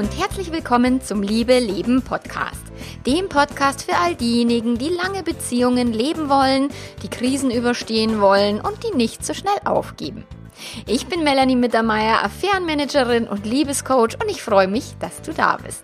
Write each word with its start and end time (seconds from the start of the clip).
und 0.00 0.18
herzlich 0.18 0.50
willkommen 0.50 1.02
zum 1.02 1.22
Liebe 1.22 1.58
Leben 1.58 2.00
Podcast. 2.00 2.62
Dem 3.04 3.28
Podcast 3.28 3.82
für 3.82 3.98
all 3.98 4.14
diejenigen, 4.14 4.78
die 4.78 4.88
lange 4.88 5.22
Beziehungen 5.22 5.92
leben 5.92 6.30
wollen, 6.30 6.70
die 7.02 7.10
Krisen 7.10 7.50
überstehen 7.50 8.18
wollen 8.18 8.62
und 8.62 8.82
die 8.82 8.96
nicht 8.96 9.26
so 9.26 9.34
schnell 9.34 9.58
aufgeben. 9.66 10.24
Ich 10.86 11.06
bin 11.06 11.22
Melanie 11.22 11.54
Mittermeier, 11.54 12.24
Affärenmanagerin 12.24 13.28
und 13.28 13.44
Liebescoach 13.44 14.14
und 14.22 14.30
ich 14.30 14.42
freue 14.42 14.68
mich, 14.68 14.94
dass 15.00 15.20
du 15.20 15.34
da 15.34 15.58
bist. 15.58 15.82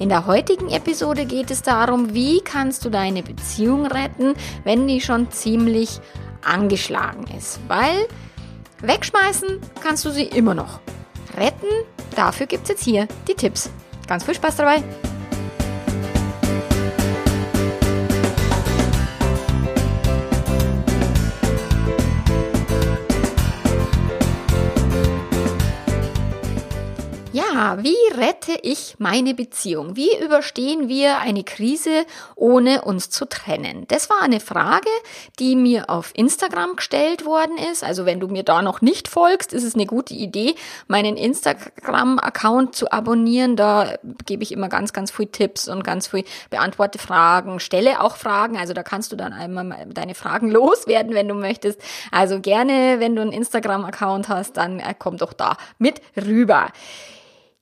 In 0.00 0.08
der 0.08 0.26
heutigen 0.26 0.68
Episode 0.68 1.24
geht 1.24 1.52
es 1.52 1.62
darum, 1.62 2.14
wie 2.14 2.40
kannst 2.40 2.84
du 2.84 2.90
deine 2.90 3.22
Beziehung 3.22 3.86
retten, 3.86 4.34
wenn 4.64 4.88
die 4.88 5.00
schon 5.00 5.30
ziemlich 5.30 6.00
angeschlagen 6.44 7.28
ist. 7.38 7.60
Weil 7.68 8.08
wegschmeißen 8.80 9.60
kannst 9.80 10.04
du 10.04 10.10
sie 10.10 10.24
immer 10.24 10.54
noch. 10.54 10.80
Retten, 11.36 11.68
dafür 12.14 12.46
gibt 12.46 12.64
es 12.64 12.68
jetzt 12.70 12.84
hier 12.84 13.08
die 13.28 13.34
Tipps. 13.34 13.70
Ganz 14.06 14.24
viel 14.24 14.34
Spaß 14.34 14.56
dabei! 14.56 14.82
Wie 27.78 27.96
rette 28.14 28.58
ich 28.62 28.96
meine 28.98 29.34
Beziehung? 29.34 29.94
Wie 29.94 30.10
überstehen 30.20 30.88
wir 30.88 31.18
eine 31.18 31.44
Krise, 31.44 32.06
ohne 32.34 32.82
uns 32.82 33.08
zu 33.08 33.24
trennen? 33.24 33.84
Das 33.86 34.10
war 34.10 34.20
eine 34.20 34.40
Frage, 34.40 34.88
die 35.38 35.54
mir 35.54 35.88
auf 35.88 36.10
Instagram 36.16 36.74
gestellt 36.74 37.24
worden 37.24 37.56
ist. 37.70 37.84
Also 37.84 38.04
wenn 38.04 38.18
du 38.18 38.26
mir 38.26 38.42
da 38.42 38.62
noch 38.62 38.80
nicht 38.80 39.06
folgst, 39.06 39.52
ist 39.52 39.62
es 39.62 39.74
eine 39.74 39.86
gute 39.86 40.12
Idee, 40.12 40.56
meinen 40.88 41.16
Instagram-Account 41.16 42.74
zu 42.74 42.90
abonnieren. 42.90 43.54
Da 43.54 43.94
gebe 44.26 44.42
ich 44.42 44.50
immer 44.50 44.68
ganz, 44.68 44.92
ganz 44.92 45.12
viel 45.12 45.26
Tipps 45.26 45.68
und 45.68 45.84
ganz 45.84 46.08
viel 46.08 46.24
beantworte 46.50 46.98
Fragen, 46.98 47.60
stelle 47.60 48.00
auch 48.00 48.16
Fragen. 48.16 48.56
Also 48.56 48.72
da 48.74 48.82
kannst 48.82 49.12
du 49.12 49.16
dann 49.16 49.32
einmal 49.32 49.86
deine 49.88 50.16
Fragen 50.16 50.50
loswerden, 50.50 51.14
wenn 51.14 51.28
du 51.28 51.34
möchtest. 51.34 51.80
Also 52.10 52.40
gerne, 52.40 52.96
wenn 52.98 53.14
du 53.14 53.22
einen 53.22 53.32
Instagram-Account 53.32 54.28
hast, 54.28 54.56
dann 54.56 54.80
äh, 54.80 54.96
komm 54.98 55.16
doch 55.16 55.32
da 55.32 55.56
mit 55.78 56.02
rüber. 56.16 56.72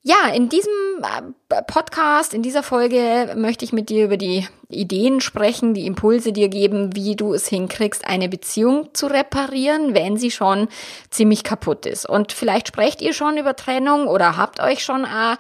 Ja, 0.03 0.29
in 0.35 0.49
diesem 0.49 0.73
äh, 1.03 1.63
Podcast, 1.63 2.33
in 2.33 2.43
dieser 2.43 2.63
Folge 2.63 3.35
möchte 3.37 3.67
ich 3.67 3.73
mit 3.75 3.91
dir 3.91 4.07
über 4.07 4.17
die 4.17 4.49
Ideen 4.71 5.21
sprechen, 5.21 5.75
die 5.75 5.85
Impulse 5.85 6.33
dir 6.33 6.49
geben, 6.49 6.97
wie 6.97 7.17
du 7.17 7.35
es 7.35 7.47
hinkriegst, 7.49 8.07
eine 8.07 8.31
Beziehung 8.31 8.95
zu 8.95 9.09
reparieren, 9.09 9.93
wenn 9.93 10.17
sie 10.17 10.31
schon 10.31 10.69
ziemlich 11.11 11.45
kaputt 11.45 11.85
ist. 11.85 12.09
Und 12.09 12.33
vielleicht 12.33 12.69
sprecht 12.69 13.03
ihr 13.03 13.13
schon 13.13 13.37
über 13.37 13.57
Trennung 13.57 14.07
oder 14.07 14.39
habt 14.39 14.59
euch 14.61 14.83
schon 14.83 15.05
äh, 15.05 15.37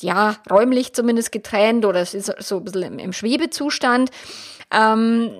ja, 0.00 0.36
räumlich 0.50 0.94
zumindest 0.94 1.30
getrennt 1.30 1.84
oder 1.84 2.00
es 2.00 2.14
ist 2.14 2.32
so 2.38 2.56
ein 2.56 2.64
bisschen 2.64 2.82
im, 2.82 2.98
im 2.98 3.12
Schwebezustand. 3.12 4.10
Ähm, 4.72 5.32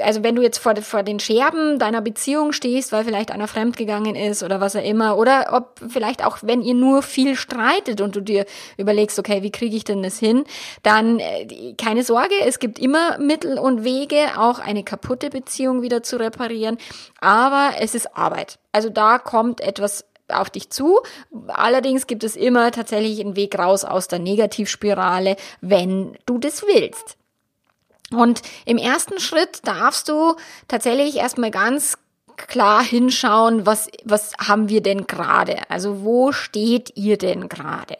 also 0.00 0.22
wenn 0.22 0.34
du 0.34 0.42
jetzt 0.42 0.58
vor, 0.58 0.74
vor 0.76 1.02
den 1.02 1.20
Scherben 1.20 1.78
deiner 1.78 2.00
Beziehung 2.00 2.52
stehst, 2.52 2.92
weil 2.92 3.04
vielleicht 3.04 3.30
einer 3.30 3.48
fremdgegangen 3.48 4.14
ist 4.14 4.42
oder 4.42 4.60
was 4.60 4.76
auch 4.76 4.84
immer, 4.84 5.18
oder 5.18 5.50
ob 5.52 5.80
vielleicht 5.88 6.24
auch, 6.24 6.38
wenn 6.42 6.62
ihr 6.62 6.74
nur 6.74 7.02
viel 7.02 7.36
streitet 7.36 8.00
und 8.00 8.16
du 8.16 8.20
dir 8.20 8.46
überlegst, 8.76 9.18
okay, 9.18 9.42
wie 9.42 9.52
kriege 9.52 9.76
ich 9.76 9.84
denn 9.84 10.02
das 10.02 10.18
hin, 10.18 10.44
dann 10.82 11.18
äh, 11.18 11.74
keine 11.74 12.02
Sorge, 12.02 12.34
es 12.46 12.58
gibt 12.58 12.78
immer 12.78 13.18
Mittel 13.18 13.58
und 13.58 13.84
Wege, 13.84 14.38
auch 14.38 14.58
eine 14.58 14.84
kaputte 14.84 15.30
Beziehung 15.30 15.82
wieder 15.82 16.02
zu 16.02 16.18
reparieren, 16.18 16.78
aber 17.20 17.72
es 17.80 17.94
ist 17.94 18.16
Arbeit. 18.16 18.58
Also 18.72 18.88
da 18.88 19.18
kommt 19.18 19.60
etwas 19.60 20.04
auf 20.28 20.50
dich 20.50 20.70
zu. 20.70 21.00
Allerdings 21.48 22.06
gibt 22.06 22.22
es 22.22 22.36
immer 22.36 22.70
tatsächlich 22.70 23.20
einen 23.20 23.36
Weg 23.36 23.58
raus 23.58 23.84
aus 23.84 24.08
der 24.08 24.18
Negativspirale, 24.18 25.36
wenn 25.60 26.16
du 26.26 26.38
das 26.38 26.62
willst. 26.62 27.17
Und 28.12 28.42
im 28.64 28.78
ersten 28.78 29.20
Schritt 29.20 29.60
darfst 29.64 30.08
du 30.08 30.36
tatsächlich 30.66 31.16
erstmal 31.16 31.50
ganz 31.50 31.98
klar 32.36 32.82
hinschauen, 32.82 33.66
was, 33.66 33.88
was 34.04 34.32
haben 34.38 34.68
wir 34.68 34.82
denn 34.82 35.06
gerade? 35.06 35.58
Also 35.70 36.02
wo 36.02 36.32
steht 36.32 36.96
ihr 36.96 37.18
denn 37.18 37.48
gerade? 37.48 37.98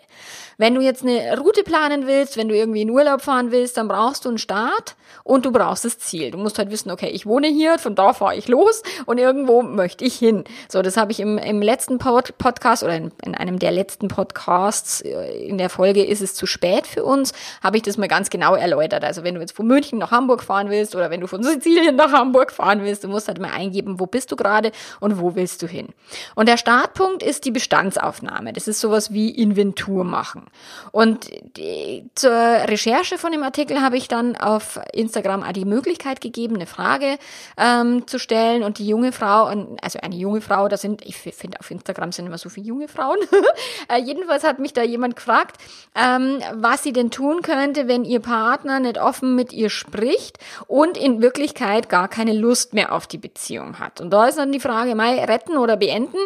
Wenn 0.61 0.75
du 0.75 0.81
jetzt 0.81 1.05
eine 1.05 1.39
Route 1.39 1.63
planen 1.63 2.09
willst, 2.09 2.37
wenn 2.37 2.49
du 2.49 2.57
irgendwie 2.57 2.83
in 2.83 2.91
Urlaub 2.91 3.23
fahren 3.23 3.53
willst, 3.53 3.77
dann 3.77 3.87
brauchst 3.87 4.25
du 4.25 4.29
einen 4.29 4.39
Start 4.39 4.97
und 5.23 5.47
du 5.47 5.53
brauchst 5.53 5.85
das 5.85 6.01
Ziel. 6.01 6.33
Du 6.33 6.39
musst 6.39 6.59
halt 6.59 6.73
wissen, 6.73 6.91
okay, 6.91 7.11
ich 7.11 7.27
wohne 7.27 7.47
hier, 7.47 7.79
von 7.79 7.95
da 7.95 8.13
fahre 8.13 8.35
ich 8.35 8.49
los 8.49 8.83
und 9.07 9.19
irgendwo 9.19 9.63
möchte 9.63 10.05
ich 10.05 10.17
hin. 10.17 10.43
So, 10.69 10.83
das 10.83 10.97
habe 10.97 11.13
ich 11.13 11.21
im, 11.21 11.39
im 11.39 11.63
letzten 11.63 11.99
Pod 11.99 12.37
Podcast 12.39 12.83
oder 12.83 12.97
in, 12.97 13.13
in 13.25 13.37
einem 13.37 13.61
der 13.61 13.71
letzten 13.71 14.09
Podcasts 14.09 15.01
äh, 15.03 15.47
in 15.47 15.59
der 15.59 15.71
Folge 15.71 16.05
ist 16.05 16.23
es 16.23 16.35
zu 16.35 16.45
spät 16.45 16.89
für 16.89 17.05
uns, 17.05 17.33
habe 17.63 17.77
ich 17.77 17.85
das 17.85 17.97
mal 17.97 18.09
ganz 18.09 18.29
genau 18.29 18.57
erläutert. 18.57 19.05
Also 19.05 19.23
wenn 19.23 19.37
du 19.37 19.41
jetzt 19.41 19.55
von 19.55 19.69
München 19.69 20.01
nach 20.01 20.11
Hamburg 20.11 20.43
fahren 20.43 20.71
willst 20.71 20.97
oder 20.97 21.09
wenn 21.09 21.21
du 21.21 21.29
von 21.29 21.45
Sizilien 21.45 21.95
nach 21.95 22.11
Hamburg 22.11 22.51
fahren 22.51 22.83
willst, 22.83 23.05
du 23.05 23.09
musst 23.09 23.29
halt 23.29 23.39
mal 23.39 23.53
eingeben, 23.53 24.01
wo 24.01 24.07
bist 24.07 24.33
du 24.33 24.35
gerade 24.35 24.73
und 24.99 25.21
wo 25.21 25.37
willst 25.37 25.63
du 25.63 25.69
hin. 25.69 25.91
Und 26.35 26.49
der 26.49 26.57
Startpunkt 26.57 27.23
ist 27.23 27.45
die 27.45 27.53
Bestandsaufnahme. 27.53 28.53
Das 28.53 28.67
ist 28.67 28.81
sowas 28.81 29.13
wie 29.13 29.31
Inventur 29.31 30.03
machen. 30.03 30.48
Und 30.93 31.31
die, 31.57 32.09
zur 32.15 32.31
Recherche 32.31 33.19
von 33.19 33.33
dem 33.33 33.43
Artikel 33.43 33.81
habe 33.81 33.97
ich 33.97 34.09
dann 34.09 34.37
auf 34.37 34.81
Instagram 34.93 35.45
die 35.53 35.65
Möglichkeit 35.65 36.21
gegeben, 36.21 36.57
eine 36.57 36.67
Frage 36.67 37.19
ähm, 37.57 38.07
zu 38.07 38.19
stellen. 38.19 38.63
Und 38.63 38.79
die 38.79 38.87
junge 38.87 39.13
Frau, 39.13 39.47
also 39.83 39.99
eine 40.01 40.17
junge 40.17 40.41
Frau, 40.41 40.69
da 40.69 40.77
sind, 40.77 41.05
ich 41.05 41.17
finde 41.17 41.61
auf 41.61 41.71
Instagram 41.71 42.13
sind 42.13 42.27
immer 42.27 42.39
so 42.39 42.49
viele 42.49 42.67
junge 42.67 42.89
Frauen. 42.89 43.19
äh, 43.89 44.01
jedenfalls 44.01 44.45
hat 44.45 44.59
mich 44.59 44.73
da 44.73 44.83
jemand 44.83 45.17
gefragt, 45.17 45.57
ähm, 45.95 46.41
was 46.55 46.83
sie 46.83 46.93
denn 46.93 47.11
tun 47.11 47.43
könnte, 47.43 47.89
wenn 47.89 48.05
ihr 48.05 48.21
Partner 48.21 48.81
nicht 48.81 49.01
offen 49.01 49.35
mit 49.35 49.53
ihr 49.53 49.71
spricht 49.71 50.39
und 50.67 50.97
in 50.97 51.23
Wirklichkeit 51.23 51.89
gar 51.89 52.09
keine 52.09 52.33
Lust 52.33 52.75
mehr 52.75 52.93
auf 52.93 53.07
die 53.07 53.19
Beziehung 53.19 53.79
hat. 53.79 54.01
Und 54.01 54.11
da 54.11 54.27
ist 54.27 54.39
dann 54.39 54.53
die 54.53 54.61
Frage, 54.61 54.95
mal 54.95 55.19
retten 55.19 55.57
oder 55.57 55.77
beenden? 55.77 56.19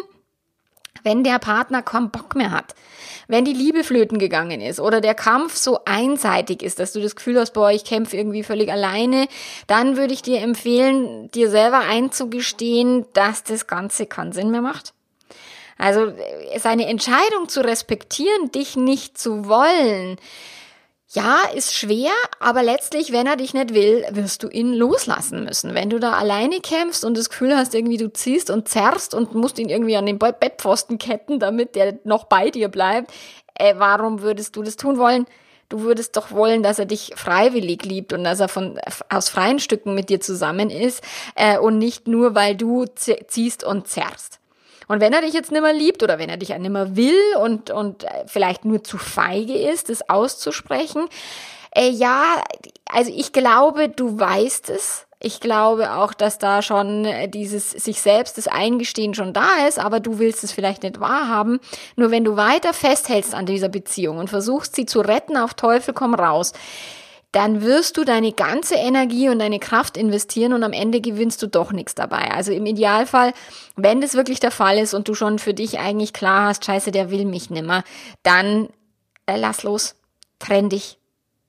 Wenn 1.01 1.23
der 1.23 1.39
Partner 1.39 1.81
kaum 1.81 2.11
Bock 2.11 2.35
mehr 2.35 2.51
hat, 2.51 2.75
wenn 3.27 3.45
die 3.45 3.53
Liebe 3.53 3.83
flöten 3.83 4.19
gegangen 4.19 4.61
ist 4.61 4.79
oder 4.79 5.01
der 5.01 5.15
Kampf 5.15 5.55
so 5.55 5.79
einseitig 5.85 6.61
ist, 6.61 6.79
dass 6.79 6.93
du 6.93 7.01
das 7.01 7.15
Gefühl 7.15 7.39
hast, 7.39 7.53
boah, 7.53 7.71
ich 7.71 7.83
kämpfe 7.83 8.17
irgendwie 8.17 8.43
völlig 8.43 8.71
alleine, 8.71 9.27
dann 9.67 9.97
würde 9.97 10.13
ich 10.13 10.21
dir 10.21 10.41
empfehlen, 10.41 11.31
dir 11.31 11.49
selber 11.49 11.79
einzugestehen, 11.79 13.05
dass 13.13 13.43
das 13.43 13.67
Ganze 13.67 14.05
keinen 14.05 14.33
Sinn 14.33 14.51
mehr 14.51 14.61
macht. 14.61 14.93
Also 15.77 16.13
seine 16.57 16.85
Entscheidung 16.87 17.49
zu 17.49 17.61
respektieren, 17.61 18.51
dich 18.51 18.75
nicht 18.75 19.17
zu 19.17 19.47
wollen, 19.47 20.17
ja, 21.13 21.43
ist 21.53 21.75
schwer, 21.75 22.11
aber 22.39 22.63
letztlich, 22.63 23.11
wenn 23.11 23.27
er 23.27 23.35
dich 23.35 23.53
nicht 23.53 23.75
will, 23.75 24.03
wirst 24.11 24.41
du 24.41 24.49
ihn 24.49 24.73
loslassen 24.73 25.43
müssen. 25.43 25.75
Wenn 25.75 25.91
du 25.91 25.99
da 25.99 26.13
alleine 26.13 26.59
kämpfst 26.59 27.05
und 27.05 27.15
das 27.15 27.29
Gefühl 27.29 27.55
hast, 27.55 27.75
irgendwie 27.75 27.97
du 27.97 28.11
ziehst 28.11 28.49
und 28.49 28.67
zerrst 28.67 29.13
und 29.13 29.35
musst 29.35 29.59
ihn 29.59 29.69
irgendwie 29.69 29.95
an 29.95 30.07
den 30.07 30.17
Bettpfosten 30.17 30.97
ketten, 30.97 31.39
damit 31.39 31.75
der 31.75 31.99
noch 32.03 32.23
bei 32.23 32.49
dir 32.49 32.67
bleibt, 32.67 33.11
äh, 33.53 33.75
warum 33.77 34.21
würdest 34.21 34.55
du 34.55 34.63
das 34.63 34.75
tun 34.75 34.97
wollen? 34.97 35.27
Du 35.69 35.81
würdest 35.81 36.17
doch 36.17 36.31
wollen, 36.31 36.63
dass 36.63 36.79
er 36.79 36.85
dich 36.85 37.13
freiwillig 37.15 37.83
liebt 37.85 38.11
und 38.11 38.23
dass 38.23 38.39
er 38.39 38.47
von 38.47 38.79
aus 39.09 39.29
freien 39.29 39.59
Stücken 39.59 39.93
mit 39.93 40.09
dir 40.09 40.19
zusammen 40.19 40.71
ist 40.71 41.03
äh, 41.35 41.59
und 41.59 41.77
nicht 41.77 42.07
nur, 42.07 42.33
weil 42.33 42.55
du 42.55 42.85
ziehst 42.85 43.63
und 43.63 43.87
zerrst. 43.87 44.39
Und 44.87 45.01
wenn 45.01 45.13
er 45.13 45.21
dich 45.21 45.33
jetzt 45.33 45.51
nimmer 45.51 45.73
liebt 45.73 46.03
oder 46.03 46.19
wenn 46.19 46.29
er 46.29 46.37
dich 46.37 46.57
nimmer 46.57 46.95
will 46.95 47.19
und, 47.41 47.71
und 47.71 48.03
äh, 48.03 48.25
vielleicht 48.25 48.65
nur 48.65 48.83
zu 48.83 48.97
feige 48.97 49.57
ist, 49.57 49.89
das 49.89 50.09
auszusprechen, 50.09 51.07
äh, 51.75 51.89
ja, 51.89 52.41
also 52.89 53.11
ich 53.15 53.33
glaube, 53.33 53.89
du 53.89 54.19
weißt 54.19 54.69
es. 54.69 55.05
Ich 55.25 55.39
glaube 55.39 55.93
auch, 55.93 56.13
dass 56.13 56.37
da 56.37 56.61
schon 56.61 57.05
äh, 57.05 57.29
dieses 57.29 57.71
sich 57.71 58.01
selbst 58.01 58.37
das 58.37 58.47
Eingestehen 58.47 59.13
schon 59.13 59.33
da 59.33 59.65
ist, 59.67 59.79
aber 59.79 60.01
du 60.01 60.19
willst 60.19 60.43
es 60.43 60.51
vielleicht 60.51 60.83
nicht 60.83 60.99
wahrhaben. 60.99 61.59
Nur 61.95 62.11
wenn 62.11 62.25
du 62.25 62.35
weiter 62.35 62.73
festhältst 62.73 63.33
an 63.33 63.45
dieser 63.45 63.69
Beziehung 63.69 64.17
und 64.17 64.29
versuchst 64.29 64.75
sie 64.75 64.85
zu 64.85 64.99
retten 64.99 65.37
auf 65.37 65.53
Teufel 65.53 65.93
komm 65.93 66.13
raus, 66.13 66.51
dann 67.33 67.63
wirst 67.63 67.97
du 67.97 68.03
deine 68.03 68.31
ganze 68.31 68.75
Energie 68.75 69.27
und 69.27 69.39
deine 69.39 69.59
Kraft 69.59 69.97
investieren 69.97 70.53
und 70.53 70.63
am 70.63 70.71
Ende 70.71 71.01
gewinnst 71.01 71.41
du 71.41 71.47
doch 71.47 71.71
nichts 71.73 71.95
dabei. 71.95 72.31
Also 72.31 72.51
im 72.51 72.65
Idealfall, 72.67 73.33
wenn 73.75 74.01
das 74.01 74.13
wirklich 74.13 74.39
der 74.39 74.51
Fall 74.51 74.77
ist 74.77 74.93
und 74.93 75.07
du 75.07 75.15
schon 75.15 75.39
für 75.39 75.55
dich 75.55 75.79
eigentlich 75.79 76.13
klar 76.13 76.47
hast, 76.47 76.63
scheiße, 76.63 76.91
der 76.91 77.09
will 77.09 77.25
mich 77.25 77.49
nimmer, 77.49 77.83
dann 78.21 78.69
äh, 79.25 79.35
lass 79.35 79.63
los, 79.63 79.95
trenn 80.37 80.69
dich, 80.69 80.99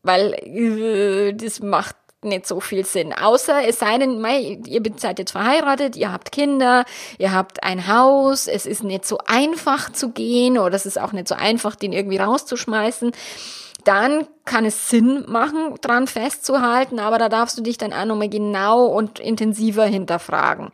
weil 0.03 0.33
äh, 0.33 1.35
das 1.35 1.61
macht 1.61 1.97
nicht 2.23 2.47
so 2.47 2.61
viel 2.61 2.87
Sinn. 2.87 3.13
Außer 3.13 3.69
es 3.69 3.79
sei 3.79 3.99
denn, 3.99 4.23
mei, 4.23 4.59
ihr 4.67 4.81
seid 4.97 5.19
jetzt 5.19 5.33
verheiratet, 5.33 5.97
ihr 5.97 6.11
habt 6.11 6.33
Kinder, 6.33 6.87
ihr 7.19 7.33
habt 7.33 7.63
ein 7.63 7.89
Haus, 7.89 8.47
es 8.47 8.65
ist 8.65 8.85
nicht 8.85 9.05
so 9.05 9.19
einfach 9.27 9.93
zu 9.93 10.13
gehen 10.13 10.57
oder 10.57 10.77
es 10.77 10.87
ist 10.87 10.99
auch 10.99 11.13
nicht 11.13 11.29
so 11.29 11.35
einfach, 11.35 11.77
den 11.77 11.93
irgendwie 11.93 12.17
rauszuschmeißen 12.17 13.13
dann 13.85 14.27
kann 14.45 14.65
es 14.65 14.89
Sinn 14.89 15.25
machen, 15.29 15.75
dran 15.81 16.07
festzuhalten, 16.07 16.99
aber 16.99 17.19
da 17.19 17.29
darfst 17.29 17.57
du 17.59 17.63
dich 17.63 17.79
dann 17.79 17.93
auch 17.93 18.05
nochmal 18.05 18.29
genau 18.29 18.87
und 18.87 19.19
intensiver 19.19 19.85
hinterfragen. 19.85 20.71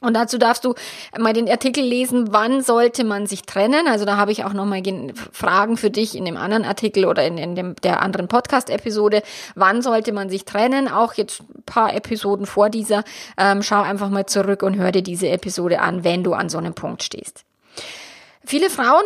Und 0.00 0.14
dazu 0.14 0.38
darfst 0.38 0.64
du 0.64 0.74
mal 1.18 1.34
den 1.34 1.48
Artikel 1.48 1.84
lesen, 1.84 2.32
wann 2.32 2.62
sollte 2.62 3.04
man 3.04 3.26
sich 3.26 3.42
trennen. 3.42 3.86
Also 3.86 4.06
da 4.06 4.16
habe 4.16 4.32
ich 4.32 4.44
auch 4.44 4.54
nochmal 4.54 4.82
Fragen 5.30 5.76
für 5.76 5.90
dich 5.90 6.16
in 6.16 6.24
dem 6.24 6.38
anderen 6.38 6.64
Artikel 6.64 7.04
oder 7.04 7.24
in, 7.26 7.36
in 7.36 7.54
dem, 7.54 7.76
der 7.76 8.00
anderen 8.00 8.26
Podcast-Episode. 8.26 9.22
Wann 9.56 9.82
sollte 9.82 10.12
man 10.12 10.30
sich 10.30 10.46
trennen? 10.46 10.88
Auch 10.88 11.14
jetzt 11.14 11.42
ein 11.42 11.62
paar 11.64 11.94
Episoden 11.94 12.46
vor 12.46 12.70
dieser. 12.70 13.04
Ähm, 13.36 13.62
schau 13.62 13.82
einfach 13.82 14.08
mal 14.08 14.24
zurück 14.24 14.62
und 14.62 14.76
hör 14.76 14.90
dir 14.90 15.02
diese 15.02 15.28
Episode 15.28 15.80
an, 15.80 16.02
wenn 16.02 16.24
du 16.24 16.32
an 16.32 16.48
so 16.48 16.56
einem 16.56 16.72
Punkt 16.72 17.02
stehst. 17.02 17.44
Viele 18.42 18.70
Frauen 18.70 19.04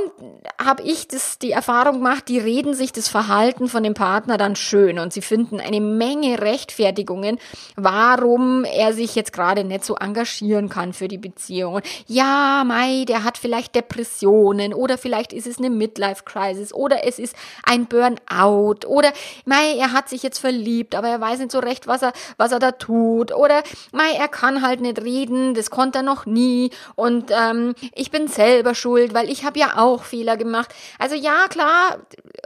habe 0.65 0.85
ich 0.85 1.09
das, 1.09 1.41
die 1.41 1.51
Erfahrung 1.51 1.95
gemacht, 1.95 2.29
die 2.29 2.39
reden 2.39 2.73
sich 2.73 2.93
das 2.93 3.09
Verhalten 3.09 3.69
von 3.69 3.83
dem 3.83 3.93
Partner 3.93 4.39
dann 4.39 4.55
schön 4.55 5.01
und 5.01 5.13
sie 5.13 5.23
finden 5.23 5.61
eine 5.61 5.81
Menge 5.81 6.41
Rechtfertigungen, 6.41 7.41
warum 7.75 8.65
er 8.65 8.93
sich 8.93 9.17
jetzt 9.17 9.33
gerade 9.33 9.65
nicht 9.65 9.85
so 9.85 9.97
engagieren 9.97 10.69
kann 10.69 10.93
für 10.93 11.09
die 11.09 11.19
Beziehung. 11.19 11.81
ja, 12.07 12.63
Mai, 12.65 13.05
der 13.09 13.25
hat 13.25 13.37
vielleicht 13.37 13.75
Depressionen 13.75 14.73
oder 14.73 14.99
vielleicht 14.99 15.33
ist 15.33 15.49
es 15.49 15.59
eine 15.59 15.69
Midlife 15.69 16.23
Crisis 16.25 16.73
oder 16.73 17.05
es 17.05 17.19
ist 17.19 17.35
ein 17.65 17.87
Burnout 17.87 18.87
oder 18.87 19.13
Mai, 19.45 19.77
er 19.77 19.93
hat 19.93 20.09
sich 20.09 20.23
jetzt 20.23 20.39
verliebt, 20.39 20.95
aber 20.95 21.09
er 21.09 21.21
weiß 21.21 21.41
nicht 21.41 21.51
so 21.51 21.59
recht, 21.59 21.89
was 21.89 22.03
er, 22.03 22.13
was 22.37 22.53
er 22.53 22.61
da 22.61 22.71
tut 22.71 23.35
oder 23.35 23.65
Mai, 23.91 24.13
er 24.17 24.29
kann 24.29 24.63
halt 24.63 24.81
nicht 24.81 25.03
reden, 25.03 25.55
das 25.55 25.71
konnte 25.71 25.99
er 25.99 26.03
noch 26.03 26.25
nie 26.25 26.71
und 26.95 27.33
ähm, 27.33 27.75
ich 27.95 28.13
bin 28.13 28.29
selber 28.29 28.77
schuld, 28.77 29.13
weil 29.13 29.24
weil 29.25 29.33
ich 29.33 29.45
habe 29.45 29.59
ja 29.59 29.79
auch 29.79 30.05
Fehler 30.05 30.37
gemacht. 30.37 30.75
Also 30.99 31.15
ja, 31.15 31.49
klar, 31.49 31.99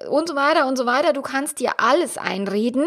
und 0.09 0.29
so 0.29 0.37
weiter 0.37 0.69
und 0.69 0.79
so 0.79 0.87
weiter. 0.87 1.13
Du 1.13 1.23
kannst 1.23 1.59
dir 1.59 1.73
alles 1.79 2.17
einreden. 2.19 2.87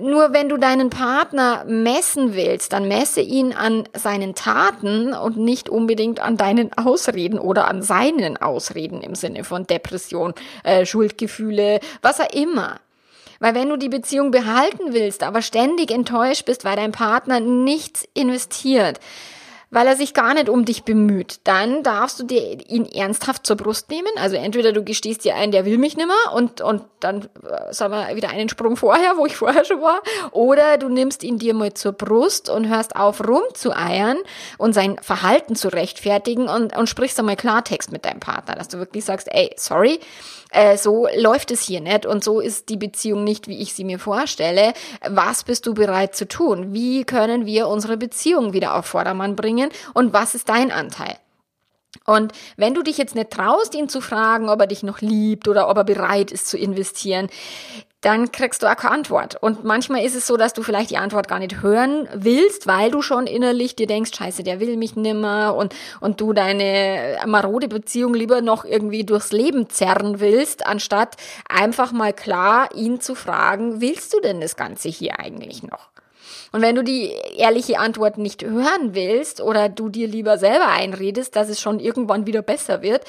Nur 0.00 0.32
wenn 0.32 0.48
du 0.48 0.56
deinen 0.56 0.90
Partner 0.90 1.64
messen 1.66 2.34
willst, 2.34 2.72
dann 2.72 2.88
messe 2.88 3.20
ihn 3.20 3.52
an 3.52 3.88
seinen 3.94 4.34
Taten 4.34 5.14
und 5.14 5.36
nicht 5.36 5.68
unbedingt 5.68 6.18
an 6.18 6.36
deinen 6.36 6.72
Ausreden 6.76 7.38
oder 7.38 7.68
an 7.68 7.80
seinen 7.80 8.36
Ausreden 8.36 9.02
im 9.02 9.14
Sinne 9.14 9.44
von 9.44 9.66
Depression, 9.66 10.34
äh, 10.64 10.84
Schuldgefühle, 10.84 11.78
was 12.02 12.20
auch 12.20 12.32
immer. 12.32 12.80
Weil 13.38 13.54
wenn 13.54 13.68
du 13.68 13.76
die 13.76 13.88
Beziehung 13.88 14.32
behalten 14.32 14.92
willst, 14.92 15.22
aber 15.22 15.40
ständig 15.40 15.92
enttäuscht 15.92 16.44
bist, 16.44 16.64
weil 16.64 16.76
dein 16.76 16.92
Partner 16.92 17.40
nichts 17.40 18.04
investiert, 18.14 18.98
weil 19.70 19.86
er 19.86 19.96
sich 19.96 20.14
gar 20.14 20.34
nicht 20.34 20.48
um 20.48 20.64
dich 20.64 20.82
bemüht, 20.84 21.40
dann 21.44 21.82
darfst 21.82 22.18
du 22.18 22.24
dir 22.24 22.58
ihn 22.68 22.86
ernsthaft 22.86 23.46
zur 23.46 23.56
Brust 23.56 23.88
nehmen. 23.90 24.10
Also 24.16 24.36
entweder 24.36 24.72
du 24.72 24.82
gestehst 24.82 25.24
dir 25.24 25.36
ein, 25.36 25.52
der 25.52 25.64
will 25.64 25.78
mich 25.78 25.96
nimmer 25.96 26.34
und, 26.34 26.60
und 26.60 26.82
dann, 26.98 27.28
äh, 27.48 27.72
sagen 27.72 27.94
wir, 27.94 28.16
wieder 28.16 28.30
einen 28.30 28.48
Sprung 28.48 28.76
vorher, 28.76 29.16
wo 29.16 29.26
ich 29.26 29.36
vorher 29.38 29.64
schon 29.64 29.80
war, 29.80 30.02
oder 30.32 30.76
du 30.76 30.88
nimmst 30.88 31.22
ihn 31.22 31.38
dir 31.38 31.54
mal 31.54 31.72
zur 31.74 31.92
Brust 31.92 32.50
und 32.50 32.68
hörst 32.68 32.96
auf 32.96 33.26
rumzueiern 33.26 34.18
und 34.58 34.72
sein 34.72 34.96
Verhalten 35.00 35.54
zu 35.54 35.68
rechtfertigen 35.68 36.48
und, 36.48 36.76
und 36.76 36.88
sprichst 36.88 37.18
einmal 37.18 37.36
Klartext 37.36 37.92
mit 37.92 38.04
deinem 38.04 38.20
Partner, 38.20 38.56
dass 38.56 38.68
du 38.68 38.78
wirklich 38.78 39.04
sagst, 39.04 39.28
ey, 39.30 39.52
sorry, 39.56 40.00
äh, 40.50 40.76
so 40.76 41.06
läuft 41.16 41.52
es 41.52 41.62
hier 41.62 41.80
nicht 41.80 42.06
und 42.06 42.24
so 42.24 42.40
ist 42.40 42.68
die 42.68 42.76
Beziehung 42.76 43.22
nicht, 43.22 43.46
wie 43.46 43.60
ich 43.60 43.72
sie 43.74 43.84
mir 43.84 44.00
vorstelle. 44.00 44.72
Was 45.08 45.44
bist 45.44 45.66
du 45.66 45.74
bereit 45.74 46.16
zu 46.16 46.26
tun? 46.26 46.72
Wie 46.72 47.04
können 47.04 47.46
wir 47.46 47.68
unsere 47.68 47.96
Beziehung 47.96 48.52
wieder 48.52 48.74
auf 48.74 48.86
Vordermann 48.86 49.36
bringen 49.36 49.59
und 49.94 50.12
was 50.12 50.34
ist 50.34 50.48
dein 50.48 50.72
Anteil? 50.72 51.16
Und 52.06 52.32
wenn 52.56 52.74
du 52.74 52.82
dich 52.82 52.98
jetzt 52.98 53.14
nicht 53.14 53.30
traust, 53.30 53.74
ihn 53.74 53.88
zu 53.88 54.00
fragen, 54.00 54.48
ob 54.48 54.60
er 54.60 54.66
dich 54.66 54.82
noch 54.82 55.00
liebt 55.00 55.48
oder 55.48 55.68
ob 55.68 55.76
er 55.76 55.84
bereit 55.84 56.30
ist 56.30 56.48
zu 56.48 56.56
investieren, 56.56 57.28
dann 58.00 58.32
kriegst 58.32 58.62
du 58.62 58.66
auch 58.66 58.76
keine 58.76 58.94
Antwort. 58.94 59.36
Und 59.42 59.64
manchmal 59.64 60.04
ist 60.04 60.14
es 60.14 60.26
so, 60.26 60.38
dass 60.38 60.54
du 60.54 60.62
vielleicht 60.62 60.90
die 60.90 60.96
Antwort 60.96 61.28
gar 61.28 61.38
nicht 61.38 61.60
hören 61.60 62.08
willst, 62.14 62.66
weil 62.66 62.90
du 62.90 63.02
schon 63.02 63.26
innerlich 63.26 63.76
dir 63.76 63.86
denkst, 63.86 64.12
scheiße, 64.16 64.42
der 64.42 64.58
will 64.58 64.76
mich 64.76 64.96
nimmer 64.96 65.54
und, 65.54 65.74
und 66.00 66.20
du 66.20 66.32
deine 66.32 67.18
marode 67.26 67.68
Beziehung 67.68 68.14
lieber 68.14 68.40
noch 68.40 68.64
irgendwie 68.64 69.04
durchs 69.04 69.32
Leben 69.32 69.68
zerren 69.68 70.18
willst, 70.20 70.66
anstatt 70.66 71.16
einfach 71.48 71.92
mal 71.92 72.14
klar 72.14 72.70
ihn 72.74 73.00
zu 73.02 73.14
fragen, 73.14 73.82
willst 73.82 74.14
du 74.14 74.20
denn 74.20 74.40
das 74.40 74.56
Ganze 74.56 74.88
hier 74.88 75.20
eigentlich 75.20 75.62
noch? 75.62 75.90
Und 76.52 76.62
wenn 76.62 76.74
du 76.74 76.82
die 76.82 77.12
ehrliche 77.36 77.78
Antwort 77.78 78.18
nicht 78.18 78.42
hören 78.42 78.94
willst 78.94 79.40
oder 79.40 79.68
du 79.68 79.88
dir 79.88 80.08
lieber 80.08 80.36
selber 80.36 80.68
einredest, 80.68 81.36
dass 81.36 81.48
es 81.48 81.60
schon 81.60 81.78
irgendwann 81.78 82.26
wieder 82.26 82.42
besser 82.42 82.82
wird, 82.82 83.04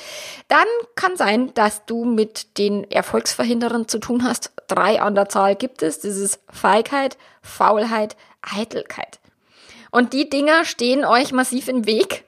dann 0.47 0.67
kann 0.95 1.17
sein, 1.17 1.53
dass 1.55 1.85
du 1.85 2.05
mit 2.05 2.57
den 2.57 2.89
Erfolgsverhinderern 2.89 3.87
zu 3.87 3.99
tun 3.99 4.23
hast. 4.23 4.51
Drei 4.67 5.01
an 5.01 5.15
der 5.15 5.29
Zahl 5.29 5.55
gibt 5.55 5.81
es. 5.81 5.99
Das 5.99 6.17
ist 6.17 6.39
Feigheit, 6.51 7.17
Faulheit, 7.41 8.15
Eitelkeit. 8.41 9.19
Und 9.89 10.13
die 10.13 10.29
Dinger 10.29 10.63
stehen 10.63 11.03
euch 11.03 11.31
massiv 11.31 11.67
im 11.67 11.85
Weg 11.85 12.23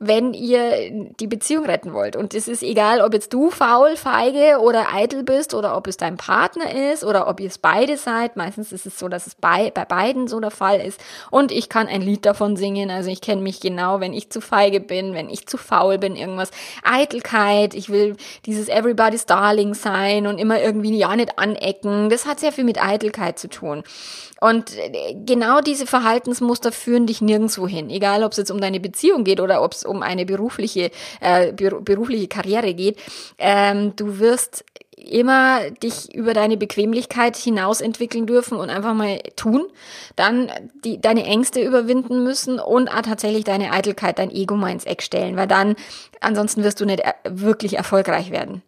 wenn 0.00 0.32
ihr 0.32 1.10
die 1.18 1.26
Beziehung 1.26 1.66
retten 1.66 1.92
wollt. 1.92 2.14
Und 2.14 2.32
es 2.32 2.46
ist 2.46 2.62
egal, 2.62 3.00
ob 3.00 3.12
jetzt 3.14 3.32
du 3.32 3.50
faul, 3.50 3.96
feige 3.96 4.60
oder 4.60 4.94
eitel 4.94 5.24
bist 5.24 5.54
oder 5.54 5.76
ob 5.76 5.88
es 5.88 5.96
dein 5.96 6.16
Partner 6.16 6.92
ist 6.92 7.02
oder 7.02 7.26
ob 7.26 7.40
ihr 7.40 7.48
es 7.48 7.58
beide 7.58 7.96
seid. 7.96 8.36
Meistens 8.36 8.70
ist 8.70 8.86
es 8.86 8.96
so, 8.96 9.08
dass 9.08 9.26
es 9.26 9.34
bei, 9.34 9.72
bei 9.72 9.84
beiden 9.84 10.28
so 10.28 10.38
der 10.38 10.52
Fall 10.52 10.80
ist. 10.80 11.00
Und 11.32 11.50
ich 11.50 11.68
kann 11.68 11.88
ein 11.88 12.00
Lied 12.00 12.26
davon 12.26 12.56
singen. 12.56 12.92
Also 12.92 13.10
ich 13.10 13.20
kenne 13.20 13.42
mich 13.42 13.58
genau, 13.58 13.98
wenn 13.98 14.12
ich 14.12 14.30
zu 14.30 14.40
feige 14.40 14.78
bin, 14.78 15.14
wenn 15.14 15.28
ich 15.28 15.48
zu 15.48 15.56
faul 15.56 15.98
bin, 15.98 16.14
irgendwas. 16.14 16.52
Eitelkeit, 16.84 17.74
ich 17.74 17.90
will 17.90 18.16
dieses 18.46 18.68
Everybody's 18.68 19.26
Darling 19.26 19.74
sein 19.74 20.28
und 20.28 20.38
immer 20.38 20.60
irgendwie 20.60 20.96
ja 20.96 21.16
nicht 21.16 21.40
anecken. 21.40 22.08
Das 22.08 22.24
hat 22.24 22.38
sehr 22.38 22.52
viel 22.52 22.64
mit 22.64 22.80
Eitelkeit 22.80 23.40
zu 23.40 23.48
tun. 23.48 23.82
Und 24.40 24.76
äh, 24.76 25.14
genau 25.24 25.60
diese 25.60 25.86
Verhaltensmuster 25.86 26.72
führen 26.72 27.06
dich 27.06 27.20
nirgendwo 27.20 27.66
hin. 27.66 27.90
Egal, 27.90 28.22
ob 28.22 28.32
es 28.32 28.38
jetzt 28.38 28.50
um 28.50 28.60
deine 28.60 28.80
Beziehung 28.80 29.24
geht 29.24 29.40
oder 29.40 29.62
ob 29.62 29.72
es 29.72 29.84
um 29.84 30.02
eine 30.02 30.26
berufliche, 30.26 30.90
äh, 31.20 31.52
berufliche 31.52 32.28
Karriere 32.28 32.74
geht. 32.74 32.98
Ähm, 33.38 33.94
du 33.96 34.18
wirst 34.18 34.64
immer 34.98 35.70
dich 35.70 36.14
über 36.14 36.34
deine 36.34 36.56
Bequemlichkeit 36.56 37.36
hinaus 37.36 37.80
entwickeln 37.80 38.26
dürfen 38.26 38.58
und 38.58 38.70
einfach 38.70 38.94
mal 38.94 39.20
tun, 39.36 39.66
dann 40.16 40.50
die, 40.84 41.00
deine 41.00 41.24
Ängste 41.24 41.60
überwinden 41.62 42.24
müssen 42.24 42.58
und 42.58 42.88
auch 42.88 43.02
tatsächlich 43.02 43.44
deine 43.44 43.72
Eitelkeit, 43.72 44.18
dein 44.18 44.30
Ego 44.30 44.56
mal 44.56 44.72
ins 44.72 44.84
Eck 44.84 45.02
stellen, 45.02 45.36
weil 45.36 45.46
dann 45.46 45.76
ansonsten 46.20 46.64
wirst 46.64 46.80
du 46.80 46.84
nicht 46.84 47.00
äh, 47.00 47.12
wirklich 47.28 47.76
erfolgreich 47.76 48.30
werden. 48.30 48.62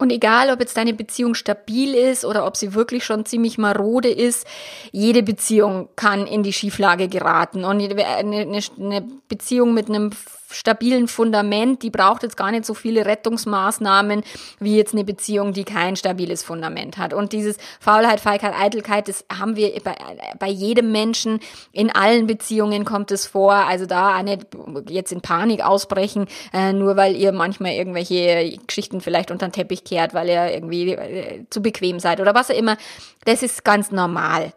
Und 0.00 0.10
egal, 0.10 0.50
ob 0.50 0.60
jetzt 0.60 0.78
deine 0.78 0.94
Beziehung 0.94 1.34
stabil 1.34 1.94
ist 1.94 2.24
oder 2.24 2.46
ob 2.46 2.56
sie 2.56 2.72
wirklich 2.72 3.04
schon 3.04 3.26
ziemlich 3.26 3.58
marode 3.58 4.08
ist, 4.08 4.46
jede 4.92 5.22
Beziehung 5.22 5.90
kann 5.94 6.26
in 6.26 6.42
die 6.42 6.54
Schieflage 6.54 7.06
geraten. 7.08 7.64
Und 7.64 7.82
eine, 7.82 9.04
Beziehung 9.28 9.74
mit 9.74 9.90
einem 9.90 10.10
stabilen 10.50 11.08
Fundament, 11.08 11.82
die 11.82 11.90
braucht 11.90 12.22
jetzt 12.22 12.36
gar 12.36 12.50
nicht 12.50 12.64
so 12.64 12.74
viele 12.74 13.06
Rettungsmaßnahmen 13.06 14.22
wie 14.58 14.76
jetzt 14.76 14.94
eine 14.94 15.04
Beziehung, 15.04 15.52
die 15.52 15.64
kein 15.64 15.96
stabiles 15.96 16.42
Fundament 16.42 16.98
hat. 16.98 17.14
Und 17.14 17.32
dieses 17.32 17.56
Faulheit, 17.80 18.20
Feigheit, 18.20 18.54
Eitelkeit, 18.54 19.08
das 19.08 19.24
haben 19.32 19.56
wir 19.56 19.72
bei, 19.82 19.96
bei 20.38 20.48
jedem 20.48 20.92
Menschen. 20.92 21.40
In 21.72 21.90
allen 21.90 22.26
Beziehungen 22.26 22.84
kommt 22.84 23.10
es 23.10 23.26
vor. 23.26 23.52
Also 23.52 23.86
da 23.86 24.22
nicht 24.22 24.46
jetzt 24.88 25.12
in 25.12 25.20
Panik 25.20 25.64
ausbrechen, 25.64 26.26
äh, 26.52 26.72
nur 26.72 26.96
weil 26.96 27.16
ihr 27.16 27.32
manchmal 27.32 27.72
irgendwelche 27.72 28.58
Geschichten 28.66 29.00
vielleicht 29.00 29.30
unter 29.30 29.48
den 29.48 29.52
Teppich 29.52 29.84
kehrt, 29.84 30.14
weil 30.14 30.28
ihr 30.28 30.52
irgendwie 30.52 30.92
äh, 30.92 31.44
zu 31.50 31.62
bequem 31.62 32.00
seid 32.00 32.20
oder 32.20 32.34
was 32.34 32.50
auch 32.50 32.56
immer. 32.56 32.76
Das 33.24 33.42
ist 33.42 33.64
ganz 33.64 33.90
normal. 33.90 34.52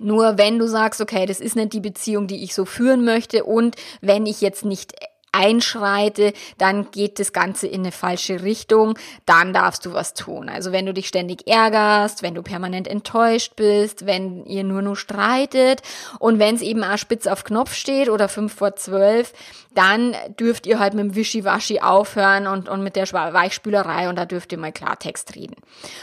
Nur 0.00 0.38
wenn 0.38 0.58
du 0.58 0.68
sagst, 0.68 1.00
okay, 1.00 1.26
das 1.26 1.40
ist 1.40 1.56
nicht 1.56 1.72
die 1.72 1.80
Beziehung, 1.80 2.26
die 2.26 2.44
ich 2.44 2.54
so 2.54 2.64
führen 2.64 3.04
möchte 3.04 3.44
und 3.44 3.76
wenn 4.00 4.26
ich 4.26 4.40
jetzt 4.40 4.64
nicht 4.64 4.94
einschreite, 5.32 6.32
dann 6.56 6.90
geht 6.90 7.18
das 7.18 7.32
Ganze 7.32 7.66
in 7.66 7.80
eine 7.80 7.92
falsche 7.92 8.42
Richtung, 8.42 8.98
dann 9.26 9.52
darfst 9.52 9.84
du 9.86 9.92
was 9.92 10.14
tun. 10.14 10.48
Also 10.48 10.72
wenn 10.72 10.86
du 10.86 10.94
dich 10.94 11.08
ständig 11.08 11.46
ärgerst, 11.46 12.22
wenn 12.22 12.34
du 12.34 12.42
permanent 12.42 12.88
enttäuscht 12.88 13.54
bist, 13.56 14.06
wenn 14.06 14.44
ihr 14.46 14.64
nur 14.64 14.82
nur 14.82 14.96
streitet 14.96 15.82
und 16.18 16.38
wenn 16.38 16.54
es 16.54 16.62
eben 16.62 16.82
auch 16.82 16.98
spitz 16.98 17.26
auf 17.26 17.44
Knopf 17.44 17.74
steht 17.74 18.08
oder 18.08 18.28
fünf 18.28 18.54
vor 18.54 18.76
zwölf, 18.76 19.32
dann 19.74 20.16
dürft 20.40 20.66
ihr 20.66 20.78
halt 20.78 20.94
mit 20.94 21.04
dem 21.04 21.14
Wischiwaschi 21.14 21.80
aufhören 21.80 22.46
und, 22.46 22.68
und 22.68 22.82
mit 22.82 22.96
der 22.96 23.06
Weichspülerei 23.12 24.08
und 24.08 24.16
da 24.16 24.24
dürft 24.24 24.50
ihr 24.52 24.58
mal 24.58 24.72
Klartext 24.72 25.36
reden. 25.36 25.56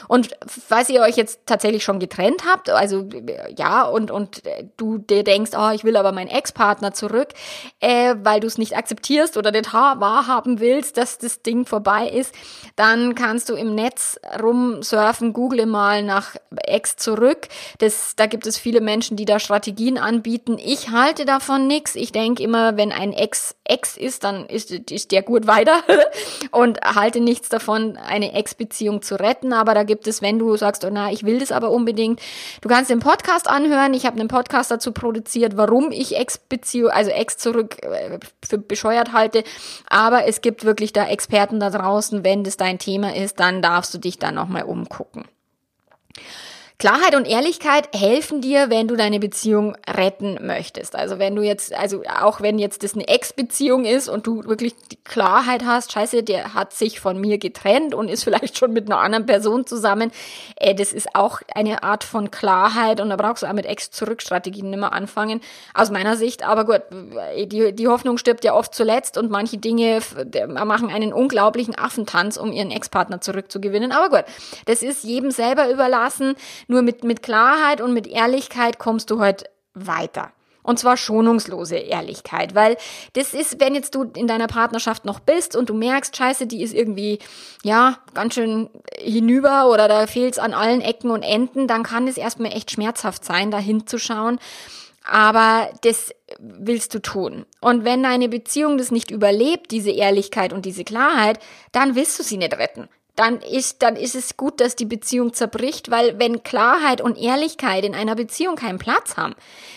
Und 0.08 0.36
falls 0.48 0.90
ihr 0.90 1.02
euch 1.02 1.18
jetzt 1.18 1.42
tatsächlich 1.46 1.84
schon 1.84 2.00
getrennt 2.00 2.44
habt, 2.50 2.70
also 2.70 3.10
ja, 3.58 3.84
und, 3.84 4.12
und 4.12 4.44
du 4.78 5.00
dir 5.00 5.24
denkst, 5.24 5.52
oh, 5.58 5.72
ich 5.72 5.84
will 5.84 5.98
aber 5.98 6.12
meinen 6.12 6.30
Ex-Partner 6.30 6.94
zurück, 6.94 7.30
äh, 7.80 8.16
weil 8.22 8.40
du 8.40 8.48
es 8.48 8.58
nicht 8.58 8.78
akzeptierst 8.78 9.15
oder 9.38 9.52
nicht 9.52 10.00
wahrhaben 10.00 10.60
willst, 10.60 10.98
dass 10.98 11.18
das 11.18 11.42
Ding 11.42 11.66
vorbei 11.66 12.08
ist, 12.08 12.34
dann 12.76 13.16
kannst 13.16 13.50
du 13.50 13.56
im 13.56 13.76
Netz 13.76 14.20
rumsurfen, 14.42 15.34
google 15.34 15.66
mal 15.66 16.04
nach 16.04 16.36
Ex 16.56 16.96
zurück. 16.98 17.48
Das, 17.80 18.16
da 18.16 18.26
gibt 18.26 18.48
es 18.48 18.58
viele 18.58 18.82
Menschen, 18.82 19.18
die 19.18 19.26
da 19.26 19.40
Strategien 19.40 19.98
anbieten. 19.98 20.58
Ich 20.64 20.90
halte 20.90 21.26
davon 21.26 21.68
nichts. 21.68 21.96
Ich 21.96 22.12
denke 22.12 22.44
immer, 22.44 22.78
wenn 22.78 22.92
ein 22.92 23.14
Ex 23.14 23.56
Ex 23.66 23.98
ist, 23.98 24.24
dann 24.24 24.46
ist, 24.46 24.72
ist 24.72 25.12
der 25.12 25.24
gut 25.24 25.48
weiter 25.48 25.84
und 26.52 26.80
halte 26.82 27.20
nichts 27.20 27.50
davon, 27.50 27.98
eine 27.98 28.34
Ex-Beziehung 28.34 29.02
zu 29.02 29.20
retten. 29.20 29.54
Aber 29.54 29.74
da 29.74 29.84
gibt 29.84 30.08
es, 30.08 30.22
wenn 30.22 30.40
du 30.40 30.56
sagst, 30.56 30.86
oh 30.86 30.90
na, 30.92 31.12
ich 31.12 31.24
will 31.24 31.40
das 31.40 31.52
aber 31.52 31.72
unbedingt, 31.72 32.22
du 32.62 32.70
kannst 32.70 32.90
den 32.92 33.00
Podcast 33.00 33.50
anhören. 33.50 33.94
Ich 33.94 34.06
habe 34.06 34.20
einen 34.20 34.28
Podcast 34.28 34.70
dazu 34.70 34.92
produziert, 34.92 35.58
warum 35.58 35.92
ich 35.92 36.16
Ex-Beziehung, 36.16 36.92
also 36.92 37.10
Ex 37.12 37.38
zurück 37.38 37.84
äh, 37.84 38.20
für 38.48 38.60
bescheuert 38.60 39.14
halte. 39.14 39.44
Aber 39.88 40.26
es 40.28 40.42
gibt 40.42 40.64
wirklich 40.64 40.94
da 40.94 41.08
Experten 41.08 41.60
da 41.60 41.70
draußen. 41.70 42.24
Wenn 42.24 42.44
das 42.44 42.58
dein 42.58 42.80
Thema 42.80 43.16
ist, 43.16 43.40
dann 43.40 43.62
darfst 43.62 43.94
du 43.94 43.98
dich 43.98 44.20
da 44.20 44.32
nochmal 44.32 44.64
umgucken. 44.64 45.26
Klarheit 46.78 47.16
und 47.16 47.26
Ehrlichkeit 47.26 47.88
helfen 47.96 48.42
dir, 48.42 48.70
wenn 48.70 48.90
du 48.90 48.98
deine 48.98 49.20
Beziehung 49.20 49.78
retten 49.88 50.46
möchtest. 50.46 50.96
Also 50.96 51.20
wenn 51.20 51.34
du 51.34 51.42
jetzt, 51.42 51.74
also 51.74 52.04
auch 52.22 52.42
wenn 52.42 52.60
jetzt 52.60 52.84
das 52.84 52.96
eine 52.96 53.08
Ex-Beziehung 53.08 53.86
ist 53.86 54.10
und 54.10 54.28
du 54.28 54.44
wirklich 54.44 54.76
die 54.92 54.98
Klarheit 54.98 55.64
hast, 55.66 55.94
scheiße, 55.94 56.24
der 56.24 56.54
hat 56.54 56.74
sich 56.74 57.00
von 57.00 57.20
mir 57.20 57.38
getrennt 57.38 57.94
und 57.94 58.10
ist 58.10 58.24
vielleicht 58.26 58.58
schon 58.58 58.74
mit 58.74 58.88
einer 58.88 59.00
anderen 59.00 59.26
Person 59.26 59.66
zusammen, 59.66 60.12
äh, 60.58 60.76
das 60.76 60.92
ist 60.92 61.16
auch 61.16 61.40
eine 61.54 61.84
Art 61.84 62.04
von 62.04 62.30
Klarheit 62.30 63.00
und 63.00 63.10
da 63.10 63.16
brauchst 63.16 63.44
du 63.44 63.48
auch 63.48 63.54
mit 63.54 63.66
Ex-Zurück-Strategien 63.66 64.70
nicht 64.70 64.80
mehr 64.80 64.92
anfangen, 64.92 65.40
aus 65.74 65.92
meiner 65.92 66.18
Sicht. 66.18 66.44
Aber 66.44 66.66
gut, 66.66 66.82
die, 67.46 67.74
die 67.74 67.88
Hoffnung 67.88 68.18
stirbt 68.18 68.44
ja 68.44 68.54
oft 68.54 68.76
zuletzt 68.76 69.18
und 69.18 69.32
manche 69.32 69.58
Dinge 69.58 70.00
machen 70.48 70.90
einen 70.90 71.14
unglaublichen 71.14 71.78
Affentanz, 71.78 72.36
um 72.36 72.52
ihren 72.52 72.72
Ex-Partner 72.72 73.22
zurückzugewinnen. 73.22 73.94
Aber 73.94 74.10
gut, 74.10 74.26
das 74.66 74.84
ist 74.84 75.06
jedem 75.06 75.32
selber 75.32 75.70
überlassen. 75.70 76.36
Nur 76.68 76.82
mit, 76.82 77.04
mit 77.04 77.24
Klarheit 77.24 77.82
und 77.82 77.94
mit 77.94 78.08
Ehrlichkeit 78.08 78.80
kommst 78.80 79.12
du 79.12 79.20
heute 79.20 79.46
weiter. 79.74 80.32
Und 80.66 80.80
zwar 80.80 80.98
schonungslose 80.98 81.76
Ehrlichkeit, 81.76 82.56
weil 82.56 82.76
das 83.14 83.36
ist, 83.36 83.60
wenn 83.60 83.76
jetzt 83.76 83.94
du 83.94 84.04
in 84.16 84.26
deiner 84.26 84.48
Partnerschaft 84.48 85.06
noch 85.06 85.20
bist 85.20 85.56
und 85.56 85.70
du 85.70 85.76
merkst, 85.76 86.18
scheiße, 86.18 86.48
die 86.48 86.64
ist 86.64 86.74
irgendwie, 86.74 87.20
ja, 87.64 88.00
ganz 88.16 88.34
schön 88.34 88.72
hinüber 88.98 89.70
oder 89.70 89.88
da 89.88 90.08
fehlt's 90.08 90.40
an 90.40 90.56
allen 90.56 90.82
Ecken 90.82 91.12
und 91.12 91.22
Enden, 91.22 91.68
dann 91.68 91.84
kann 91.84 92.08
es 92.08 92.18
erstmal 92.18 92.52
echt 92.52 92.72
schmerzhaft 92.72 93.24
sein, 93.24 93.52
da 93.52 93.60
hinzuschauen. 93.60 94.40
Aber 95.08 95.70
das 95.84 96.12
willst 96.40 96.96
du 96.96 97.00
tun. 97.00 97.46
Und 97.62 97.86
wenn 97.86 98.02
deine 98.02 98.28
Beziehung 98.28 98.80
das 98.80 98.90
nicht 98.90 99.12
überlebt, 99.12 99.70
diese 99.70 99.92
Ehrlichkeit 99.92 100.52
und 100.52 100.66
diese 100.66 100.84
Klarheit, 100.84 101.38
dann 101.74 101.94
willst 101.94 102.18
du 102.18 102.24
sie 102.24 102.38
nicht 102.38 102.58
retten 102.58 102.90
dann 103.16 103.40
ist, 103.40 103.82
dann 103.82 103.96
ist 103.96 104.16
es 104.16 104.36
gut, 104.36 104.60
dass 104.60 104.76
die 104.76 104.86
Beziehung 104.86 105.34
zerbricht, 105.34 105.90
weil 105.90 106.20
wenn 106.20 106.44
Klarheit 106.44 107.00
und 107.00 107.18
Ehrlichkeit 107.18 107.86
in 107.86 107.96
einer 107.96 108.16
Beziehung 108.16 108.56
keinen 108.56 108.78
Platz 108.78 109.16
haben. 109.16 109.36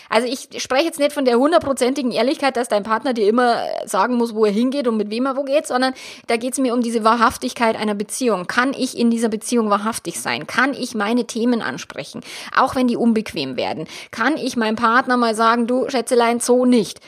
Also 0.09 0.27
ich 0.27 0.61
spreche 0.61 0.85
jetzt 0.85 0.99
nicht 0.99 1.13
von 1.13 1.23
der 1.23 1.37
hundertprozentigen 1.37 2.11
Ehrlichkeit, 2.11 2.57
dass 2.57 2.67
dein 2.67 2.83
Partner 2.83 3.13
dir 3.13 3.29
immer 3.29 3.63
sagen 3.85 4.15
muss, 4.15 4.35
wo 4.35 4.43
er 4.43 4.51
hingeht 4.51 4.87
und 4.87 4.97
mit 4.97 5.09
wem 5.09 5.25
er 5.25 5.37
wo 5.37 5.43
geht, 5.43 5.67
sondern 5.67 5.93
da 6.27 6.35
geht 6.35 6.53
es 6.53 6.59
mir 6.59 6.73
um 6.73 6.81
diese 6.81 7.03
Wahrhaftigkeit 7.03 7.77
einer 7.77 7.95
Beziehung. 7.95 8.47
Kann 8.47 8.73
ich 8.73 8.97
in 8.97 9.09
dieser 9.11 9.29
Beziehung 9.29 9.69
wahrhaftig 9.69 10.19
sein? 10.19 10.47
Kann 10.47 10.73
ich 10.73 10.95
meine 10.95 11.25
Themen 11.25 11.61
ansprechen? 11.61 12.21
Auch 12.55 12.75
wenn 12.75 12.87
die 12.87 12.97
unbequem 12.97 13.55
werden? 13.55 13.87
Kann 14.11 14.35
ich 14.35 14.57
meinem 14.57 14.75
Partner 14.75 15.15
mal 15.15 15.35
sagen, 15.35 15.67
du 15.67 15.87
Schätzelein, 15.89 16.39
so 16.39 16.65
nicht? 16.65 16.99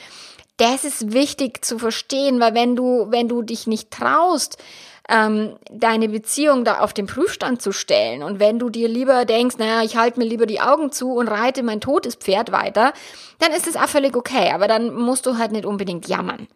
Das 0.57 0.83
ist 0.83 1.11
wichtig 1.11 1.65
zu 1.65 1.79
verstehen, 1.79 2.39
weil 2.39 2.53
wenn 2.53 2.75
du, 2.75 3.07
wenn 3.09 3.27
du 3.27 3.41
dich 3.41 3.65
nicht 3.65 3.89
traust, 3.89 4.57
ähm, 5.10 5.55
deine 5.72 6.10
Beziehung 6.10 6.63
da 6.63 6.79
auf 6.79 6.93
den 6.93 7.08
Prüfstand 7.08 7.62
zu 7.62 7.72
stellen. 7.72 8.24
Und 8.24 8.39
wenn 8.39 8.60
du 8.60 8.70
dir 8.70 8.88
lieber 8.88 9.25
denkst, 9.25 9.58
naja, 9.58 9.84
ich 9.84 9.98
halte 9.98 10.20
mir 10.20 10.25
lieber 10.25 10.46
die 10.46 10.62
Augen 10.62 10.91
zu 10.91 11.13
und 11.13 11.27
reite 11.27 11.63
mein 11.63 11.81
totes 11.81 12.15
Pferd 12.15 12.51
weiter, 12.51 12.93
dann 13.39 13.51
ist 13.51 13.67
es 13.67 13.75
auch 13.75 13.89
völlig 13.89 14.15
okay. 14.15 14.51
Aber 14.53 14.67
dann 14.67 14.93
musst 14.93 15.25
du 15.25 15.38
halt 15.38 15.51
nicht 15.51 15.65
unbedingt 15.65 16.08
jammern. 16.08 16.48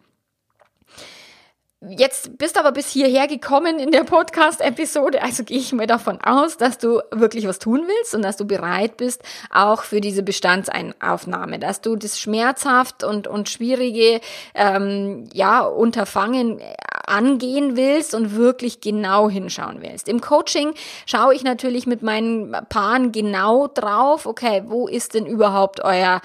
Jetzt 1.88 2.38
bist 2.38 2.58
aber 2.58 2.72
bis 2.72 2.90
hierher 2.90 3.28
gekommen 3.28 3.78
in 3.78 3.90
der 3.90 4.02
Podcast-Episode, 4.02 5.22
also 5.22 5.44
gehe 5.44 5.58
ich 5.58 5.72
mir 5.72 5.86
davon 5.86 6.18
aus, 6.22 6.56
dass 6.56 6.78
du 6.78 7.00
wirklich 7.12 7.46
was 7.46 7.58
tun 7.58 7.84
willst 7.86 8.14
und 8.14 8.22
dass 8.22 8.38
du 8.38 8.46
bereit 8.46 8.96
bist, 8.96 9.22
auch 9.50 9.82
für 9.82 10.00
diese 10.00 10.22
Bestandsaufnahme, 10.22 11.58
dass 11.58 11.82
du 11.82 11.94
das 11.96 12.18
schmerzhaft 12.18 13.04
und, 13.04 13.28
und 13.28 13.50
schwierige 13.50 14.20
ähm, 14.54 15.28
ja, 15.34 15.60
Unterfangen 15.60 16.60
angehen 17.06 17.76
willst 17.76 18.14
und 18.14 18.36
wirklich 18.36 18.80
genau 18.80 19.30
hinschauen 19.30 19.78
willst. 19.80 20.08
Im 20.08 20.20
Coaching 20.20 20.74
schaue 21.06 21.34
ich 21.34 21.44
natürlich 21.44 21.86
mit 21.86 22.02
meinen 22.02 22.56
Paaren 22.68 23.12
genau 23.12 23.68
drauf, 23.68 24.26
okay, 24.26 24.64
wo 24.66 24.88
ist 24.88 25.14
denn 25.14 25.26
überhaupt 25.26 25.82
euer, 25.84 26.20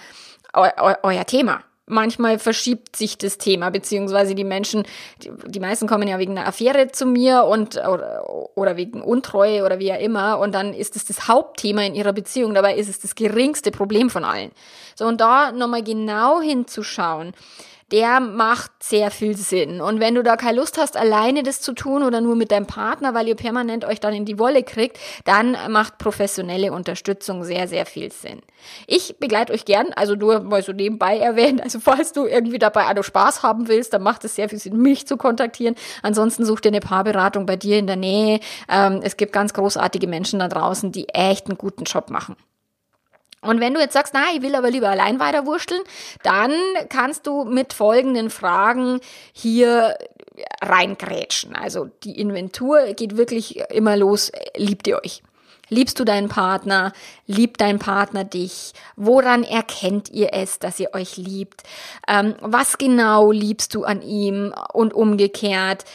eu, 0.53 0.93
euer 1.03 1.25
Thema? 1.25 1.61
manchmal 1.91 2.39
verschiebt 2.39 2.95
sich 2.95 3.17
das 3.17 3.37
Thema, 3.37 3.69
beziehungsweise 3.69 4.33
die 4.33 4.43
Menschen, 4.43 4.83
die, 5.21 5.31
die 5.47 5.59
meisten 5.59 5.87
kommen 5.87 6.07
ja 6.07 6.17
wegen 6.17 6.37
einer 6.37 6.47
Affäre 6.47 6.87
zu 6.91 7.05
mir 7.05 7.43
und 7.43 7.75
oder, 7.77 8.23
oder 8.55 8.77
wegen 8.77 9.01
Untreue 9.01 9.65
oder 9.65 9.77
wie 9.77 9.91
auch 9.91 9.99
immer 9.99 10.39
und 10.39 10.55
dann 10.55 10.73
ist 10.73 10.95
es 10.95 11.05
das 11.05 11.27
Hauptthema 11.27 11.83
in 11.83 11.93
ihrer 11.93 12.13
Beziehung, 12.13 12.53
dabei 12.53 12.75
ist 12.75 12.89
es 12.89 12.99
das 12.99 13.13
geringste 13.15 13.71
Problem 13.71 14.09
von 14.09 14.23
allen. 14.23 14.51
So 14.95 15.05
und 15.05 15.21
da 15.21 15.51
nochmal 15.51 15.83
genau 15.83 16.41
hinzuschauen 16.41 17.33
der 17.91 18.19
macht 18.19 18.71
sehr 18.81 19.11
viel 19.11 19.35
Sinn. 19.35 19.81
Und 19.81 19.99
wenn 19.99 20.15
du 20.15 20.23
da 20.23 20.37
keine 20.37 20.57
Lust 20.57 20.77
hast, 20.77 20.95
alleine 20.95 21.43
das 21.43 21.61
zu 21.61 21.73
tun 21.73 22.03
oder 22.03 22.21
nur 22.21 22.35
mit 22.35 22.51
deinem 22.51 22.65
Partner, 22.65 23.13
weil 23.13 23.27
ihr 23.27 23.35
permanent 23.35 23.85
euch 23.85 23.99
dann 23.99 24.13
in 24.13 24.25
die 24.25 24.39
Wolle 24.39 24.63
kriegt, 24.63 24.97
dann 25.25 25.57
macht 25.69 25.97
professionelle 25.97 26.71
Unterstützung 26.71 27.43
sehr, 27.43 27.67
sehr 27.67 27.85
viel 27.85 28.11
Sinn. 28.11 28.41
Ich 28.87 29.17
begleite 29.19 29.53
euch 29.53 29.65
gern, 29.65 29.87
also 29.95 30.15
nur 30.15 30.41
mal 30.41 30.63
so 30.63 30.71
nebenbei 30.71 31.17
erwähnt, 31.17 31.61
also 31.61 31.79
falls 31.79 32.13
du 32.13 32.25
irgendwie 32.25 32.59
dabei 32.59 32.87
auch 32.97 33.03
Spaß 33.03 33.43
haben 33.43 33.67
willst, 33.67 33.93
dann 33.93 34.03
macht 34.03 34.23
es 34.25 34.35
sehr 34.35 34.49
viel 34.49 34.59
Sinn, 34.59 34.77
mich 34.77 35.07
zu 35.07 35.17
kontaktieren. 35.17 35.75
Ansonsten 36.01 36.45
such 36.45 36.61
dir 36.61 36.69
eine 36.69 36.79
Paarberatung 36.79 37.45
bei 37.45 37.55
dir 37.55 37.77
in 37.77 37.87
der 37.87 37.95
Nähe. 37.95 38.39
Ähm, 38.69 39.01
es 39.03 39.17
gibt 39.17 39.33
ganz 39.33 39.53
großartige 39.53 40.07
Menschen 40.07 40.39
da 40.39 40.47
draußen, 40.47 40.91
die 40.91 41.09
echt 41.09 41.47
einen 41.47 41.57
guten 41.57 41.83
Job 41.83 42.09
machen. 42.09 42.35
Und 43.41 43.59
wenn 43.59 43.73
du 43.73 43.79
jetzt 43.79 43.93
sagst, 43.93 44.13
na, 44.13 44.25
ich 44.35 44.41
will 44.41 44.55
aber 44.55 44.69
lieber 44.69 44.89
allein 44.89 45.19
weiterwurschteln, 45.19 45.81
dann 46.23 46.51
kannst 46.89 47.25
du 47.25 47.43
mit 47.43 47.73
folgenden 47.73 48.29
Fragen 48.29 48.99
hier 49.33 49.97
reingrätschen. 50.61 51.55
Also 51.55 51.89
die 52.03 52.19
Inventur 52.19 52.93
geht 52.93 53.17
wirklich 53.17 53.57
immer 53.71 53.97
los. 53.97 54.31
Liebt 54.55 54.87
ihr 54.87 55.01
euch? 55.03 55.23
Liebst 55.69 55.99
du 55.99 56.03
deinen 56.03 56.27
Partner? 56.27 56.91
Liebt 57.27 57.61
dein 57.61 57.79
Partner 57.79 58.25
dich? 58.25 58.73
Woran 58.97 59.43
erkennt 59.43 60.09
ihr 60.09 60.33
es, 60.33 60.59
dass 60.59 60.79
ihr 60.79 60.93
euch 60.93 61.15
liebt? 61.15 61.63
Ähm, 62.09 62.35
was 62.41 62.77
genau 62.77 63.31
liebst 63.31 63.73
du 63.73 63.85
an 63.85 64.01
ihm 64.01 64.53
und 64.73 64.93
umgekehrt? 64.93 65.85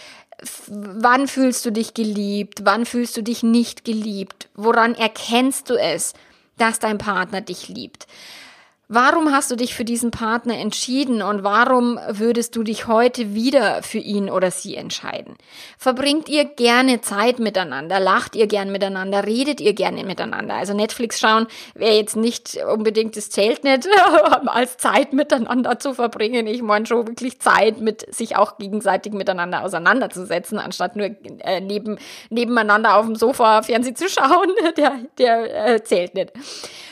Wann 0.69 1.29
fühlst 1.29 1.65
du 1.67 1.73
dich 1.73 1.93
geliebt? 1.93 2.61
Wann 2.65 2.87
fühlst 2.87 3.17
du 3.19 3.23
dich 3.23 3.43
nicht 3.43 3.85
geliebt? 3.85 4.49
Woran 4.55 4.95
erkennst 4.95 5.69
du 5.69 5.75
es? 5.75 6.15
Dass 6.57 6.79
dein 6.79 6.99
Partner 6.99 7.41
dich 7.41 7.69
liebt. 7.69 8.07
Warum 8.89 9.33
hast 9.33 9.51
du 9.51 9.57
dich 9.57 9.75
für 9.75 9.85
diesen 9.85 10.13
Partner 10.13 10.61
entschieden 10.61 11.21
und 11.21 11.43
warum 11.43 11.99
würdest 12.09 12.55
du 12.55 12.63
dich 12.63 12.87
heute 12.87 13.35
wieder 13.35 13.83
für 13.83 13.99
ihn 13.99 14.31
oder 14.31 14.53
sie 14.53 14.77
entscheiden? 14.77 15.35
Verbringt 15.77 16.29
ihr 16.29 16.45
gerne 16.45 17.01
Zeit 17.01 17.41
miteinander? 17.41 17.99
Lacht 17.99 18.37
ihr 18.37 18.47
gern 18.47 18.71
miteinander? 18.71 19.27
Redet 19.27 19.61
ihr 19.61 19.73
gerne 19.73 20.05
miteinander? 20.05 20.55
Also 20.55 20.73
Netflix 20.73 21.19
schauen 21.19 21.49
wäre 21.75 21.97
jetzt 21.97 22.15
nicht 22.15 22.59
unbedingt, 22.65 23.17
das 23.17 23.29
zählt 23.29 23.65
nicht, 23.65 23.89
als 24.47 24.77
Zeit 24.77 25.13
miteinander 25.13 25.81
zu 25.81 25.93
verbringen. 25.93 26.47
Ich 26.47 26.63
meine 26.63 26.87
schon 26.87 27.09
wirklich 27.09 27.41
Zeit 27.41 27.81
mit 27.81 28.15
sich 28.15 28.37
auch 28.37 28.57
gegenseitig 28.57 29.13
miteinander 29.13 29.65
auseinanderzusetzen, 29.65 30.61
anstatt 30.61 30.95
nur 30.95 31.07
äh, 31.41 31.61
neben, 31.61 31.99
nebeneinander 32.31 32.95
auf 32.95 33.07
dem 33.07 33.17
Sofa 33.17 33.63
Fernsehen 33.63 33.97
zu 33.97 34.09
schauen. 34.09 34.51
Der, 34.77 34.93
der 35.19 35.75
äh, 35.75 35.83
zählt 35.83 36.15
nicht. 36.15 36.33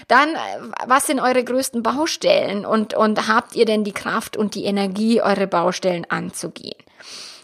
Dann, 0.08 0.30
äh, 0.30 0.38
was 0.86 1.06
sind 1.06 1.20
eure 1.20 1.44
größten 1.44 1.83
Baustellen 1.84 2.66
und, 2.66 2.94
und 2.94 3.28
habt 3.28 3.54
ihr 3.54 3.64
denn 3.64 3.84
die 3.84 3.92
Kraft 3.92 4.36
und 4.36 4.56
die 4.56 4.64
Energie, 4.64 5.22
eure 5.22 5.46
Baustellen 5.46 6.04
anzugehen? 6.08 6.74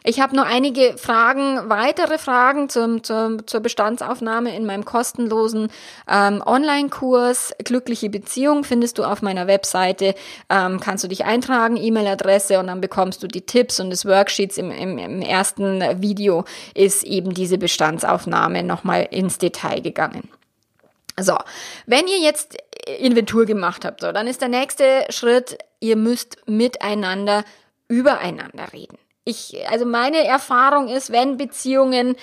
Ich 0.02 0.18
habe 0.18 0.34
nur 0.34 0.46
einige 0.46 0.96
Fragen, 0.96 1.68
weitere 1.68 2.16
Fragen 2.16 2.70
zum, 2.70 3.04
zum, 3.04 3.46
zur 3.46 3.60
Bestandsaufnahme 3.60 4.56
in 4.56 4.64
meinem 4.64 4.86
kostenlosen 4.86 5.68
ähm, 6.10 6.42
Online-Kurs. 6.44 7.52
Glückliche 7.62 8.08
Beziehung 8.08 8.64
findest 8.64 8.96
du 8.96 9.04
auf 9.04 9.20
meiner 9.20 9.46
Webseite. 9.46 10.14
Ähm, 10.48 10.80
kannst 10.80 11.04
du 11.04 11.08
dich 11.08 11.26
eintragen, 11.26 11.76
E-Mail-Adresse 11.76 12.58
und 12.58 12.68
dann 12.68 12.80
bekommst 12.80 13.22
du 13.22 13.26
die 13.26 13.42
Tipps 13.42 13.78
und 13.78 13.90
das 13.90 14.06
Worksheets. 14.06 14.56
Im, 14.56 14.70
im, 14.70 14.96
Im 14.96 15.20
ersten 15.20 15.82
Video 16.00 16.44
ist 16.74 17.04
eben 17.04 17.34
diese 17.34 17.58
Bestandsaufnahme 17.58 18.62
nochmal 18.62 19.06
ins 19.10 19.36
Detail 19.36 19.82
gegangen. 19.82 20.30
So, 21.22 21.36
wenn 21.86 22.06
ihr 22.06 22.18
jetzt 22.18 22.56
Inventur 22.98 23.46
gemacht 23.46 23.84
habt, 23.84 24.00
so, 24.00 24.12
dann 24.12 24.26
ist 24.26 24.40
der 24.40 24.48
nächste 24.48 25.04
Schritt, 25.10 25.58
ihr 25.80 25.96
müsst 25.96 26.36
miteinander 26.46 27.44
übereinander 27.88 28.72
reden. 28.72 28.98
Ich, 29.24 29.56
also 29.68 29.84
meine 29.84 30.24
Erfahrung 30.24 30.88
ist, 30.88 31.12
wenn 31.12 31.36
Beziehungen 31.36 32.16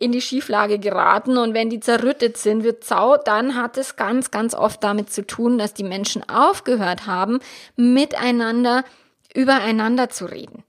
in 0.00 0.12
die 0.12 0.22
Schieflage 0.22 0.78
geraten 0.78 1.36
und 1.36 1.54
wenn 1.54 1.70
die 1.70 1.80
zerrüttet 1.80 2.38
sind, 2.38 2.64
wird 2.64 2.84
zau, 2.84 3.16
dann 3.18 3.54
hat 3.54 3.76
es 3.76 3.96
ganz, 3.96 4.30
ganz 4.30 4.54
oft 4.54 4.82
damit 4.82 5.12
zu 5.12 5.26
tun, 5.26 5.58
dass 5.58 5.74
die 5.74 5.84
Menschen 5.84 6.26
aufgehört 6.28 7.06
haben, 7.06 7.40
miteinander 7.76 8.84
übereinander 9.34 10.08
zu 10.08 10.24
reden. 10.24 10.64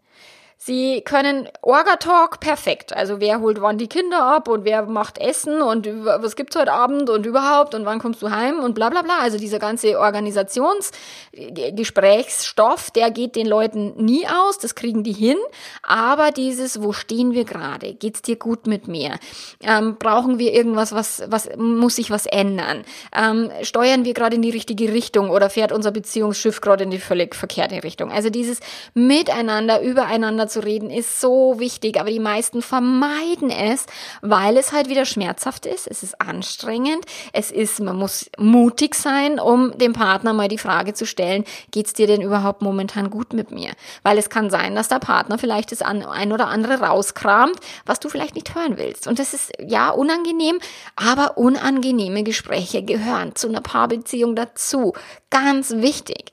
Sie 0.64 1.02
können 1.02 1.50
Orga-Talk 1.64 2.40
perfekt. 2.40 2.96
Also 2.96 3.20
wer 3.20 3.40
holt 3.40 3.62
wann 3.62 3.80
die 3.80 3.88
Kinder 3.88 4.24
ab 4.24 4.48
und 4.48 4.64
wer 4.64 4.84
macht 4.84 5.18
Essen 5.18 5.60
und 5.60 5.88
was 5.88 6.36
gibt's 6.36 6.56
heute 6.56 6.72
Abend 6.72 7.10
und 7.10 7.26
überhaupt 7.26 7.74
und 7.74 7.84
wann 7.86 7.98
kommst 7.98 8.22
du 8.22 8.30
heim 8.30 8.60
und 8.60 8.76
bla 8.76 8.92
bla 8.92 9.02
bla. 9.02 9.22
Also 9.22 9.40
dieser 9.40 9.58
ganze 9.58 10.00
Organisationsgesprächsstoff, 10.00 12.92
der 12.92 13.10
geht 13.10 13.36
den 13.36 13.48
Leuten 13.48 14.06
nie 14.06 14.28
aus, 14.28 14.60
das 14.60 14.76
kriegen 14.76 15.04
die 15.04 15.14
hin. 15.14 15.38
Aber 15.82 16.30
dieses, 16.30 16.84
wo 16.84 16.94
stehen 16.94 17.34
wir 17.34 17.46
gerade? 17.46 17.96
Geht's 17.96 18.22
dir 18.22 18.36
gut 18.36 18.68
mit 18.68 18.88
mir? 18.88 19.16
Ähm, 19.62 19.96
brauchen 19.98 20.38
wir 20.38 20.54
irgendwas, 20.54 20.92
was, 20.92 21.24
was 21.26 21.50
muss 21.58 21.96
sich 21.96 22.12
was 22.12 22.28
ändern? 22.28 22.86
Ähm, 23.18 23.50
steuern 23.64 24.06
wir 24.06 24.14
gerade 24.14 24.36
in 24.36 24.44
die 24.44 24.52
richtige 24.52 24.94
Richtung 24.94 25.32
oder 25.32 25.50
fährt 25.50 25.72
unser 25.72 25.90
Beziehungsschiff 25.90 26.62
gerade 26.62 26.84
in 26.84 26.92
die 26.92 27.00
völlig 27.00 27.34
verkehrte 27.34 27.84
Richtung? 27.84 28.12
Also 28.12 28.30
dieses 28.30 28.60
Miteinander, 28.94 29.82
übereinander 29.82 30.51
zu 30.52 30.60
reden, 30.60 30.90
ist 30.90 31.20
so 31.20 31.60
wichtig, 31.60 32.00
aber 32.00 32.10
die 32.10 32.20
meisten 32.20 32.62
vermeiden 32.62 33.50
es, 33.50 33.86
weil 34.22 34.58
es 34.58 34.72
halt 34.72 34.90
wieder 34.90 35.06
schmerzhaft 35.06 35.66
ist, 35.66 35.88
es 35.88 36.04
ist 36.04 36.20
anstrengend, 36.22 37.06
es 37.34 37.52
ist, 37.52 37.80
man 37.80 37.96
muss 37.96 38.30
mutig 38.38 38.96
sein, 38.96 39.40
um 39.40 39.78
dem 39.78 39.94
Partner 39.94 40.34
mal 40.34 40.48
die 40.48 40.58
Frage 40.58 40.94
zu 40.94 41.06
stellen, 41.06 41.46
geht's 41.72 41.94
dir 41.94 42.08
denn 42.08 42.22
überhaupt 42.22 42.62
momentan 42.62 43.10
gut 43.10 43.34
mit 43.34 43.52
mir? 43.52 43.72
Weil 44.04 44.18
es 44.18 44.30
kann 44.30 44.50
sein, 44.50 44.76
dass 44.76 44.88
der 44.88 45.00
Partner 45.00 45.38
vielleicht 45.38 45.72
das 45.72 45.82
ein 45.82 46.32
oder 46.32 46.48
andere 46.48 46.82
rauskramt, 46.82 47.58
was 47.86 48.00
du 48.00 48.10
vielleicht 48.10 48.36
nicht 48.36 48.54
hören 48.56 48.78
willst. 48.78 49.08
Und 49.08 49.20
das 49.20 49.34
ist 49.34 49.52
ja 49.60 49.90
unangenehm, 49.90 50.60
aber 50.96 51.38
unangenehme 51.38 52.24
Gespräche 52.24 52.84
gehören 52.84 53.36
zu 53.36 53.48
einer 53.48 53.62
Paarbeziehung 53.62 54.36
dazu. 54.36 54.94
Ganz 55.30 55.72
wichtig 55.72 56.32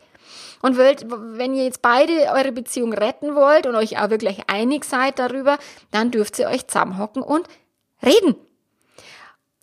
und 0.62 0.78
wollt, 0.78 1.06
wenn 1.08 1.54
ihr 1.54 1.64
jetzt 1.64 1.82
beide 1.82 2.12
eure 2.34 2.52
Beziehung 2.52 2.92
retten 2.92 3.34
wollt 3.34 3.66
und 3.66 3.74
euch 3.74 3.98
auch 3.98 4.10
wirklich 4.10 4.42
einig 4.48 4.84
seid 4.84 5.18
darüber, 5.18 5.58
dann 5.90 6.10
dürft 6.10 6.38
ihr 6.38 6.48
euch 6.48 6.66
zusammenhocken 6.66 7.22
und 7.22 7.46
reden. 8.04 8.36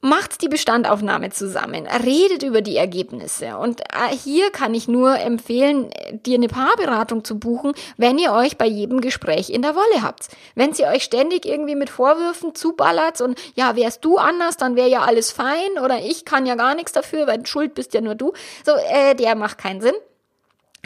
Macht 0.02 0.44
die 0.44 0.50
Bestandaufnahme 0.50 1.32
zusammen, 1.32 1.88
redet 1.88 2.44
über 2.44 2.62
die 2.62 2.78
Ergebnisse. 2.78 3.58
Und 3.58 3.82
äh, 3.82 4.16
hier 4.16 4.52
kann 4.52 4.76
ich 4.76 4.88
nur 4.88 5.18
empfehlen, 5.18 5.90
dir 6.12 6.36
eine 6.36 6.48
Paarberatung 6.48 7.24
zu 7.24 7.40
buchen, 7.40 7.74
wenn 7.98 8.20
ihr 8.20 8.32
euch 8.32 8.60
bei 8.60 8.68
jedem 8.68 9.02
Gespräch 9.02 9.50
in 9.50 9.64
der 9.64 9.74
Wolle 9.74 10.04
habt. 10.04 10.28
Wenn 10.54 10.74
sie 10.74 10.86
euch 10.86 11.04
ständig 11.04 11.48
irgendwie 11.48 11.74
mit 11.74 11.90
Vorwürfen 11.90 12.54
zuballert 12.54 13.20
und 13.20 13.40
ja, 13.56 13.76
wärst 13.76 14.06
du 14.06 14.18
anders, 14.18 14.58
dann 14.58 14.76
wäre 14.76 14.90
ja 14.90 15.02
alles 15.02 15.32
fein 15.32 15.80
oder 15.84 15.98
ich 16.00 16.24
kann 16.24 16.46
ja 16.46 16.54
gar 16.54 16.76
nichts 16.76 16.92
dafür, 16.92 17.26
weil 17.26 17.44
schuld 17.48 17.74
bist 17.74 17.96
ja 17.96 18.02
nur 18.02 18.14
du. 18.14 18.34
So, 18.64 18.74
äh, 18.74 19.16
der 19.16 19.34
macht 19.34 19.58
keinen 19.58 19.82
Sinn. 19.82 19.96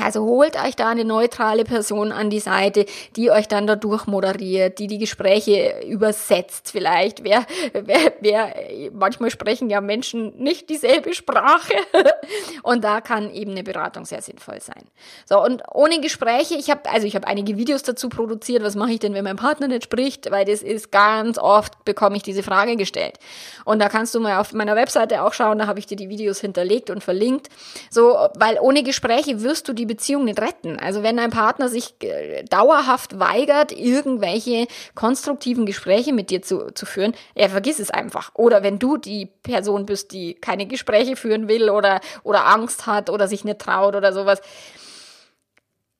Also 0.01 0.23
holt 0.23 0.55
euch 0.55 0.75
da 0.75 0.89
eine 0.89 1.05
neutrale 1.05 1.63
Person 1.63 2.11
an 2.11 2.29
die 2.29 2.39
Seite, 2.39 2.85
die 3.15 3.31
euch 3.31 3.47
dann 3.47 3.67
da 3.67 3.75
durchmoderiert, 3.75 4.79
die 4.79 4.87
die 4.87 4.97
Gespräche 4.97 5.81
übersetzt 5.85 6.71
vielleicht. 6.71 7.23
Wer, 7.23 7.45
wer, 7.73 8.13
wer, 8.19 8.53
manchmal 8.93 9.29
sprechen 9.29 9.69
ja 9.69 9.81
Menschen 9.81 10.37
nicht 10.37 10.69
dieselbe 10.69 11.13
Sprache. 11.13 11.73
Und 12.63 12.83
da 12.83 13.01
kann 13.01 13.31
eben 13.31 13.51
eine 13.51 13.63
Beratung 13.63 14.05
sehr 14.05 14.21
sinnvoll 14.21 14.61
sein. 14.61 14.83
So, 15.27 15.43
und 15.43 15.63
ohne 15.73 15.99
Gespräche, 16.01 16.55
ich 16.55 16.69
habe, 16.69 16.89
also 16.89 17.07
ich 17.07 17.15
habe 17.15 17.27
einige 17.27 17.57
Videos 17.57 17.83
dazu 17.83 18.09
produziert, 18.09 18.63
was 18.63 18.75
mache 18.75 18.91
ich 18.91 18.99
denn, 18.99 19.13
wenn 19.13 19.23
mein 19.23 19.35
Partner 19.35 19.67
nicht 19.67 19.83
spricht, 19.83 20.29
weil 20.31 20.45
das 20.45 20.61
ist 20.61 20.91
ganz 20.91 21.37
oft, 21.37 21.83
bekomme 21.85 22.17
ich 22.17 22.23
diese 22.23 22.43
Frage 22.43 22.75
gestellt. 22.75 23.17
Und 23.65 23.79
da 23.79 23.89
kannst 23.89 24.13
du 24.15 24.19
mal 24.19 24.39
auf 24.39 24.53
meiner 24.53 24.75
Webseite 24.75 25.23
auch 25.23 25.33
schauen, 25.33 25.59
da 25.59 25.67
habe 25.67 25.79
ich 25.79 25.85
dir 25.85 25.97
die 25.97 26.09
Videos 26.09 26.39
hinterlegt 26.39 26.89
und 26.89 27.03
verlinkt. 27.03 27.49
So, 27.89 28.15
weil 28.35 28.59
ohne 28.59 28.83
Gespräche 28.83 29.41
wirst 29.41 29.67
du 29.67 29.73
die 29.73 29.85
Beziehung 29.89 30.23
nicht 30.23 30.39
retten. 30.39 30.79
Also 30.79 31.03
wenn 31.03 31.17
dein 31.17 31.31
Partner 31.31 31.67
sich 31.67 32.01
äh, 32.01 32.43
dauerhaft 32.43 33.19
weigert, 33.19 33.73
irgendwelche 33.73 34.67
konstruktiven 34.95 35.65
Gespräche 35.65 36.13
mit 36.13 36.29
dir 36.29 36.41
zu, 36.41 36.71
zu 36.73 36.85
führen, 36.85 37.13
er 37.35 37.49
vergiss 37.49 37.79
es 37.79 37.91
einfach. 37.91 38.31
Oder 38.35 38.63
wenn 38.63 38.79
du 38.79 38.95
die 38.95 39.25
Person 39.25 39.85
bist, 39.85 40.13
die 40.13 40.35
keine 40.35 40.65
Gespräche 40.67 41.17
führen 41.17 41.49
will 41.49 41.69
oder, 41.69 41.99
oder 42.23 42.45
Angst 42.45 42.87
hat 42.87 43.09
oder 43.09 43.27
sich 43.27 43.43
nicht 43.43 43.59
traut 43.59 43.95
oder 43.95 44.13
sowas. 44.13 44.39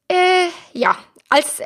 Äh, 0.07 0.47
ja, 0.71 0.97
als 1.29 1.59
äh, 1.59 1.65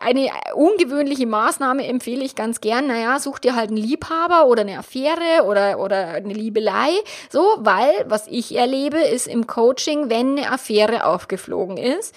eine 0.00 0.30
ungewöhnliche 0.54 1.26
Maßnahme 1.26 1.86
empfehle 1.86 2.22
ich 2.22 2.34
ganz 2.34 2.60
gern, 2.60 2.86
naja, 2.86 3.18
such 3.18 3.38
dir 3.38 3.56
halt 3.56 3.70
einen 3.70 3.78
Liebhaber 3.78 4.46
oder 4.46 4.60
eine 4.60 4.78
Affäre 4.78 5.44
oder, 5.46 5.78
oder 5.80 6.08
eine 6.08 6.34
Liebelei. 6.34 6.90
So, 7.30 7.42
weil, 7.58 7.90
was 8.06 8.26
ich 8.26 8.54
erlebe, 8.54 8.98
ist 8.98 9.26
im 9.26 9.46
Coaching, 9.46 10.10
wenn 10.10 10.38
eine 10.38 10.52
Affäre 10.52 11.06
aufgeflogen 11.06 11.78
ist, 11.78 12.14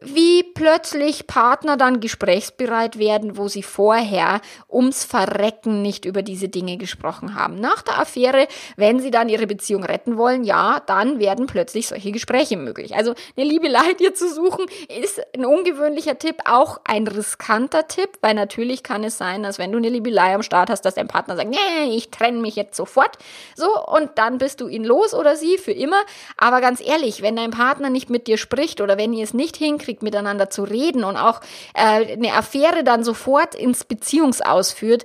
wie 0.00 0.42
plötzlich 0.42 1.26
Partner 1.26 1.76
dann 1.76 2.00
gesprächsbereit 2.00 2.98
werden, 2.98 3.36
wo 3.36 3.48
sie 3.48 3.62
vorher 3.62 4.40
ums 4.70 5.04
Verrecken 5.04 5.82
nicht 5.82 6.06
über 6.06 6.22
diese 6.22 6.48
Dinge 6.48 6.78
gesprochen 6.78 7.34
haben. 7.34 7.60
Nach 7.60 7.82
der 7.82 7.98
Affäre, 7.98 8.48
wenn 8.76 9.00
sie 9.00 9.10
dann 9.10 9.28
ihre 9.28 9.46
Beziehung 9.46 9.84
retten 9.84 10.16
wollen, 10.16 10.44
ja, 10.44 10.80
dann 10.86 11.18
werden 11.18 11.46
plötzlich 11.46 11.88
solche 11.88 12.12
Gespräche 12.12 12.56
möglich. 12.56 12.94
Also 12.94 13.14
eine 13.36 13.46
Liebelei 13.46 13.92
dir 13.98 14.14
zu 14.14 14.32
suchen, 14.32 14.66
ist 14.88 15.20
ein 15.34 15.44
ungewöhnlicher 15.44 16.18
Tipp, 16.18 16.36
auch 16.46 16.80
ein 16.84 17.06
riskanter 17.06 17.86
Tipp, 17.86 18.10
weil 18.22 18.34
natürlich 18.34 18.82
kann 18.82 19.04
es 19.04 19.18
sein, 19.18 19.42
dass 19.42 19.58
wenn 19.58 19.72
du 19.72 19.78
eine 19.78 19.90
Liebelei 19.90 20.34
am 20.34 20.42
Start 20.42 20.70
hast, 20.70 20.82
dass 20.82 20.94
dein 20.94 21.08
Partner 21.08 21.36
sagt, 21.36 21.50
nee, 21.50 21.94
ich 21.94 22.10
trenne 22.10 22.40
mich 22.40 22.56
jetzt 22.56 22.76
sofort. 22.76 23.18
So, 23.54 23.68
und 23.86 24.12
dann 24.16 24.38
bist 24.38 24.60
du 24.62 24.68
ihn 24.68 24.84
los 24.84 25.12
oder 25.12 25.36
sie 25.36 25.58
für 25.58 25.72
immer. 25.72 26.00
Aber 26.38 26.60
ganz 26.62 26.80
ehrlich, 26.80 27.20
wenn 27.20 27.36
dein 27.36 27.50
Partner 27.50 27.90
nicht 27.90 28.08
mit 28.08 28.26
dir 28.26 28.38
spricht 28.38 28.80
oder 28.80 28.96
wenn 28.96 29.12
ihr 29.12 29.24
es 29.24 29.34
nicht 29.34 29.56
hinkriegt, 29.56 29.89
hinkriegt, 29.90 30.02
miteinander 30.02 30.50
zu 30.50 30.62
reden 30.62 31.04
und 31.04 31.16
auch 31.16 31.40
äh, 31.74 32.12
eine 32.12 32.34
Affäre 32.34 32.84
dann 32.84 33.04
sofort 33.04 33.54
ins 33.54 33.84
Beziehungsausführt, 33.84 35.04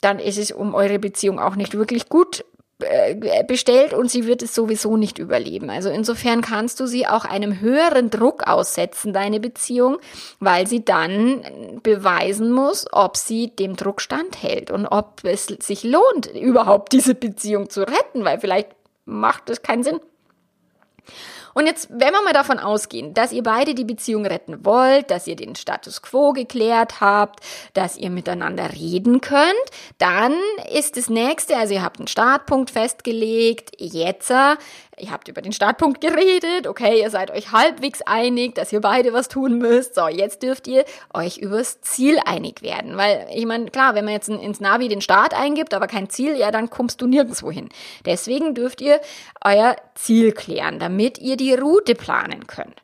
dann 0.00 0.18
ist 0.18 0.38
es 0.38 0.50
um 0.50 0.74
eure 0.74 0.98
Beziehung 0.98 1.38
auch 1.38 1.56
nicht 1.56 1.74
wirklich 1.74 2.08
gut 2.08 2.44
äh, 2.80 3.44
bestellt 3.44 3.94
und 3.94 4.10
sie 4.10 4.26
wird 4.26 4.42
es 4.42 4.54
sowieso 4.54 4.96
nicht 4.96 5.18
überleben. 5.18 5.70
Also 5.70 5.90
insofern 5.90 6.40
kannst 6.40 6.80
du 6.80 6.86
sie 6.86 7.06
auch 7.06 7.24
einem 7.24 7.60
höheren 7.60 8.10
Druck 8.10 8.46
aussetzen, 8.46 9.12
deine 9.12 9.40
Beziehung, 9.40 9.98
weil 10.40 10.66
sie 10.66 10.84
dann 10.84 11.80
beweisen 11.82 12.52
muss, 12.52 12.86
ob 12.92 13.16
sie 13.16 13.48
dem 13.48 13.76
Druck 13.76 14.00
standhält 14.00 14.70
und 14.70 14.86
ob 14.86 15.20
es 15.24 15.46
sich 15.46 15.84
lohnt, 15.84 16.26
überhaupt 16.34 16.92
diese 16.92 17.14
Beziehung 17.14 17.70
zu 17.70 17.82
retten, 17.82 18.24
weil 18.24 18.40
vielleicht 18.40 18.68
macht 19.04 19.50
es 19.50 19.62
keinen 19.62 19.84
Sinn. 19.84 20.00
Und 21.54 21.66
jetzt, 21.66 21.88
wenn 21.90 22.12
wir 22.12 22.22
mal 22.22 22.32
davon 22.32 22.58
ausgehen, 22.58 23.14
dass 23.14 23.32
ihr 23.32 23.42
beide 23.42 23.74
die 23.74 23.84
Beziehung 23.84 24.26
retten 24.26 24.64
wollt, 24.64 25.10
dass 25.10 25.26
ihr 25.26 25.36
den 25.36 25.54
Status 25.54 26.02
quo 26.02 26.32
geklärt 26.32 27.00
habt, 27.00 27.40
dass 27.72 27.96
ihr 27.96 28.10
miteinander 28.10 28.72
reden 28.72 29.20
könnt, 29.20 29.54
dann 29.98 30.34
ist 30.72 30.96
das 30.96 31.08
nächste, 31.08 31.56
also 31.56 31.74
ihr 31.74 31.82
habt 31.82 31.98
einen 31.98 32.08
Startpunkt 32.08 32.70
festgelegt, 32.70 33.70
jetzt 33.78 34.28
ihr 34.98 35.10
habt 35.10 35.28
über 35.28 35.42
den 35.42 35.52
Startpunkt 35.52 36.00
geredet, 36.00 36.66
okay, 36.66 37.00
ihr 37.00 37.10
seid 37.10 37.30
euch 37.30 37.52
halbwegs 37.52 38.02
einig, 38.02 38.54
dass 38.54 38.72
ihr 38.72 38.80
beide 38.80 39.12
was 39.12 39.28
tun 39.28 39.58
müsst. 39.58 39.94
So, 39.94 40.08
jetzt 40.08 40.42
dürft 40.42 40.66
ihr 40.66 40.84
euch 41.12 41.38
übers 41.38 41.80
Ziel 41.80 42.18
einig 42.24 42.62
werden. 42.62 42.96
Weil, 42.96 43.26
ich 43.34 43.46
meine, 43.46 43.66
klar, 43.70 43.94
wenn 43.94 44.04
man 44.04 44.14
jetzt 44.14 44.28
ins 44.28 44.60
Navi 44.60 44.88
den 44.88 45.00
Start 45.00 45.34
eingibt, 45.34 45.74
aber 45.74 45.86
kein 45.86 46.10
Ziel, 46.10 46.36
ja, 46.36 46.50
dann 46.50 46.70
kommst 46.70 47.00
du 47.00 47.06
nirgendwo 47.06 47.50
hin. 47.50 47.68
Deswegen 48.04 48.54
dürft 48.54 48.80
ihr 48.80 49.00
euer 49.44 49.76
Ziel 49.94 50.32
klären, 50.32 50.78
damit 50.78 51.18
ihr 51.18 51.36
die 51.36 51.54
Route 51.54 51.94
planen 51.94 52.46
könnt. 52.46 52.82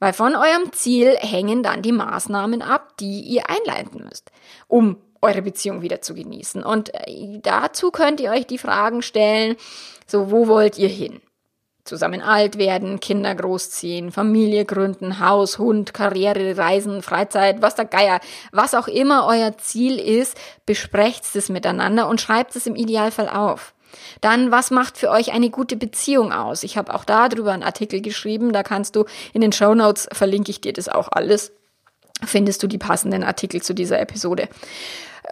Weil 0.00 0.12
von 0.12 0.34
eurem 0.34 0.72
Ziel 0.72 1.16
hängen 1.18 1.62
dann 1.62 1.82
die 1.82 1.92
Maßnahmen 1.92 2.62
ab, 2.62 2.96
die 2.98 3.20
ihr 3.20 3.48
einleiten 3.48 4.04
müsst, 4.04 4.30
um 4.66 4.96
eure 5.22 5.40
Beziehung 5.42 5.80
wieder 5.82 6.02
zu 6.02 6.14
genießen. 6.14 6.62
Und 6.62 6.92
äh, 6.94 7.38
dazu 7.40 7.90
könnt 7.90 8.20
ihr 8.20 8.30
euch 8.30 8.46
die 8.46 8.58
Fragen 8.58 9.00
stellen, 9.00 9.56
so, 10.06 10.30
wo 10.30 10.48
wollt 10.48 10.76
ihr 10.76 10.88
hin? 10.88 11.20
Zusammen 11.84 12.22
alt 12.22 12.56
werden, 12.58 12.98
Kinder 13.00 13.34
großziehen, 13.34 14.10
Familie 14.10 14.64
gründen, 14.64 15.20
Haus, 15.20 15.58
Hund, 15.58 15.92
Karriere, 15.92 16.56
Reisen, 16.56 17.02
Freizeit, 17.02 17.60
was 17.60 17.74
der 17.74 17.84
Geier, 17.84 18.20
was 18.52 18.74
auch 18.74 18.88
immer 18.88 19.26
euer 19.26 19.56
Ziel 19.58 19.98
ist, 19.98 20.36
besprecht 20.66 21.24
es 21.34 21.48
miteinander 21.48 22.08
und 22.08 22.20
schreibt 22.20 22.56
es 22.56 22.66
im 22.66 22.74
Idealfall 22.74 23.28
auf. 23.28 23.74
Dann, 24.20 24.50
was 24.50 24.70
macht 24.70 24.98
für 24.98 25.10
euch 25.10 25.32
eine 25.32 25.50
gute 25.50 25.76
Beziehung 25.76 26.32
aus? 26.32 26.62
Ich 26.62 26.76
habe 26.76 26.94
auch 26.94 27.04
darüber 27.04 27.52
einen 27.52 27.62
Artikel 27.62 28.00
geschrieben, 28.00 28.52
da 28.52 28.62
kannst 28.62 28.96
du 28.96 29.04
in 29.32 29.40
den 29.40 29.52
Show 29.52 29.74
Notes 29.74 30.08
verlinke 30.12 30.50
ich 30.50 30.60
dir 30.60 30.72
das 30.72 30.88
auch 30.88 31.08
alles. 31.12 31.52
Findest 32.24 32.62
du 32.62 32.66
die 32.66 32.78
passenden 32.78 33.22
Artikel 33.22 33.60
zu 33.60 33.74
dieser 33.74 34.00
Episode. 34.00 34.48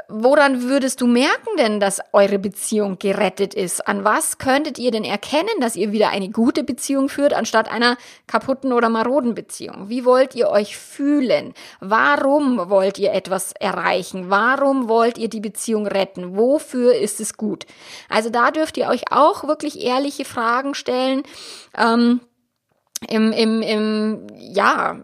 Woran 0.09 0.63
würdest 0.63 1.01
du 1.03 1.07
merken 1.07 1.57
denn, 1.59 1.79
dass 1.79 2.01
eure 2.13 2.39
Beziehung 2.39 2.99
gerettet 2.99 3.53
ist? 3.53 3.87
An 3.87 4.05
was 4.05 4.39
könntet 4.39 4.79
ihr 4.79 4.91
denn 4.91 5.05
erkennen, 5.05 5.61
dass 5.61 5.77
ihr 5.77 5.93
wieder 5.93 6.09
eine 6.09 6.31
gute 6.31 6.65
Beziehung 6.65 7.11
führt, 7.11 7.35
anstatt 7.35 7.71
einer 7.71 7.99
kaputten 8.27 8.73
oder 8.73 8.89
maroden 8.89 9.35
Beziehung? 9.35 9.91
Wie 9.91 10.05
wollt 10.07 10.35
ihr 10.35 10.49
euch 10.49 10.79
fühlen? 10.79 11.53
Warum 11.81 12.71
wollt 12.71 12.99
ihr 12.99 13.13
etwas 13.13 13.53
erreichen? 13.53 14.31
Warum 14.31 14.89
wollt 14.89 15.19
ihr 15.19 15.29
die 15.29 15.41
Beziehung 15.41 15.87
retten? 15.87 16.37
Wofür 16.37 16.95
ist 16.95 17.21
es 17.21 17.37
gut? 17.37 17.67
Also 18.09 18.31
da 18.31 18.51
dürft 18.51 18.79
ihr 18.79 18.89
euch 18.89 19.03
auch 19.11 19.45
wirklich 19.45 19.85
ehrliche 19.85 20.25
Fragen 20.25 20.75
stellen. 20.75 21.23
Ähm, 21.77 22.21
im, 23.09 23.33
im, 23.33 23.63
im, 23.63 24.27
ja, 24.39 25.03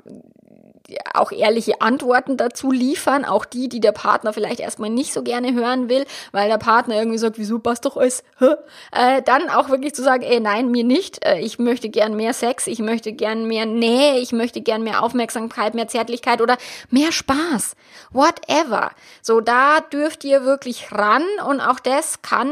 auch 1.14 1.32
ehrliche 1.32 1.80
Antworten 1.80 2.36
dazu 2.36 2.70
liefern, 2.70 3.24
auch 3.24 3.44
die, 3.44 3.68
die 3.68 3.80
der 3.80 3.92
Partner 3.92 4.32
vielleicht 4.32 4.60
erstmal 4.60 4.90
nicht 4.90 5.12
so 5.12 5.22
gerne 5.22 5.52
hören 5.52 5.88
will, 5.88 6.06
weil 6.32 6.48
der 6.48 6.58
Partner 6.58 6.96
irgendwie 6.96 7.18
sagt, 7.18 7.38
wieso 7.38 7.58
passt 7.58 7.84
doch 7.84 7.96
alles, 7.96 8.24
äh, 8.92 9.22
dann 9.22 9.50
auch 9.50 9.68
wirklich 9.68 9.94
zu 9.94 10.02
sagen, 10.02 10.22
ey, 10.22 10.40
nein, 10.40 10.70
mir 10.70 10.84
nicht, 10.84 11.24
äh, 11.24 11.40
ich 11.40 11.58
möchte 11.58 11.90
gern 11.90 12.16
mehr 12.16 12.32
Sex, 12.32 12.66
ich 12.66 12.78
möchte 12.78 13.12
gern 13.12 13.46
mehr 13.46 13.66
Nähe, 13.66 14.18
ich 14.18 14.32
möchte 14.32 14.60
gern 14.60 14.82
mehr 14.82 15.02
Aufmerksamkeit, 15.02 15.74
mehr 15.74 15.88
Zärtlichkeit 15.88 16.40
oder 16.40 16.56
mehr 16.90 17.12
Spaß, 17.12 17.76
whatever. 18.10 18.90
So, 19.22 19.40
da 19.40 19.80
dürft 19.80 20.24
ihr 20.24 20.44
wirklich 20.44 20.90
ran 20.92 21.24
und 21.48 21.60
auch 21.60 21.80
das 21.80 22.22
kann 22.22 22.50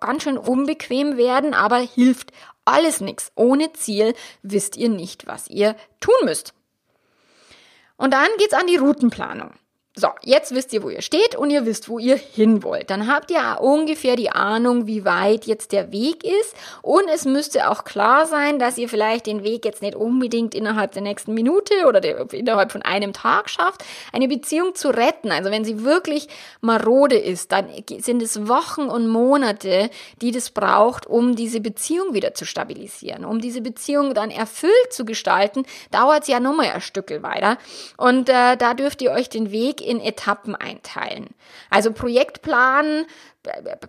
ganz 0.00 0.22
schön 0.22 0.38
unbequem 0.38 1.16
werden, 1.16 1.54
aber 1.54 1.78
hilft 1.78 2.32
alles 2.64 3.00
nichts. 3.00 3.32
Ohne 3.34 3.72
Ziel 3.72 4.14
wisst 4.42 4.76
ihr 4.76 4.88
nicht, 4.88 5.26
was 5.26 5.48
ihr 5.48 5.74
tun 6.00 6.14
müsst. 6.24 6.54
Und 7.98 8.12
dann 8.14 8.28
geht's 8.38 8.54
an 8.54 8.66
die 8.66 8.76
Routenplanung. 8.76 9.52
So, 10.00 10.10
jetzt 10.22 10.54
wisst 10.54 10.72
ihr, 10.72 10.84
wo 10.84 10.90
ihr 10.90 11.02
steht 11.02 11.34
und 11.34 11.50
ihr 11.50 11.66
wisst, 11.66 11.88
wo 11.88 11.98
ihr 11.98 12.14
hin 12.14 12.62
wollt. 12.62 12.88
Dann 12.88 13.08
habt 13.12 13.32
ihr 13.32 13.58
ungefähr 13.60 14.14
die 14.14 14.30
Ahnung, 14.30 14.86
wie 14.86 15.04
weit 15.04 15.44
jetzt 15.46 15.72
der 15.72 15.90
Weg 15.90 16.22
ist. 16.22 16.54
Und 16.82 17.08
es 17.12 17.24
müsste 17.24 17.68
auch 17.68 17.82
klar 17.82 18.26
sein, 18.26 18.60
dass 18.60 18.78
ihr 18.78 18.88
vielleicht 18.88 19.26
den 19.26 19.42
Weg 19.42 19.64
jetzt 19.64 19.82
nicht 19.82 19.96
unbedingt 19.96 20.54
innerhalb 20.54 20.92
der 20.92 21.02
nächsten 21.02 21.34
Minute 21.34 21.74
oder 21.88 22.00
der, 22.00 22.32
innerhalb 22.32 22.70
von 22.70 22.82
einem 22.82 23.12
Tag 23.12 23.50
schafft, 23.50 23.84
eine 24.12 24.28
Beziehung 24.28 24.76
zu 24.76 24.90
retten. 24.90 25.32
Also 25.32 25.50
wenn 25.50 25.64
sie 25.64 25.82
wirklich 25.82 26.28
marode 26.60 27.18
ist, 27.18 27.50
dann 27.50 27.66
sind 27.98 28.22
es 28.22 28.46
Wochen 28.46 28.82
und 28.82 29.08
Monate, 29.08 29.90
die 30.22 30.30
das 30.30 30.50
braucht, 30.50 31.08
um 31.08 31.34
diese 31.34 31.58
Beziehung 31.58 32.14
wieder 32.14 32.34
zu 32.34 32.44
stabilisieren. 32.44 33.24
Um 33.24 33.40
diese 33.40 33.62
Beziehung 33.62 34.14
dann 34.14 34.30
erfüllt 34.30 34.92
zu 34.92 35.04
gestalten, 35.04 35.64
dauert 35.90 36.22
es 36.22 36.28
ja 36.28 36.38
nochmal 36.38 36.68
ein 36.68 36.80
Stückel 36.80 37.24
weiter. 37.24 37.58
Und 37.96 38.28
äh, 38.28 38.56
da 38.56 38.74
dürft 38.74 39.02
ihr 39.02 39.10
euch 39.10 39.28
den 39.28 39.50
Weg 39.50 39.87
in 39.88 40.00
Etappen 40.00 40.54
einteilen. 40.54 41.28
Also 41.70 41.92
Projektplan, 41.92 43.06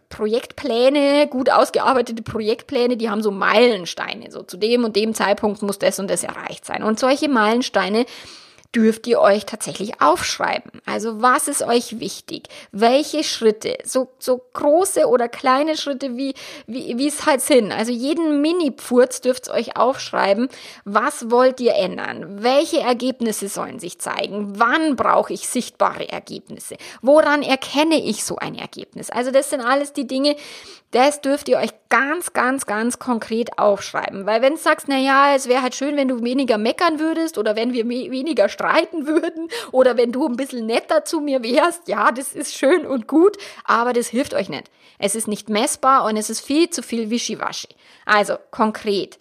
Projektpläne, 0.09 1.27
gut 1.27 1.49
ausgearbeitete 1.49 2.23
Projektpläne, 2.23 2.97
die 2.97 3.09
haben 3.09 3.21
so 3.21 3.31
Meilensteine. 3.31 4.31
So 4.31 4.43
zu 4.43 4.57
dem 4.57 4.83
und 4.85 4.95
dem 4.95 5.13
Zeitpunkt 5.13 5.61
muss 5.61 5.79
das 5.79 5.99
und 5.99 6.09
das 6.09 6.23
erreicht 6.23 6.65
sein. 6.65 6.83
Und 6.83 6.99
solche 6.99 7.29
Meilensteine 7.29 8.05
dürft 8.75 9.07
ihr 9.07 9.19
euch 9.19 9.45
tatsächlich 9.45 9.99
aufschreiben. 9.99 10.71
Also 10.85 11.21
was 11.21 11.47
ist 11.47 11.63
euch 11.63 11.99
wichtig? 11.99 12.49
Welche 12.71 13.23
Schritte, 13.23 13.77
so, 13.83 14.09
so 14.19 14.41
große 14.53 15.07
oder 15.07 15.27
kleine 15.27 15.75
Schritte, 15.75 16.17
wie, 16.17 16.35
wie, 16.67 16.97
wie 16.97 17.07
es 17.07 17.25
halt 17.25 17.41
sind. 17.41 17.71
Also 17.71 17.91
jeden 17.91 18.41
Mini-Pfurz 18.41 19.21
dürft 19.21 19.47
ihr 19.47 19.53
euch 19.53 19.75
aufschreiben. 19.75 20.49
Was 20.85 21.31
wollt 21.31 21.59
ihr 21.59 21.75
ändern? 21.75 22.43
Welche 22.43 22.79
Ergebnisse 22.79 23.47
sollen 23.47 23.79
sich 23.79 23.99
zeigen? 23.99 24.59
Wann 24.59 24.95
brauche 24.95 25.33
ich 25.33 25.47
sichtbare 25.47 26.07
Ergebnisse? 26.07 26.77
Woran 27.01 27.41
erkenne 27.41 28.03
ich 28.03 28.23
so 28.23 28.35
ein 28.35 28.55
Ergebnis? 28.55 29.09
Also 29.09 29.31
das 29.31 29.49
sind 29.49 29.61
alles 29.61 29.93
die 29.93 30.05
Dinge, 30.05 30.35
das 30.91 31.21
dürft 31.21 31.47
ihr 31.49 31.57
euch 31.57 31.69
ganz, 31.89 32.33
ganz, 32.33 32.65
ganz 32.65 32.97
konkret 32.97 33.59
aufschreiben. 33.59 34.25
Weil 34.25 34.41
wenn 34.41 34.53
du 34.53 34.59
sagst, 34.59 34.87
na 34.87 34.97
ja, 34.97 35.35
es 35.35 35.47
wäre 35.47 35.61
halt 35.61 35.75
schön, 35.75 35.95
wenn 35.97 36.07
du 36.07 36.23
weniger 36.23 36.57
meckern 36.57 36.99
würdest 36.99 37.37
oder 37.37 37.55
wenn 37.55 37.73
wir 37.73 37.87
weniger 37.87 38.49
streiten 38.59 39.07
würden 39.07 39.49
oder 39.71 39.95
wenn 39.95 40.11
du 40.11 40.25
ein 40.27 40.35
bisschen 40.35 40.65
netter 40.65 41.05
zu 41.05 41.21
mir 41.21 41.43
wärst, 41.43 41.87
ja, 41.87 42.11
das 42.11 42.33
ist 42.33 42.55
schön 42.55 42.85
und 42.85 43.07
gut, 43.07 43.37
aber 43.63 43.93
das 43.93 44.07
hilft 44.07 44.33
euch 44.33 44.49
nicht. 44.49 44.69
Es 44.97 45.15
ist 45.15 45.29
nicht 45.29 45.47
messbar 45.47 46.03
und 46.03 46.17
es 46.17 46.29
ist 46.29 46.41
viel 46.41 46.69
zu 46.69 46.83
viel 46.83 47.09
Wischiwaschi. 47.09 47.69
Also 48.05 48.35
konkret. 48.51 49.17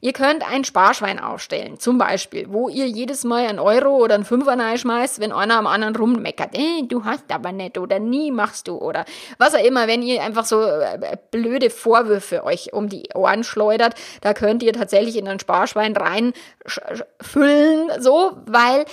Ihr 0.00 0.12
könnt 0.12 0.48
ein 0.48 0.64
Sparschwein 0.64 1.18
aufstellen, 1.18 1.78
zum 1.78 1.98
Beispiel, 1.98 2.46
wo 2.48 2.68
ihr 2.68 2.86
jedes 2.86 3.24
Mal 3.24 3.46
einen 3.46 3.58
Euro 3.58 3.96
oder 3.96 4.14
einen 4.14 4.24
Fünfer 4.24 4.56
schmeißt, 4.76 5.20
wenn 5.20 5.32
einer 5.32 5.56
am 5.56 5.66
anderen 5.66 5.96
rummeckert. 5.96 6.56
Äh, 6.56 6.82
du 6.86 7.04
hast 7.04 7.32
aber 7.32 7.52
nicht 7.52 7.78
oder 7.78 7.98
nie 7.98 8.30
machst 8.30 8.68
du 8.68 8.76
oder 8.76 9.04
was 9.38 9.54
auch 9.54 9.64
immer, 9.64 9.86
wenn 9.86 10.02
ihr 10.02 10.22
einfach 10.22 10.44
so 10.44 10.62
äh, 10.62 11.16
blöde 11.30 11.70
Vorwürfe 11.70 12.44
euch 12.44 12.72
um 12.72 12.88
die 12.88 13.08
Ohren 13.14 13.44
schleudert, 13.44 13.94
da 14.20 14.34
könnt 14.34 14.62
ihr 14.62 14.72
tatsächlich 14.72 15.16
in 15.16 15.28
ein 15.28 15.40
Sparschwein 15.40 15.96
reinfüllen, 15.96 17.90
so, 18.00 18.38
weil 18.46 18.84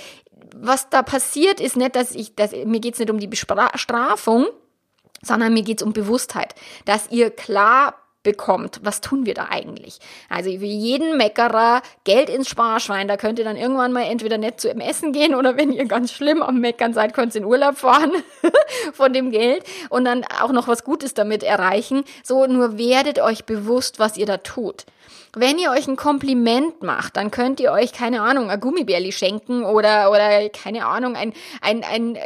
was 0.54 0.88
da 0.88 1.02
passiert 1.02 1.60
ist 1.60 1.76
nicht, 1.76 1.96
dass 1.96 2.12
ich, 2.12 2.34
dass, 2.34 2.52
mir 2.52 2.80
geht's 2.80 2.98
nicht 2.98 3.10
um 3.10 3.18
die 3.18 3.26
Bestrafung, 3.26 4.46
sondern 5.22 5.52
mir 5.52 5.62
geht's 5.62 5.82
um 5.82 5.92
Bewusstheit, 5.92 6.54
dass 6.84 7.10
ihr 7.10 7.30
klar 7.30 7.94
bekommt. 8.26 8.80
Was 8.82 9.00
tun 9.00 9.24
wir 9.24 9.34
da 9.34 9.46
eigentlich? 9.50 10.00
Also 10.28 10.50
wie 10.50 10.76
jeden 10.76 11.16
Meckerer 11.16 11.80
Geld 12.02 12.28
ins 12.28 12.48
Sparschwein, 12.48 13.06
da 13.06 13.16
könnt 13.16 13.38
ihr 13.38 13.44
dann 13.44 13.56
irgendwann 13.56 13.92
mal 13.92 14.02
entweder 14.02 14.36
nicht 14.36 14.60
zu 14.60 14.68
Essen 14.68 15.12
gehen 15.12 15.36
oder 15.36 15.56
wenn 15.56 15.72
ihr 15.72 15.84
ganz 15.86 16.12
schlimm 16.12 16.42
am 16.42 16.60
Meckern 16.60 16.92
seid, 16.92 17.14
könnt 17.14 17.36
ihr 17.36 17.42
in 17.42 17.46
Urlaub 17.46 17.78
fahren 17.78 18.10
von 18.92 19.12
dem 19.12 19.30
Geld 19.30 19.62
und 19.90 20.04
dann 20.04 20.24
auch 20.42 20.50
noch 20.50 20.66
was 20.66 20.82
Gutes 20.82 21.14
damit 21.14 21.44
erreichen. 21.44 22.02
So, 22.24 22.46
nur 22.46 22.78
werdet 22.78 23.20
euch 23.20 23.44
bewusst, 23.44 24.00
was 24.00 24.16
ihr 24.16 24.26
da 24.26 24.38
tut. 24.38 24.86
Wenn 25.34 25.58
ihr 25.58 25.70
euch 25.70 25.86
ein 25.86 25.96
Kompliment 25.96 26.82
macht, 26.82 27.16
dann 27.16 27.30
könnt 27.30 27.60
ihr 27.60 27.72
euch, 27.72 27.92
keine 27.92 28.22
Ahnung, 28.22 28.50
ein 28.50 28.60
Gummibärli 28.60 29.12
schenken 29.12 29.64
oder, 29.64 30.10
oder 30.10 30.48
keine 30.48 30.86
Ahnung, 30.86 31.16
ein, 31.16 31.32
ein, 31.60 31.84
ein 31.84 32.18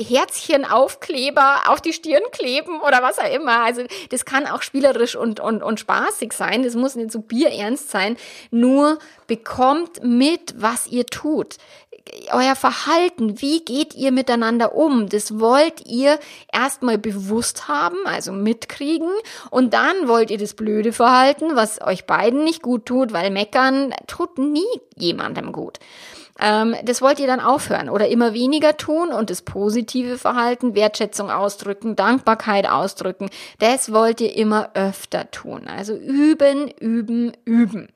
Herzchenaufkleber 0.00 1.68
auf 1.68 1.80
die 1.80 1.92
Stirn 1.92 2.22
kleben 2.32 2.80
oder 2.80 3.02
was 3.02 3.18
auch 3.18 3.32
immer. 3.32 3.64
Also 3.64 3.82
das 4.10 4.24
kann 4.24 4.46
auch 4.46 4.62
spielerisch 4.62 5.16
und, 5.16 5.40
und, 5.40 5.62
und 5.62 5.80
spaßig 5.80 6.32
sein. 6.32 6.62
Das 6.62 6.74
muss 6.74 6.94
nicht 6.94 7.12
so 7.12 7.20
bierernst 7.20 7.90
sein. 7.90 8.16
Nur 8.50 8.98
bekommt 9.26 10.02
mit, 10.02 10.54
was 10.56 10.86
ihr 10.86 11.06
tut 11.06 11.56
euer 12.32 12.54
Verhalten, 12.54 13.40
wie 13.40 13.64
geht 13.64 13.94
ihr 13.94 14.12
miteinander 14.12 14.74
um? 14.74 15.08
Das 15.08 15.40
wollt 15.40 15.86
ihr 15.86 16.18
erstmal 16.52 16.98
bewusst 16.98 17.66
haben, 17.68 17.96
also 18.04 18.32
mitkriegen 18.32 19.10
und 19.50 19.72
dann 19.72 20.06
wollt 20.06 20.30
ihr 20.30 20.38
das 20.38 20.54
blöde 20.54 20.92
Verhalten, 20.92 21.56
was 21.56 21.80
euch 21.80 22.04
beiden 22.04 22.44
nicht 22.44 22.62
gut 22.62 22.86
tut, 22.86 23.12
weil 23.12 23.30
meckern 23.30 23.94
tut 24.06 24.38
nie 24.38 24.62
jemandem 24.96 25.52
gut. 25.52 25.78
Ähm, 26.38 26.74
das 26.84 27.00
wollt 27.00 27.20
ihr 27.20 27.26
dann 27.26 27.40
aufhören 27.40 27.88
oder 27.88 28.08
immer 28.08 28.34
weniger 28.34 28.76
tun 28.76 29.10
und 29.10 29.30
das 29.30 29.42
positive 29.42 30.18
Verhalten, 30.18 30.74
Wertschätzung 30.74 31.30
ausdrücken, 31.30 31.96
Dankbarkeit 31.96 32.68
ausdrücken, 32.68 33.30
das 33.60 33.92
wollt 33.92 34.20
ihr 34.20 34.36
immer 34.36 34.70
öfter 34.74 35.30
tun. 35.30 35.68
Also 35.68 35.94
üben, 35.94 36.68
üben, 36.68 37.32
üben. 37.44 37.88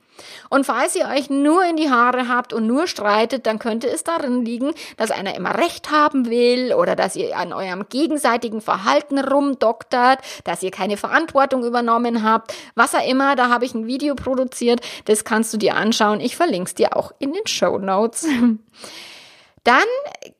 Und 0.48 0.66
falls 0.66 0.96
ihr 0.96 1.06
euch 1.06 1.30
nur 1.30 1.64
in 1.64 1.76
die 1.76 1.90
Haare 1.90 2.28
habt 2.28 2.52
und 2.52 2.66
nur 2.66 2.86
streitet, 2.86 3.46
dann 3.46 3.58
könnte 3.58 3.88
es 3.88 4.04
darin 4.04 4.44
liegen, 4.44 4.72
dass 4.96 5.10
einer 5.10 5.34
immer 5.34 5.56
Recht 5.56 5.90
haben 5.90 6.28
will 6.30 6.74
oder 6.74 6.96
dass 6.96 7.16
ihr 7.16 7.36
an 7.36 7.52
eurem 7.52 7.86
gegenseitigen 7.88 8.60
Verhalten 8.60 9.18
rumdoktert, 9.18 10.20
dass 10.44 10.62
ihr 10.62 10.70
keine 10.70 10.96
Verantwortung 10.96 11.64
übernommen 11.64 12.22
habt, 12.22 12.54
was 12.74 12.94
auch 12.94 13.06
immer. 13.06 13.36
Da 13.36 13.48
habe 13.48 13.64
ich 13.64 13.74
ein 13.74 13.86
Video 13.86 14.14
produziert, 14.14 14.80
das 15.06 15.24
kannst 15.24 15.52
du 15.52 15.56
dir 15.58 15.76
anschauen. 15.76 16.20
Ich 16.20 16.36
verlinke 16.36 16.68
es 16.68 16.74
dir 16.74 16.96
auch 16.96 17.12
in 17.18 17.32
den 17.32 17.46
Show 17.46 17.78
Notes. 17.78 18.26
Dann 19.64 19.86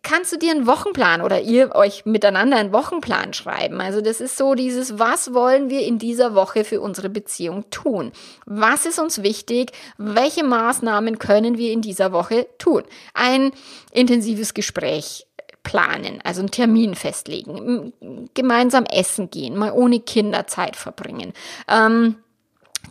kannst 0.02 0.33
du 0.33 0.37
dir 0.37 0.52
einen 0.52 0.66
Wochenplan 0.66 1.22
oder 1.22 1.40
ihr 1.40 1.74
euch 1.74 2.07
miteinander 2.07 2.57
einen 2.57 2.72
Wochenplan 2.72 3.35
schreiben. 3.35 3.81
Also 3.81 4.00
das 4.00 4.20
ist 4.20 4.37
so 4.37 4.54
dieses, 4.54 4.98
was 4.98 5.35
wollen 5.35 5.70
wir 5.70 5.83
in 5.83 5.98
dieser 5.98 6.35
Woche 6.35 6.64
für 6.64 6.81
unsere 6.81 7.09
Beziehung 7.09 7.68
tun? 7.70 8.12
Was 8.46 8.87
ist 8.87 8.98
uns 8.98 9.22
wichtig? 9.22 9.72
Welche 9.96 10.44
Maßnahmen 10.44 11.18
können 11.18 11.59
wir 11.59 11.72
in 11.72 11.83
dieser 11.83 12.12
Woche 12.12 12.46
tun? 12.59 12.85
Ein 13.14 13.52
intensives 13.92 14.54
Gespräch 14.54 15.26
planen, 15.62 16.20
also 16.24 16.40
einen 16.40 16.50
Termin 16.50 16.94
festlegen, 16.94 17.92
gemeinsam 18.33 18.85
essen 18.85 19.31
gehen, 19.31 19.57
mal 19.57 19.72
ohne 19.72 20.00
Kinder 20.00 20.46
Zeit 20.46 20.76
verbringen. 20.76 21.35
Ähm, 21.68 22.16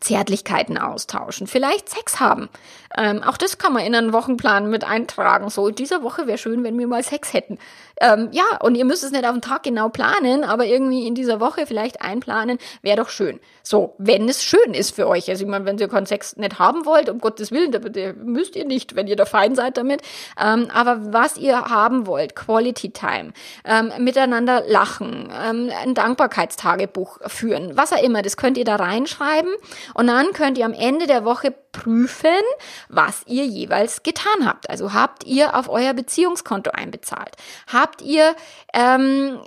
Zärtlichkeiten 0.01 0.77
austauschen, 0.77 1.47
vielleicht 1.47 1.89
Sex 1.89 2.19
haben. 2.19 2.49
Ähm, 2.97 3.23
auch 3.23 3.37
das 3.37 3.57
kann 3.57 3.73
man 3.73 3.83
in 3.83 3.95
einen 3.95 4.13
Wochenplan 4.13 4.69
mit 4.69 4.83
eintragen. 4.83 5.49
So, 5.49 5.67
in 5.67 5.75
dieser 5.75 6.03
Woche 6.03 6.27
wäre 6.27 6.37
schön, 6.37 6.63
wenn 6.63 6.77
wir 6.77 6.87
mal 6.87 7.03
Sex 7.03 7.33
hätten. 7.33 7.57
Ähm, 7.99 8.29
ja, 8.31 8.43
und 8.61 8.75
ihr 8.75 8.85
müsst 8.85 9.03
es 9.03 9.11
nicht 9.11 9.25
auf 9.25 9.33
den 9.33 9.41
Tag 9.41 9.63
genau 9.63 9.89
planen, 9.89 10.43
aber 10.43 10.65
irgendwie 10.65 11.07
in 11.07 11.15
dieser 11.15 11.39
Woche 11.39 11.65
vielleicht 11.65 12.01
einplanen, 12.01 12.57
wäre 12.81 12.97
doch 12.97 13.09
schön. 13.09 13.39
So, 13.63 13.95
wenn 13.97 14.29
es 14.29 14.43
schön 14.43 14.73
ist 14.73 14.95
für 14.95 15.07
euch. 15.07 15.29
Also 15.29 15.43
ich 15.43 15.49
meine, 15.49 15.65
wenn 15.65 15.77
ihr 15.77 15.87
keinen 15.87 16.05
Sex 16.05 16.37
nicht 16.37 16.59
haben 16.59 16.85
wollt, 16.85 17.09
um 17.09 17.19
Gottes 17.19 17.51
Willen, 17.51 17.71
da 17.71 17.79
müsst 18.23 18.55
ihr 18.55 18.65
nicht, 18.65 18.95
wenn 18.95 19.07
ihr 19.07 19.15
da 19.15 19.25
fein 19.25 19.55
seid 19.55 19.77
damit. 19.77 20.01
Ähm, 20.41 20.69
aber 20.73 21.13
was 21.13 21.37
ihr 21.37 21.65
haben 21.65 22.07
wollt, 22.07 22.35
Quality 22.35 22.91
Time, 22.91 23.33
ähm, 23.65 23.91
miteinander 23.99 24.63
lachen, 24.67 25.31
ähm, 25.31 25.71
ein 25.81 25.93
Dankbarkeitstagebuch 25.93 27.19
führen, 27.27 27.75
was 27.75 27.93
auch 27.93 28.01
immer, 28.01 28.21
das 28.21 28.37
könnt 28.37 28.57
ihr 28.57 28.65
da 28.65 28.75
reinschreiben 28.75 29.51
und 29.93 30.07
dann 30.07 30.31
könnt 30.33 30.57
ihr 30.57 30.65
am 30.65 30.73
Ende 30.73 31.07
der 31.07 31.25
Woche 31.25 31.53
prüfen, 31.77 32.41
was 32.89 33.21
ihr 33.27 33.45
jeweils 33.45 34.01
getan 34.01 34.45
habt. 34.45 34.69
Also 34.69 34.93
habt 34.93 35.25
ihr 35.25 35.55
auf 35.55 35.69
euer 35.69 35.93
Beziehungskonto 35.93 36.71
einbezahlt? 36.71 37.35
Habt 37.71 38.01
ihr 38.01 38.35
ähm, 38.73 39.39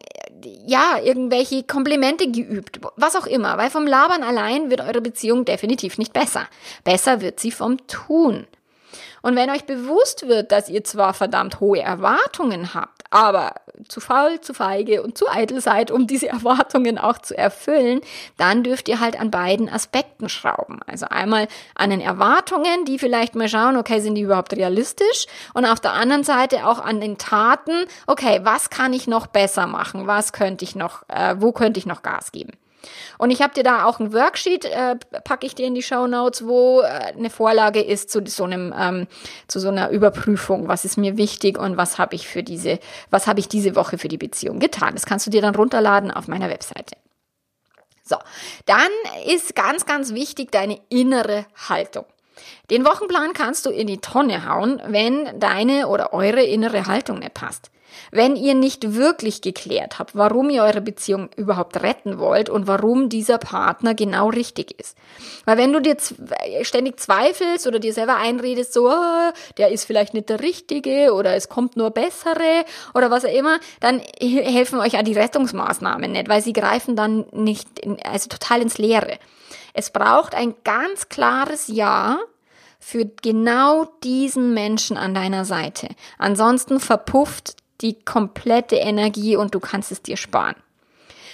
ja 0.67 0.99
irgendwelche 1.03 1.65
Komplimente 1.65 2.31
geübt? 2.31 2.81
Was 2.97 3.17
auch 3.17 3.27
immer, 3.27 3.59
weil 3.59 3.71
vom 3.71 3.87
Labern 3.87 4.23
allein 4.23 4.71
wird 4.71 4.81
eure 4.81 5.01
Beziehung 5.01 5.45
definitiv 5.45 5.99
nicht 5.99 6.13
besser. 6.13 6.47
Besser 6.85 7.21
wird 7.21 7.41
sie 7.41 7.51
vom 7.51 7.85
Tun. 7.89 8.47
Und 9.23 9.37
wenn 9.37 9.51
euch 9.51 9.65
bewusst 9.65 10.29
wird, 10.29 10.53
dass 10.53 10.69
ihr 10.69 10.85
zwar 10.85 11.13
verdammt 11.13 11.61
hohe 11.61 11.81
Erwartungen 11.81 12.75
habt, 12.75 13.03
aber 13.11 13.55
zu 13.89 14.01
faul, 14.01 14.41
zu 14.41 14.55
feige 14.55 15.03
und 15.03 15.17
zu 15.17 15.29
eitel 15.29 15.61
seid, 15.61 15.91
um 15.91 16.07
diese 16.07 16.29
Erwartungen 16.29 16.99
auch 16.99 17.19
zu 17.19 17.37
erfüllen, 17.37 18.01
dann 18.37 18.63
dürft 18.63 18.89
ihr 18.89 19.01
halt 19.01 19.19
an 19.19 19.31
beiden 19.31 19.69
Aspekten 19.69 20.29
schrauben. 20.29 20.81
Also 20.87 21.07
einmal 21.07 21.49
an 21.75 21.91
den 21.91 22.01
Erwartungen, 22.01 22.85
die 22.85 22.99
vielleicht 22.99 23.35
mal 23.35 23.49
schauen, 23.49 23.77
okay, 23.77 24.01
sind 24.01 24.15
die 24.15 24.23
überhaupt 24.23 24.55
realistisch? 24.55 25.27
Und 25.55 25.65
auf 25.65 25.81
der 25.81 25.93
anderen 25.93 26.25
Seite 26.25 26.67
auch 26.67 26.79
an 26.79 27.01
den 27.01 27.19
Taten, 27.19 27.87
okay, 28.07 28.41
was 28.43 28.71
kann 28.71 28.93
ich 28.93 29.07
noch 29.07 29.27
besser 29.27 29.67
machen? 29.67 30.07
Was 30.07 30.33
könnte 30.33 30.65
ich 30.65 30.75
noch, 30.75 31.03
äh, 31.09 31.37
wo 31.39 31.53
könnte 31.53 31.79
ich 31.79 31.87
noch 31.87 32.03
Gas 32.03 32.33
geben? 32.33 32.53
Und 33.19 33.31
ich 33.31 33.43
habe 33.43 33.55
dir 33.55 33.63
da 33.63 33.85
auch 33.85 34.01
ein 34.01 34.13
Worksheet, 34.13 34.65
äh, 34.65 34.97
packe 35.25 35.47
ich 35.47 35.55
dir 35.55 35.67
in 35.67 35.75
die 35.75 35.83
Show 35.83 36.07
Notes, 36.07 36.47
wo 36.47 36.81
äh, 36.81 36.87
eine 36.87 37.31
Vorlage 37.31 37.81
ist 37.81 38.11
zu 38.11 38.23
so 38.27 38.45
einem, 38.45 38.75
ähm, 38.79 39.07
zu 39.49 39.61
so 39.61 39.69
einer 39.69 39.91
Überprüfung, 39.91 40.69
was 40.69 40.85
ist 40.85 40.97
mir 40.97 41.17
wichtig 41.17 41.59
und 41.59 41.77
was 41.77 41.99
habe 41.99 42.15
ich 42.15 42.29
für 42.29 42.43
diese, 42.43 42.79
was 43.11 43.27
habe 43.27 43.41
ich 43.41 43.49
diese 43.49 43.77
Woche 43.77 43.99
für 43.99 44.09
die 44.09 44.19
Beziehung 44.19 44.59
getan. 44.59 44.95
Das 44.95 45.07
kannst 45.07 45.27
du 45.27 45.31
dir 45.31 45.43
dann 45.43 45.55
runterladen 45.55 46.11
auf 46.11 46.29
meiner 46.29 46.49
Webseite. 46.49 46.97
So, 48.03 48.17
dann 48.67 48.91
ist 49.27 49.55
ganz, 49.55 49.87
ganz 49.87 50.15
wichtig 50.15 50.51
deine 50.51 50.81
innere 50.89 51.47
Haltung. 51.69 52.05
Den 52.71 52.85
Wochenplan 52.85 53.35
kannst 53.35 53.67
du 53.67 53.71
in 53.71 53.87
die 53.87 53.99
Tonne 53.99 54.49
hauen, 54.49 54.81
wenn 54.87 55.39
deine 55.39 55.87
oder 55.89 56.13
eure 56.13 56.43
innere 56.43 56.87
Haltung 56.87 57.19
nicht 57.19 57.35
passt. 57.35 57.71
Wenn 58.11 58.37
ihr 58.37 58.55
nicht 58.55 58.95
wirklich 58.95 59.43
geklärt 59.43 59.99
habt, 59.99 60.15
warum 60.15 60.51
ihr 60.51 60.63
eure 60.63 60.81
Beziehung 60.81 61.31
überhaupt 61.37 61.83
retten 61.83 62.19
wollt 62.19 62.49
und 62.49 62.67
warum 62.67 63.09
dieser 63.09 63.39
Partner 63.39 63.95
genau 63.95 64.29
richtig 64.29 64.79
ist. 64.79 64.97
Weil 65.45 65.59
wenn 65.59 65.73
du 65.73 65.81
dir 65.81 65.97
ständig 66.63 67.01
zweifelst 67.01 67.67
oder 67.67 67.79
dir 67.79 67.93
selber 67.93 68.17
einredest, 68.17 68.73
so, 68.73 68.89
oh, 68.89 69.31
der 69.59 69.71
ist 69.71 69.85
vielleicht 69.85 70.15
nicht 70.15 70.29
der 70.29 70.41
Richtige 70.41 71.13
oder 71.15 71.35
es 71.35 71.49
kommt 71.49 71.77
nur 71.77 71.91
bessere 71.91 72.65
oder 72.95 73.11
was 73.11 73.25
auch 73.25 73.33
immer, 73.33 73.59
dann 73.81 74.01
helfen 74.21 74.81
euch 74.81 74.99
auch 74.99 75.03
die 75.03 75.13
Rettungsmaßnahmen 75.13 76.13
nicht, 76.13 76.29
weil 76.29 76.43
sie 76.43 76.53
greifen 76.53 76.97
dann 76.97 77.27
nicht, 77.33 77.79
in, 77.79 77.99
also 78.03 78.29
total 78.29 78.63
ins 78.63 78.79
Leere. 78.79 79.19
Es 79.73 79.91
braucht 79.91 80.35
ein 80.35 80.55
ganz 80.65 81.09
klares 81.09 81.69
Ja 81.69 82.19
für 82.79 83.05
genau 83.05 83.87
diesen 84.03 84.55
Menschen 84.55 84.97
an 84.97 85.15
deiner 85.15 85.45
Seite. 85.45 85.89
Ansonsten 86.19 86.81
verpufft 86.81 87.57
die 87.81 88.03
komplette 88.05 88.77
Energie 88.77 89.37
und 89.37 89.55
du 89.55 89.61
kannst 89.61 89.93
es 89.93 90.03
dir 90.03 90.17
sparen. 90.17 90.57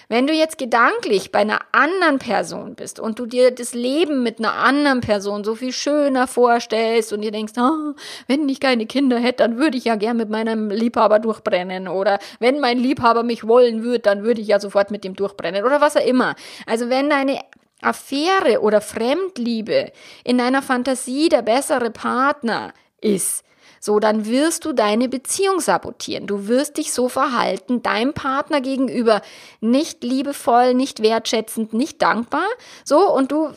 Wenn 0.08 0.28
du 0.28 0.32
jetzt 0.32 0.56
gedanklich 0.56 1.32
bei 1.32 1.40
einer 1.40 1.58
anderen 1.72 2.20
Person 2.20 2.76
bist 2.76 3.00
und 3.00 3.18
du 3.18 3.26
dir 3.26 3.50
das 3.50 3.74
Leben 3.74 4.22
mit 4.22 4.38
einer 4.38 4.54
anderen 4.54 5.00
Person 5.00 5.42
so 5.42 5.56
viel 5.56 5.72
schöner 5.72 6.28
vorstellst 6.28 7.12
und 7.12 7.22
dir 7.22 7.32
denkst, 7.32 7.54
oh, 7.58 7.94
wenn 8.28 8.48
ich 8.48 8.60
keine 8.60 8.86
Kinder 8.86 9.18
hätte, 9.18 9.42
dann 9.42 9.58
würde 9.58 9.76
ich 9.76 9.86
ja 9.86 9.96
gern 9.96 10.16
mit 10.16 10.30
meinem 10.30 10.70
Liebhaber 10.70 11.18
durchbrennen 11.18 11.88
oder 11.88 12.20
wenn 12.38 12.60
mein 12.60 12.78
Liebhaber 12.78 13.24
mich 13.24 13.48
wollen 13.48 13.82
würde, 13.82 13.98
dann 13.98 14.22
würde 14.22 14.40
ich 14.40 14.46
ja 14.46 14.60
sofort 14.60 14.92
mit 14.92 15.02
dem 15.02 15.16
durchbrennen 15.16 15.64
oder 15.64 15.80
was 15.80 15.96
auch 15.96 16.06
immer. 16.06 16.36
Also 16.66 16.88
wenn 16.88 17.10
deine 17.10 17.40
Affäre 17.82 18.60
oder 18.60 18.80
Fremdliebe 18.80 19.90
in 20.22 20.38
deiner 20.38 20.62
Fantasie 20.62 21.28
der 21.28 21.42
bessere 21.42 21.90
Partner 21.90 22.72
ist, 23.00 23.44
so, 23.80 23.98
dann 23.98 24.26
wirst 24.26 24.64
du 24.64 24.72
deine 24.72 25.08
Beziehung 25.08 25.60
sabotieren. 25.60 26.26
Du 26.26 26.48
wirst 26.48 26.76
dich 26.76 26.92
so 26.92 27.08
verhalten, 27.08 27.82
deinem 27.82 28.12
Partner 28.12 28.60
gegenüber 28.60 29.22
nicht 29.60 30.02
liebevoll, 30.02 30.74
nicht 30.74 31.02
wertschätzend, 31.02 31.72
nicht 31.72 32.02
dankbar. 32.02 32.46
So, 32.84 33.12
und 33.12 33.32
du 33.32 33.50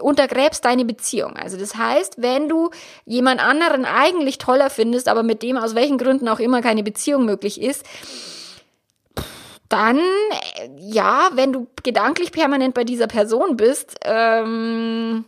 untergräbst 0.00 0.64
deine 0.64 0.84
Beziehung. 0.84 1.36
Also 1.36 1.56
das 1.56 1.76
heißt, 1.76 2.22
wenn 2.22 2.48
du 2.48 2.70
jemand 3.04 3.40
anderen 3.40 3.84
eigentlich 3.84 4.38
toller 4.38 4.70
findest, 4.70 5.08
aber 5.08 5.22
mit 5.22 5.42
dem 5.42 5.56
aus 5.56 5.74
welchen 5.74 5.98
Gründen 5.98 6.28
auch 6.28 6.40
immer 6.40 6.62
keine 6.62 6.82
Beziehung 6.82 7.24
möglich 7.24 7.60
ist, 7.60 7.84
dann, 9.68 10.00
ja, 10.78 11.30
wenn 11.32 11.52
du 11.52 11.66
gedanklich 11.82 12.32
permanent 12.32 12.74
bei 12.74 12.84
dieser 12.84 13.06
Person 13.06 13.56
bist, 13.56 13.96
ähm, 14.04 15.24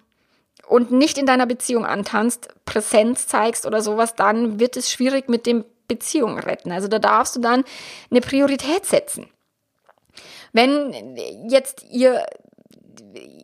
und 0.69 0.91
nicht 0.91 1.19
in 1.19 1.27
deiner 1.27 1.47
Beziehung 1.47 1.87
antanzt, 1.87 2.49
Präsenz 2.65 3.27
zeigst 3.27 3.67
oder 3.67 3.83
sowas, 3.83 4.15
dann 4.15 4.61
wird 4.61 4.77
es 4.77 4.91
schwierig 4.91 5.29
mit 5.29 5.47
dem 5.47 5.65
Beziehung 5.89 6.39
retten. 6.39 6.71
Also 6.71 6.89
da 6.89 6.99
darfst 6.99 7.37
du 7.37 7.41
dann 7.41 7.65
eine 8.11 8.21
Priorität 8.21 8.85
setzen. 8.85 9.29
Wenn 10.53 11.17
jetzt 11.49 11.85
ihr 11.91 12.25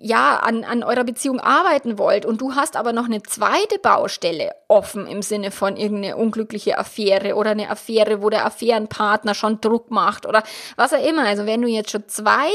ja 0.00 0.37
an, 0.37 0.64
an 0.64 0.82
eurer 0.82 1.04
Beziehung 1.04 1.40
arbeiten 1.40 1.98
wollt 1.98 2.26
und 2.26 2.40
du 2.40 2.54
hast 2.54 2.76
aber 2.76 2.92
noch 2.92 3.06
eine 3.06 3.22
zweite 3.22 3.78
Baustelle 3.78 4.52
offen 4.68 5.06
im 5.06 5.22
Sinne 5.22 5.50
von 5.50 5.76
irgendeine 5.76 6.16
unglückliche 6.16 6.78
Affäre 6.78 7.34
oder 7.34 7.52
eine 7.52 7.70
Affäre, 7.70 8.22
wo 8.22 8.28
der 8.30 8.44
Affärenpartner 8.44 9.34
schon 9.34 9.60
Druck 9.60 9.90
macht 9.90 10.26
oder 10.26 10.42
was 10.76 10.92
auch 10.92 11.04
immer. 11.04 11.26
Also 11.26 11.46
wenn 11.46 11.62
du 11.62 11.68
jetzt 11.68 11.90
schon 11.90 12.06
zwei 12.08 12.48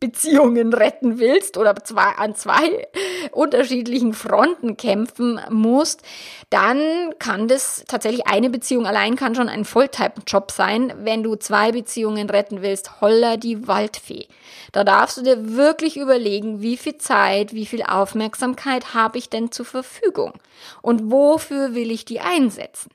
Beziehungen 0.00 0.72
retten 0.72 1.18
willst 1.18 1.58
oder 1.58 1.76
zwei, 1.76 2.16
an 2.16 2.34
zwei 2.34 2.88
unterschiedlichen 3.32 4.14
Fronten 4.14 4.78
kämpfen 4.78 5.38
musst, 5.50 6.00
dann 6.48 7.14
kann 7.18 7.48
das 7.48 7.84
tatsächlich 7.86 8.26
eine 8.26 8.48
Beziehung 8.48 8.86
allein 8.86 9.14
kann 9.14 9.34
schon 9.34 9.50
ein 9.50 9.66
Volltime-Job 9.66 10.50
sein. 10.50 10.94
Wenn 11.02 11.22
du 11.22 11.36
zwei 11.36 11.72
Beziehungen 11.72 12.30
retten 12.30 12.62
willst, 12.62 13.02
holla 13.02 13.36
die 13.36 13.68
Waldfee. 13.68 14.26
Da 14.72 14.84
darfst 14.84 15.18
du 15.18 15.22
dir 15.22 15.54
wirklich 15.54 15.98
überlegen, 15.98 16.62
wie 16.62 16.78
viel 16.78 16.96
Zeit, 16.96 17.52
wie 17.52 17.66
viel 17.66 17.82
Aufmerksamkeit 17.82 18.94
habe 18.94 19.18
ich 19.18 19.28
denn 19.28 19.52
zur 19.52 19.66
Verfügung 19.66 20.32
und 20.80 21.10
wofür 21.10 21.74
will 21.74 21.90
ich 21.90 22.06
die 22.06 22.20
einsetzen. 22.20 22.90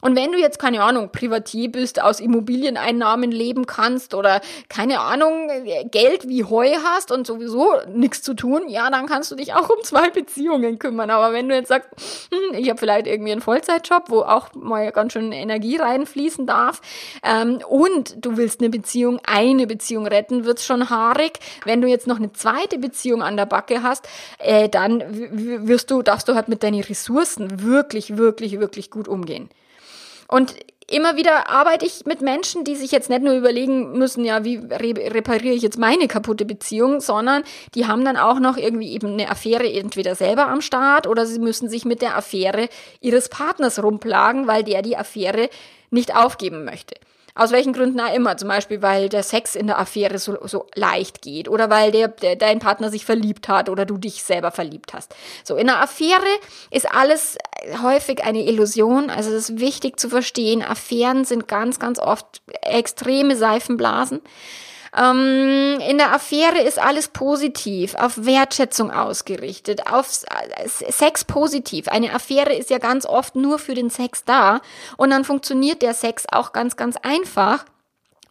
Und 0.00 0.16
wenn 0.16 0.32
du 0.32 0.38
jetzt, 0.38 0.58
keine 0.58 0.82
Ahnung, 0.82 1.10
Privatier 1.10 1.70
bist, 1.70 2.00
aus 2.00 2.20
Immobilieneinnahmen 2.20 3.30
leben 3.30 3.66
kannst 3.66 4.14
oder, 4.14 4.40
keine 4.68 5.00
Ahnung, 5.00 5.50
Geld 5.90 6.28
wie 6.28 6.44
Heu 6.44 6.68
hast 6.84 7.10
und 7.10 7.26
sowieso 7.26 7.72
nichts 7.92 8.22
zu 8.22 8.34
tun, 8.34 8.68
ja, 8.68 8.90
dann 8.90 9.06
kannst 9.06 9.30
du 9.30 9.34
dich 9.34 9.54
auch 9.54 9.68
um 9.68 9.82
zwei 9.82 10.10
Beziehungen 10.10 10.78
kümmern. 10.78 11.10
Aber 11.10 11.32
wenn 11.32 11.48
du 11.48 11.54
jetzt 11.54 11.68
sagst, 11.68 11.88
hm, 12.30 12.58
ich 12.58 12.68
habe 12.68 12.78
vielleicht 12.78 13.06
irgendwie 13.06 13.32
einen 13.32 13.40
Vollzeitjob, 13.40 14.04
wo 14.08 14.20
auch 14.20 14.54
mal 14.54 14.92
ganz 14.92 15.12
schön 15.12 15.32
Energie 15.32 15.76
reinfließen 15.76 16.46
darf 16.46 16.80
ähm, 17.22 17.60
und 17.68 18.24
du 18.24 18.36
willst 18.36 18.60
eine 18.60 18.70
Beziehung, 18.70 19.20
eine 19.24 19.66
Beziehung 19.66 20.06
retten, 20.06 20.44
wird's 20.44 20.64
schon 20.64 20.90
haarig. 20.90 21.38
Wenn 21.64 21.80
du 21.80 21.88
jetzt 21.88 22.06
noch 22.06 22.16
eine 22.16 22.32
zweite 22.32 22.78
Beziehung 22.78 23.22
an 23.22 23.36
der 23.36 23.46
Backe 23.46 23.82
hast, 23.82 24.08
äh, 24.38 24.68
dann 24.68 25.02
wirst 25.66 25.90
du, 25.90 26.02
darfst 26.02 26.28
du 26.28 26.34
halt 26.34 26.48
mit 26.48 26.62
deinen 26.62 26.82
Ressourcen 26.82 27.62
wirklich, 27.62 28.16
wirklich, 28.16 28.60
wirklich 28.60 28.90
gut 28.90 29.08
umgehen. 29.08 29.48
Und 30.28 30.54
immer 30.90 31.16
wieder 31.16 31.48
arbeite 31.48 31.86
ich 31.86 32.06
mit 32.06 32.20
Menschen, 32.20 32.64
die 32.64 32.76
sich 32.76 32.92
jetzt 32.92 33.10
nicht 33.10 33.22
nur 33.22 33.34
überlegen 33.34 33.92
müssen, 33.92 34.24
ja, 34.24 34.44
wie 34.44 34.56
re 34.56 34.94
repariere 35.14 35.54
ich 35.54 35.62
jetzt 35.62 35.78
meine 35.78 36.08
kaputte 36.08 36.44
Beziehung, 36.44 37.00
sondern 37.00 37.42
die 37.74 37.86
haben 37.86 38.04
dann 38.04 38.16
auch 38.16 38.40
noch 38.40 38.56
irgendwie 38.56 38.92
eben 38.92 39.12
eine 39.12 39.30
Affäre 39.30 39.70
entweder 39.70 40.14
selber 40.14 40.48
am 40.48 40.60
Start 40.60 41.06
oder 41.06 41.26
sie 41.26 41.40
müssen 41.40 41.68
sich 41.68 41.84
mit 41.84 42.02
der 42.02 42.16
Affäre 42.16 42.68
ihres 43.00 43.28
Partners 43.28 43.82
rumplagen, 43.82 44.46
weil 44.46 44.64
der 44.64 44.82
die 44.82 44.96
Affäre 44.96 45.50
nicht 45.90 46.14
aufgeben 46.14 46.64
möchte. 46.64 46.94
Aus 47.38 47.52
welchen 47.52 47.72
Gründen 47.72 48.00
auch 48.00 48.12
immer. 48.12 48.36
Zum 48.36 48.48
Beispiel, 48.48 48.82
weil 48.82 49.08
der 49.08 49.22
Sex 49.22 49.54
in 49.54 49.68
der 49.68 49.78
Affäre 49.78 50.18
so, 50.18 50.36
so 50.48 50.66
leicht 50.74 51.22
geht 51.22 51.48
oder 51.48 51.70
weil 51.70 51.92
der, 51.92 52.08
der, 52.08 52.34
dein 52.34 52.58
Partner 52.58 52.90
sich 52.90 53.04
verliebt 53.04 53.48
hat 53.48 53.68
oder 53.68 53.86
du 53.86 53.96
dich 53.96 54.24
selber 54.24 54.50
verliebt 54.50 54.92
hast. 54.92 55.14
So, 55.44 55.54
in 55.54 55.70
einer 55.70 55.80
Affäre 55.80 56.26
ist 56.72 56.92
alles 56.92 57.38
häufig 57.80 58.24
eine 58.24 58.44
Illusion. 58.44 59.08
Also 59.08 59.30
es 59.30 59.50
ist 59.50 59.60
wichtig 59.60 60.00
zu 60.00 60.08
verstehen, 60.08 60.62
Affären 60.64 61.24
sind 61.24 61.46
ganz, 61.46 61.78
ganz 61.78 62.00
oft 62.00 62.42
extreme 62.62 63.36
Seifenblasen. 63.36 64.20
Ähm, 64.96 65.78
in 65.88 65.98
der 65.98 66.12
Affäre 66.12 66.60
ist 66.60 66.78
alles 66.78 67.08
positiv, 67.08 67.94
auf 67.94 68.24
Wertschätzung 68.24 68.90
ausgerichtet, 68.90 69.90
auf 69.90 70.08
Sex 70.08 71.24
positiv. 71.24 71.88
Eine 71.88 72.14
Affäre 72.14 72.54
ist 72.54 72.70
ja 72.70 72.78
ganz 72.78 73.06
oft 73.06 73.36
nur 73.36 73.58
für 73.58 73.74
den 73.74 73.90
Sex 73.90 74.24
da 74.24 74.60
und 74.96 75.10
dann 75.10 75.24
funktioniert 75.24 75.82
der 75.82 75.94
Sex 75.94 76.24
auch 76.30 76.52
ganz, 76.52 76.76
ganz 76.76 76.96
einfach 76.96 77.64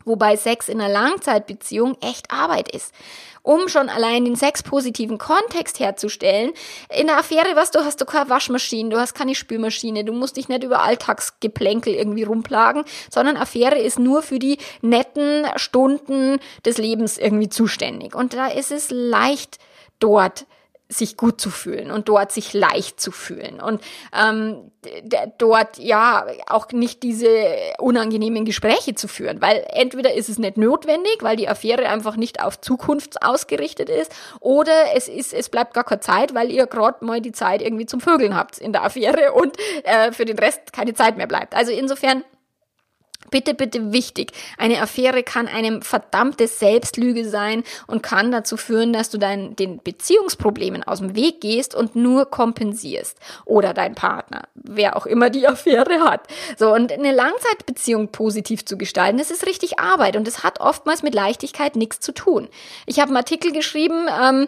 wobei 0.08 0.38
Sex 0.38 0.70
in 0.70 0.82
einer 0.82 0.92
Langzeitbeziehung 0.92 1.98
echt 2.02 2.32
Arbeit 2.32 2.72
ist 2.74 2.94
um 3.48 3.70
schon 3.70 3.88
allein 3.88 4.26
den 4.26 4.36
sexpositiven 4.36 5.18
Kontext 5.18 5.80
herzustellen. 5.80 6.52
In 6.94 7.08
der 7.08 7.18
Affäre, 7.18 7.56
was 7.56 7.72
du 7.72 7.80
hast, 7.80 8.02
du 8.02 8.06
keine 8.06 8.30
Waschmaschine, 8.30 8.90
du 8.90 9.00
hast 9.00 9.14
keine 9.14 9.36
Spülmaschine, 9.36 10.04
du 10.04 10.12
musst 10.12 10.36
dich 10.36 10.50
nicht 10.50 10.66
über 10.66 10.82
Alltagsgeplänkel 10.82 11.94
irgendwie 11.94 12.24
rumplagen, 12.24 12.84
sondern 13.10 13.38
Affäre 13.38 13.78
ist 13.78 14.00
nur 14.00 14.22
für 14.22 14.38
die 14.38 14.58
netten 14.82 15.46
Stunden 15.56 16.40
des 16.66 16.78
Lebens 16.78 17.18
irgendwie 17.18 17.48
zuständig. 17.48 18.16
Und 18.16 18.34
da 18.34 18.48
ist 18.48 18.72
es 18.72 18.90
leicht, 18.92 19.60
dort 20.00 20.46
sich 20.90 21.18
gut 21.18 21.42
zu 21.42 21.50
fühlen 21.50 21.92
und 21.92 22.08
dort 22.08 22.32
sich 22.32 22.54
leicht 22.54 23.00
zu 23.02 23.12
fühlen 23.12 23.60
und 23.60 23.82
ähm, 24.18 24.72
dort 25.38 25.78
ja 25.78 26.26
auch 26.48 26.72
nicht 26.72 27.04
diese 27.04 27.28
unangenehmen 27.78 28.46
Gespräche 28.46 28.96
zu 28.96 29.10
führen, 29.10 29.42
weil 29.42 29.66
entweder 29.70 30.14
ist 30.14 30.30
es 30.30 30.40
nicht 30.40 30.56
notwendig, 30.56 31.18
weil 31.20 31.36
die 31.36 31.50
Affäre 31.50 31.90
einfach 31.90 32.16
nicht 32.16 32.42
auf 32.42 32.62
Zukunft 32.62 33.22
ausgerichtet 33.22 33.90
ist, 33.90 34.14
oder 34.40 34.96
es 34.96 35.10
ist 35.10 35.34
es 35.34 35.50
bleibt 35.50 35.74
gar 35.74 35.84
keine 35.84 36.00
Zeit, 36.00 36.34
weil 36.34 36.52
ihr 36.52 36.68
gerade 36.68 37.04
mal 37.04 37.20
die 37.20 37.34
Zeit 37.34 37.62
irgendwie 37.62 37.86
zum 37.86 38.00
Vögeln 38.00 38.36
habt 38.36 38.58
in 38.58 38.72
der 38.72 38.84
Affäre 38.84 39.34
und 39.34 39.58
äh, 39.84 40.14
für 40.14 40.26
den 40.26 40.40
Rest 40.40 40.72
keine 40.72 40.94
Zeit 40.94 41.18
mehr 41.18 41.28
bleibt. 41.28 41.54
Also 41.54 41.72
insofern 41.72 42.24
Bitte, 43.30 43.54
bitte 43.54 43.92
wichtig. 43.92 44.32
Eine 44.58 44.82
Affäre 44.82 45.24
kann 45.24 45.48
einem 45.48 45.82
verdammte 45.82 46.48
Selbstlüge 46.48 47.28
sein 47.28 47.64
und 47.88 48.04
kann 48.04 48.32
dazu 48.32 48.58
führen, 48.58 48.94
dass 48.94 49.10
du 49.10 49.18
dein, 49.18 49.56
den 49.56 49.82
Beziehungsproblemen 49.84 50.84
aus 50.84 51.00
dem 51.00 51.16
Weg 51.16 51.42
gehst 51.42 51.76
und 51.76 51.96
nur 51.96 52.26
kompensierst. 52.30 53.18
Oder 53.46 53.74
dein 53.74 53.96
Partner, 53.96 54.44
wer 54.56 54.96
auch 54.96 55.06
immer 55.06 55.30
die 55.30 55.48
Affäre 55.48 56.02
hat. 56.02 56.22
So, 56.58 56.74
und 56.74 56.92
eine 56.92 57.12
Langzeitbeziehung 57.12 58.10
positiv 58.10 58.66
zu 58.66 58.78
gestalten, 58.78 59.18
das 59.18 59.32
ist 59.32 59.46
richtig 59.46 59.80
Arbeit 59.80 60.16
und 60.16 60.26
das 60.28 60.44
hat 60.44 60.60
oftmals 60.60 61.04
mit 61.04 61.14
Leichtigkeit 61.14 61.76
nichts 61.76 62.00
zu 62.00 62.14
tun. 62.14 62.48
Ich 62.86 63.00
habe 63.00 63.10
einen 63.10 63.18
Artikel 63.18 63.52
geschrieben, 63.52 64.08
ähm, 64.22 64.48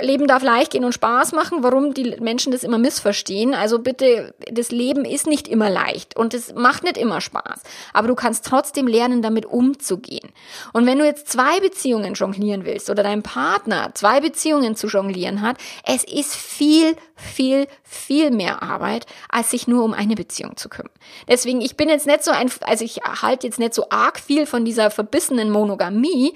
Leben 0.00 0.26
darf 0.26 0.42
leicht 0.42 0.72
gehen 0.72 0.84
und 0.84 0.92
Spaß 0.92 1.32
machen, 1.32 1.62
warum 1.62 1.94
die 1.94 2.16
Menschen 2.20 2.52
das 2.52 2.64
immer 2.64 2.78
missverstehen. 2.78 3.54
Also 3.54 3.78
bitte, 3.78 4.34
das 4.50 4.70
Leben 4.70 5.04
ist 5.04 5.26
nicht 5.26 5.48
immer 5.48 5.70
leicht 5.70 6.16
und 6.16 6.34
es 6.34 6.54
macht 6.54 6.84
nicht 6.84 6.96
immer 6.96 7.20
Spaß. 7.20 7.62
Aber 7.92 8.08
du 8.14 8.20
kannst 8.20 8.44
trotzdem 8.46 8.86
lernen, 8.86 9.22
damit 9.22 9.44
umzugehen. 9.44 10.30
Und 10.72 10.86
wenn 10.86 11.00
du 11.00 11.04
jetzt 11.04 11.28
zwei 11.28 11.58
Beziehungen 11.58 12.14
jonglieren 12.14 12.64
willst 12.64 12.88
oder 12.88 13.02
dein 13.02 13.24
Partner 13.24 13.90
zwei 13.94 14.20
Beziehungen 14.20 14.76
zu 14.76 14.86
jonglieren 14.86 15.42
hat, 15.42 15.56
es 15.84 16.04
ist 16.04 16.36
viel, 16.36 16.96
viel, 17.16 17.66
viel 17.82 18.30
mehr 18.30 18.62
Arbeit, 18.62 19.06
als 19.28 19.50
sich 19.50 19.66
nur 19.66 19.82
um 19.82 19.94
eine 19.94 20.14
Beziehung 20.14 20.56
zu 20.56 20.68
kümmern. 20.68 20.92
Deswegen, 21.26 21.60
ich 21.60 21.76
bin 21.76 21.88
jetzt 21.88 22.06
nicht 22.06 22.22
so 22.22 22.30
ein, 22.30 22.48
also 22.60 22.84
ich 22.84 23.00
halte 23.20 23.48
jetzt 23.48 23.58
nicht 23.58 23.74
so 23.74 23.90
arg 23.90 24.20
viel 24.20 24.46
von 24.46 24.64
dieser 24.64 24.92
verbissenen 24.92 25.50
Monogamie, 25.50 26.34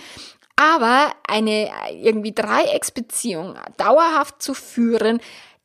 aber 0.56 1.12
eine 1.28 1.70
irgendwie 1.92 2.32
Dreiecksbeziehung 2.32 3.54
dauerhaft 3.76 4.42
zu 4.42 4.52
führen, 4.52 5.20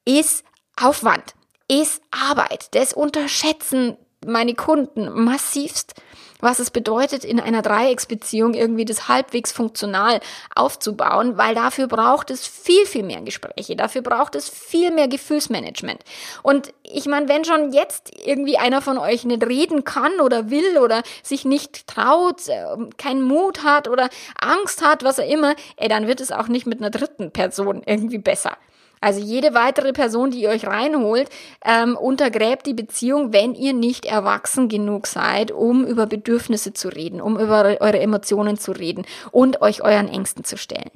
ist 0.06 0.44
Aufwand, 0.80 1.34
ist 1.68 2.04
Arbeit. 2.12 2.68
Das 2.76 2.94
unterschätzen 2.94 3.98
meine 4.26 4.56
Kunden 4.56 5.10
massivst, 5.24 5.96
was 6.44 6.60
es 6.60 6.72
bedeutet, 6.72 7.24
in 7.24 7.40
einer 7.40 7.62
Dreiecksbeziehung 7.62 8.54
irgendwie 8.54 8.86
das 8.86 9.08
halbwegs 9.08 9.52
funktional 9.52 10.20
aufzubauen, 10.54 11.38
weil 11.38 11.56
dafür 11.56 11.88
braucht 11.88 12.30
es 12.32 12.46
viel, 12.46 12.86
viel 12.86 13.04
mehr 13.04 13.22
Gespräche, 13.22 13.76
dafür 13.76 14.02
braucht 14.02 14.36
es 14.36 14.50
viel 14.50 14.92
mehr 14.92 15.08
Gefühlsmanagement. 15.08 16.04
Und 16.44 16.74
ich 16.84 17.06
meine, 17.06 17.30
wenn 17.30 17.46
schon 17.46 17.72
jetzt 17.72 18.12
irgendwie 18.26 18.58
einer 18.58 18.82
von 18.82 18.98
euch 18.98 19.24
nicht 19.24 19.46
reden 19.46 19.86
kann 19.86 20.20
oder 20.20 20.50
will 20.50 20.78
oder 20.78 21.02
sich 21.24 21.46
nicht 21.46 21.88
traut, 21.88 22.48
äh, 22.50 22.66
keinen 22.98 23.22
Mut 23.22 23.64
hat 23.64 23.88
oder 23.88 24.10
Angst 24.38 24.84
hat, 24.84 25.04
was 25.04 25.20
er 25.20 25.28
immer, 25.28 25.56
ey, 25.78 25.88
dann 25.88 26.08
wird 26.08 26.20
es 26.20 26.32
auch 26.32 26.50
nicht 26.50 26.68
mit 26.68 26.80
einer 26.80 26.90
dritten 26.90 27.32
Person 27.32 27.82
irgendwie 27.86 28.18
besser. 28.18 28.58
Also 29.04 29.20
jede 29.20 29.54
weitere 29.54 29.92
Person, 29.92 30.32
die 30.32 30.44
ihr 30.44 30.50
euch 30.50 30.66
reinholt, 30.66 31.28
ähm, 31.66 31.98
untergräbt 31.98 32.66
die 32.66 32.74
Beziehung, 32.74 33.34
wenn 33.34 33.54
ihr 33.54 33.74
nicht 33.74 34.06
erwachsen 34.06 34.70
genug 34.70 35.08
seid, 35.08 35.52
um 35.52 35.86
über 35.86 36.06
Bedürfnisse 36.06 36.72
zu 36.72 36.88
reden, 36.88 37.20
um 37.20 37.38
über 37.38 37.78
eure 37.82 38.00
Emotionen 38.00 38.58
zu 38.58 38.72
reden 38.72 39.06
und 39.32 39.62
euch 39.62 39.84
euren 39.84 40.08
Ängsten 40.08 40.46
zu 40.46 40.56
stellen. 40.56 40.90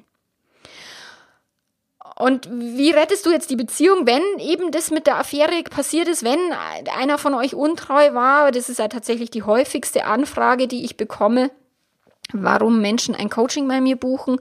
Und 2.16 2.50
wie 2.50 2.92
rettest 2.92 3.26
du 3.26 3.32
jetzt 3.32 3.50
die 3.50 3.58
Beziehung, 3.58 4.08
wenn 4.08 4.24
eben 4.40 4.72
das 4.72 4.90
mit 4.90 5.06
der 5.06 5.18
Affäre 5.18 5.62
passiert 5.64 6.08
ist, 6.08 6.24
wenn 6.24 6.40
einer 6.98 7.18
von 7.18 7.34
euch 7.34 7.56
untreu 7.56 8.14
war? 8.14 8.52
Das 8.54 8.70
ist 8.70 8.80
ja 8.80 8.88
tatsächlich 8.88 9.32
die 9.32 9.44
häufigste 9.44 10.06
Anfrage, 10.06 10.68
die 10.68 10.86
ich 10.86 10.96
bekomme 10.96 11.52
warum 12.34 12.82
Menschen 12.82 13.16
ein 13.16 13.30
Coaching 13.30 13.70
bei 13.70 13.80
mir 13.80 13.96
buchen. 13.96 14.38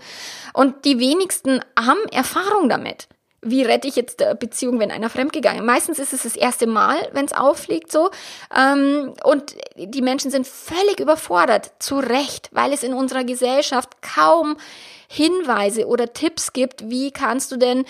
Und 0.52 0.84
die 0.84 0.98
wenigsten 0.98 1.60
haben 1.78 2.00
Erfahrung 2.10 2.68
damit 2.68 3.06
wie 3.46 3.62
rette 3.62 3.88
ich 3.88 3.96
jetzt 3.96 4.22
eine 4.22 4.34
Beziehung, 4.34 4.78
wenn 4.78 4.90
einer 4.90 5.10
fremdgegangen 5.10 5.60
ist? 5.60 5.66
Meistens 5.66 5.98
ist 5.98 6.12
es 6.12 6.22
das 6.24 6.36
erste 6.36 6.66
Mal, 6.66 6.96
wenn 7.12 7.24
es 7.24 7.32
auffliegt 7.32 7.90
so. 7.90 8.10
Ähm, 8.56 9.14
und 9.24 9.54
die 9.76 10.02
Menschen 10.02 10.30
sind 10.30 10.46
völlig 10.46 11.00
überfordert, 11.00 11.72
zu 11.78 11.98
Recht, 11.98 12.50
weil 12.52 12.72
es 12.72 12.82
in 12.82 12.94
unserer 12.94 13.24
Gesellschaft 13.24 14.02
kaum 14.02 14.56
Hinweise 15.08 15.86
oder 15.86 16.12
Tipps 16.12 16.52
gibt, 16.52 16.88
wie 16.90 17.10
kannst 17.10 17.52
du 17.52 17.56
denn 17.56 17.80
äh, 17.80 17.84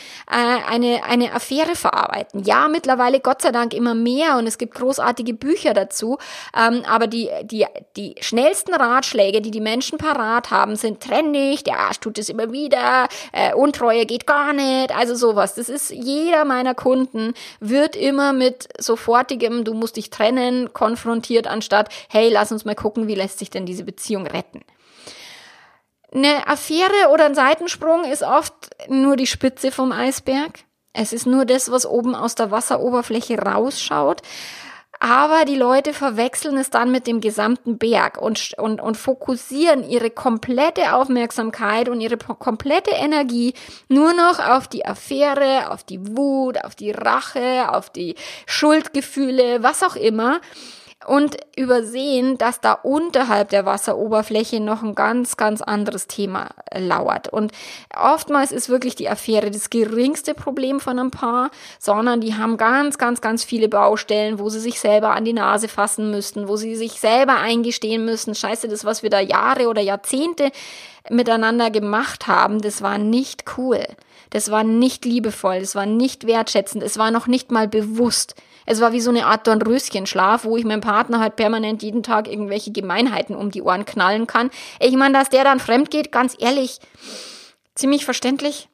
eine, 0.68 1.05
eine 1.05 1.33
Affäre 1.33 1.74
verarbeiten. 1.74 2.42
Ja, 2.44 2.68
mittlerweile 2.68 3.20
Gott 3.20 3.42
sei 3.42 3.52
Dank 3.52 3.74
immer 3.74 3.94
mehr 3.94 4.37
und 4.37 4.46
es 4.46 4.59
gibt 4.59 4.74
großartige 4.74 5.35
Bücher 5.35 5.74
dazu, 5.74 6.18
ähm, 6.57 6.83
aber 6.88 7.07
die, 7.07 7.31
die, 7.44 7.66
die 7.96 8.14
schnellsten 8.20 8.74
Ratschläge, 8.74 9.40
die 9.40 9.50
die 9.50 9.61
Menschen 9.61 9.98
parat 9.98 10.50
haben, 10.50 10.76
sind 10.76 11.00
trenn 11.00 11.31
nicht, 11.31 11.66
der 11.66 11.79
Arsch 11.79 12.00
tut 12.00 12.18
es 12.18 12.29
immer 12.29 12.52
wieder, 12.52 13.09
äh, 13.33 13.55
Untreue 13.55 14.07
geht 14.07 14.26
gar 14.26 14.52
nicht, 14.52 14.96
also 14.96 15.14
sowas. 15.14 15.55
Das 15.55 15.68
ist 15.68 15.90
jeder 15.90 16.44
meiner 16.44 16.74
Kunden 16.74 17.35
wird 17.61 17.96
immer 17.96 18.33
mit 18.33 18.68
sofortigem, 18.79 19.64
du 19.64 19.74
musst 19.74 19.96
dich 19.96 20.11
trennen, 20.11 20.72
konfrontiert, 20.72 21.46
anstatt, 21.46 21.88
hey, 22.09 22.29
lass 22.31 22.52
uns 22.52 22.64
mal 22.64 22.74
gucken, 22.74 23.09
wie 23.09 23.14
lässt 23.14 23.38
sich 23.38 23.50
denn 23.50 23.66
diese 23.66 23.85
Beziehung 23.85 24.26
retten. 24.26 24.62
Eine 26.12 26.47
Affäre 26.47 27.11
oder 27.12 27.27
ein 27.27 27.35
Seitensprung 27.35 28.05
ist 28.05 28.23
oft 28.23 28.55
nur 28.88 29.16
die 29.16 29.27
Spitze 29.27 29.71
vom 29.71 29.92
Eisberg. 29.92 30.61
Es 30.92 31.12
ist 31.12 31.27
nur 31.27 31.45
das, 31.45 31.71
was 31.71 31.85
oben 31.85 32.14
aus 32.14 32.35
der 32.35 32.51
Wasseroberfläche 32.51 33.38
rausschaut. 33.38 34.23
Aber 34.99 35.45
die 35.45 35.57
Leute 35.57 35.92
verwechseln 35.92 36.57
es 36.57 36.71
dann 36.71 36.90
mit 36.90 37.07
dem 37.07 37.21
gesamten 37.21 37.77
Berg 37.77 38.21
und, 38.21 38.55
und, 38.57 38.81
und 38.81 38.97
fokussieren 38.97 39.87
ihre 39.88 40.11
komplette 40.11 40.95
Aufmerksamkeit 40.95 41.88
und 41.90 42.01
ihre 42.01 42.16
komplette 42.16 42.92
Energie 42.92 43.53
nur 43.88 44.14
noch 44.14 44.38
auf 44.38 44.69
die 44.69 44.87
Affäre, 44.87 45.71
auf 45.71 45.85
die 45.85 46.16
Wut, 46.16 46.64
auf 46.64 46.75
die 46.75 46.92
Rache, 46.92 47.71
auf 47.73 47.90
die 47.90 48.14
Schuldgefühle, 48.47 49.62
was 49.62 49.83
auch 49.83 49.97
immer 49.97 50.40
und 51.07 51.37
übersehen, 51.57 52.37
dass 52.37 52.61
da 52.61 52.73
unterhalb 52.73 53.51
der 53.51 53.64
Wasseroberfläche 53.64 54.61
noch 54.61 54.83
ein 54.83 54.95
ganz, 54.95 55.37
ganz 55.37 55.62
anderes 55.62 56.07
Thema 56.07 56.51
lauert. 56.75 57.29
Und 57.33 57.53
oftmals 57.97 58.53
ist 58.53 58.69
wirklich 58.69 58.97
die 58.97 59.09
Affäre 59.09 59.51
das 59.51 59.71
geringste 59.71 60.35
Problem 60.35 60.81
von 60.81 60.99
einem 60.99 61.11
Paar, 61.11 61.51
sondern 61.79 62.21
die 62.21 62.35
haben 62.35 62.57
ganz, 62.57 62.99
ganz, 62.99 63.21
ganz 63.21 63.45
viele 63.45 63.69
Baustellen, 63.69 64.38
wo 64.38 64.49
sie 64.49 64.61
sich 64.61 64.81
selber 64.81 65.11
an 65.11 65.25
die 65.25 65.33
Nase 65.33 65.69
fassen 65.69 66.11
müssten, 66.11 66.49
wo 66.49 66.57
sie 66.57 66.75
sich 66.75 67.01
selber 67.01 67.37
eingestehen 67.37 68.05
müssen, 68.05 68.35
scheiße, 68.35 68.69
das, 68.69 68.85
was 68.85 69.03
wir 69.03 69.11
da 69.11 69.21
Jahre 69.21 69.69
oder 69.69 69.83
Jahrzehnte 69.83 70.51
miteinander 71.09 71.71
gemacht 71.71 72.27
haben, 72.27 72.61
das 72.61 72.83
war 72.83 72.99
nicht 72.99 73.45
cool. 73.57 73.85
Das 74.31 74.51
war 74.51 74.64
nicht 74.64 75.05
liebevoll, 75.05 75.61
das 75.61 75.77
war 75.77 75.87
nicht 75.87 76.27
wertschätzend, 76.27 76.83
es 76.83 76.99
war 76.99 77.12
noch 77.12 77.29
nicht 77.29 77.53
mal 77.53 77.69
bewusst. 77.69 78.35
Es 78.66 78.81
war 78.81 78.92
wie 78.92 79.00
so 79.00 79.11
eine 79.11 79.26
Art 79.26 79.46
Dornröschenschlaf, 79.46 80.44
wo 80.44 80.57
ich 80.57 80.64
meinem 80.64 80.81
Partner 80.81 81.20
halt 81.20 81.37
permanent 81.37 81.83
jeden 81.83 82.02
Tag 82.02 82.29
irgendwelche 82.29 82.72
Gemeinheiten 82.72 83.35
um 83.35 83.50
die 83.50 83.62
Ohren 83.62 83.87
knallen 83.87 84.26
kann. 84.26 84.50
Ich 84.81 84.96
meine, 84.96 85.16
dass 85.16 85.31
der 85.31 85.44
dann 85.44 85.61
fremd 85.61 85.90
geht, 85.90 86.12
ganz 86.12 86.37
ehrlich, 86.38 86.81
ziemlich 87.74 88.05
verständlich. 88.05 88.68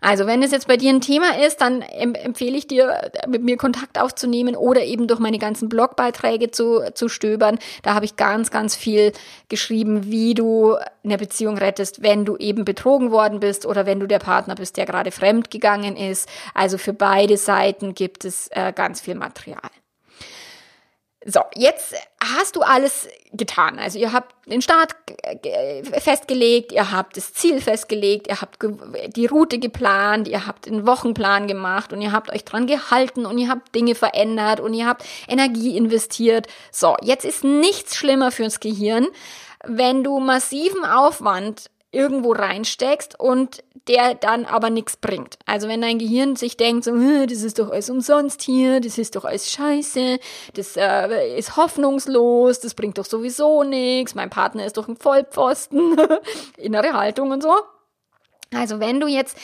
Also, 0.00 0.26
wenn 0.26 0.42
es 0.42 0.50
jetzt 0.50 0.68
bei 0.68 0.76
dir 0.76 0.90
ein 0.90 1.00
Thema 1.00 1.38
ist, 1.44 1.60
dann 1.60 1.82
empfehle 1.82 2.56
ich 2.56 2.66
dir, 2.66 3.10
mit 3.26 3.42
mir 3.42 3.56
Kontakt 3.56 4.00
aufzunehmen 4.00 4.56
oder 4.56 4.82
eben 4.82 5.08
durch 5.08 5.20
meine 5.20 5.38
ganzen 5.38 5.68
Blogbeiträge 5.68 6.50
zu, 6.50 6.80
zu 6.94 7.08
stöbern. 7.08 7.58
Da 7.82 7.94
habe 7.94 8.04
ich 8.04 8.16
ganz, 8.16 8.50
ganz 8.50 8.76
viel 8.76 9.12
geschrieben, 9.48 10.10
wie 10.10 10.34
du 10.34 10.76
eine 11.04 11.18
Beziehung 11.18 11.58
rettest, 11.58 12.02
wenn 12.02 12.24
du 12.24 12.36
eben 12.36 12.64
betrogen 12.64 13.10
worden 13.10 13.40
bist 13.40 13.66
oder 13.66 13.86
wenn 13.86 14.00
du 14.00 14.06
der 14.06 14.18
Partner 14.18 14.54
bist, 14.54 14.76
der 14.76 14.86
gerade 14.86 15.10
fremd 15.10 15.50
gegangen 15.50 15.96
ist. 15.96 16.28
Also 16.54 16.78
für 16.78 16.92
beide 16.92 17.36
Seiten 17.36 17.94
gibt 17.94 18.24
es 18.24 18.48
äh, 18.52 18.72
ganz 18.74 19.00
viel 19.00 19.14
Material. 19.14 19.70
So, 21.26 21.40
jetzt 21.54 21.94
hast 22.22 22.54
du 22.54 22.60
alles 22.60 23.08
getan. 23.32 23.78
Also 23.78 23.98
ihr 23.98 24.12
habt 24.12 24.34
den 24.46 24.60
Start 24.60 24.94
festgelegt, 26.00 26.70
ihr 26.70 26.92
habt 26.92 27.16
das 27.16 27.32
Ziel 27.32 27.60
festgelegt, 27.60 28.26
ihr 28.28 28.42
habt 28.42 28.58
die 29.16 29.26
Route 29.26 29.58
geplant, 29.58 30.28
ihr 30.28 30.46
habt 30.46 30.66
den 30.66 30.86
Wochenplan 30.86 31.48
gemacht 31.48 31.94
und 31.94 32.02
ihr 32.02 32.12
habt 32.12 32.30
euch 32.30 32.44
dran 32.44 32.66
gehalten 32.66 33.24
und 33.24 33.38
ihr 33.38 33.48
habt 33.48 33.74
Dinge 33.74 33.94
verändert 33.94 34.60
und 34.60 34.74
ihr 34.74 34.86
habt 34.86 35.04
Energie 35.26 35.76
investiert. 35.76 36.46
So, 36.70 36.96
jetzt 37.00 37.24
ist 37.24 37.42
nichts 37.42 37.96
schlimmer 37.96 38.30
fürs 38.30 38.60
Gehirn, 38.60 39.06
wenn 39.64 40.04
du 40.04 40.20
massiven 40.20 40.84
Aufwand 40.84 41.70
irgendwo 41.94 42.32
reinsteckst 42.32 43.18
und 43.18 43.62
der 43.88 44.14
dann 44.14 44.46
aber 44.46 44.70
nichts 44.70 44.96
bringt. 44.96 45.38
Also 45.46 45.68
wenn 45.68 45.82
dein 45.82 45.98
Gehirn 45.98 46.36
sich 46.36 46.56
denkt, 46.56 46.84
so, 46.84 46.92
das 46.92 47.42
ist 47.42 47.58
doch 47.58 47.70
alles 47.70 47.90
umsonst 47.90 48.42
hier, 48.42 48.80
das 48.80 48.98
ist 48.98 49.16
doch 49.16 49.24
alles 49.24 49.50
scheiße, 49.50 50.18
das 50.54 50.76
äh, 50.76 51.38
ist 51.38 51.56
hoffnungslos, 51.56 52.60
das 52.60 52.74
bringt 52.74 52.98
doch 52.98 53.04
sowieso 53.04 53.62
nichts, 53.62 54.14
mein 54.14 54.30
Partner 54.30 54.64
ist 54.64 54.76
doch 54.76 54.88
ein 54.88 54.96
Vollpfosten, 54.96 55.96
innere 56.56 56.94
Haltung 56.94 57.30
und 57.30 57.42
so. 57.42 57.54
Also 58.54 58.80
wenn 58.80 59.00
du 59.00 59.06
jetzt 59.06 59.36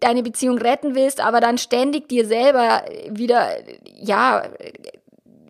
deine 0.00 0.22
Beziehung 0.22 0.58
retten 0.58 0.94
willst, 0.94 1.20
aber 1.20 1.40
dann 1.40 1.58
ständig 1.58 2.08
dir 2.08 2.26
selber 2.26 2.84
wieder, 3.08 3.48
ja, 3.94 4.44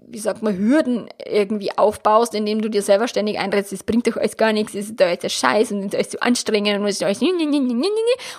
wie 0.08 0.18
sagt 0.18 0.42
man, 0.42 0.56
Hürden 0.56 1.08
irgendwie 1.24 1.76
aufbaust, 1.76 2.34
indem 2.34 2.60
du 2.62 2.70
dir 2.70 2.82
selber 2.82 3.08
ständig 3.08 3.38
einredest, 3.38 3.72
das 3.72 3.82
bringt 3.82 4.06
doch 4.06 4.16
alles 4.16 4.36
gar 4.36 4.52
nichts, 4.52 4.72
das 4.72 4.86
ist 4.90 5.02
alles 5.02 5.32
Scheiß 5.32 5.72
und 5.72 5.80
das 5.80 5.86
ist 5.86 5.94
alles 5.94 6.10
zu 6.10 6.22
anstrengend 6.22 6.80
und 6.80 6.86
ist 6.86 7.02
alles 7.02 7.20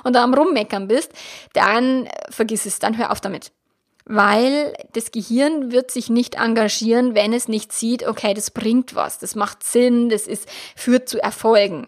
und 0.03 0.15
da 0.15 0.23
am 0.23 0.33
Rummeckern 0.33 0.87
bist, 0.87 1.11
dann 1.53 2.07
vergiss 2.29 2.65
es, 2.65 2.79
dann 2.79 2.97
hör 2.97 3.11
auf 3.11 3.21
damit. 3.21 3.51
Weil 4.05 4.73
das 4.93 5.11
Gehirn 5.11 5.71
wird 5.71 5.91
sich 5.91 6.09
nicht 6.09 6.35
engagieren, 6.35 7.13
wenn 7.13 7.33
es 7.33 7.49
nicht 7.49 7.73
sieht, 7.73 8.07
okay, 8.07 8.33
das 8.33 8.51
bringt 8.51 8.95
was, 8.95 9.19
das 9.19 9.35
macht 9.35 9.63
Sinn, 9.63 10.07
das 10.07 10.27
ist, 10.27 10.47
führt 10.75 11.09
zu 11.09 11.21
Erfolgen. 11.21 11.87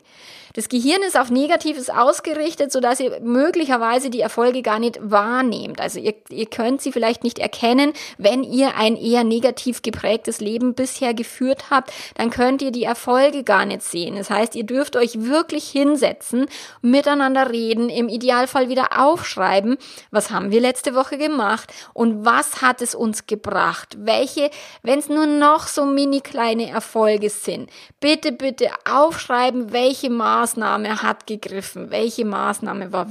Das 0.54 0.70
Gehirn 0.70 1.02
ist 1.04 1.18
auf 1.18 1.30
Negatives 1.30 1.89
ausgerichtet, 1.89 2.72
sodass 2.72 3.00
ihr 3.00 3.20
möglicherweise 3.22 4.10
die 4.10 4.22
Erfolge 4.22 4.62
gar 4.62 4.80
nicht 4.80 5.00
wahrnehmt. 5.02 5.80
Also 5.80 6.00
ihr, 6.00 6.16
ihr 6.30 6.47
könnt 6.47 6.82
sie 6.82 6.91
vielleicht 6.91 7.24
nicht 7.24 7.39
erkennen, 7.39 7.93
wenn 8.18 8.43
ihr 8.43 8.76
ein 8.76 8.95
eher 8.95 9.24
negativ 9.24 9.82
geprägtes 9.82 10.39
Leben 10.39 10.74
bisher 10.74 11.14
geführt 11.14 11.70
habt, 11.70 11.93
dann 12.16 12.30
könnt 12.30 12.62
ihr 12.62 12.72
die 12.72 12.84
Erfolge 12.84 13.43
gar 13.43 13.66
nicht 13.66 13.84
sehen. 13.84 14.16
Das 14.16 14.30
heißt, 14.30 14.56
ihr 14.56 14.66
dürft 14.66 14.95
euch 14.95 15.22
wirklich 15.24 15.70
hinsetzen, 15.70 16.47
miteinander 16.82 17.52
reden, 17.52 17.89
im 17.89 18.10
Idealfall 18.10 18.70
wieder 18.70 19.00
aufschreiben, 19.00 19.78
was 20.12 20.32
haben 20.32 20.52
wir 20.52 20.62
letzte 20.62 20.95
Woche 20.95 21.18
gemacht 21.18 21.72
und 21.93 22.26
was 22.26 22.62
hat 22.62 22.82
es 22.82 22.95
uns 22.95 23.28
gebracht? 23.28 23.97
Welche, 24.00 24.50
wenn 24.82 25.00
es 25.00 25.10
nur 25.10 25.26
noch 25.26 25.68
so 25.68 25.86
mini 25.86 26.22
kleine 26.22 26.70
Erfolge 26.70 27.30
sind, 27.30 27.70
bitte, 28.00 28.32
bitte 28.32 28.70
aufschreiben, 28.89 29.72
welche 29.72 30.10
Maßnahmen 30.10 30.39
Maßnahme 30.40 31.02
hat 31.02 31.28
gegriffen, 31.28 31.92
welche 31.92 32.24
Maßnahme 32.26 32.92
war, 32.94 33.08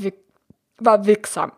war 0.78 1.06
wirksam. 1.06 1.52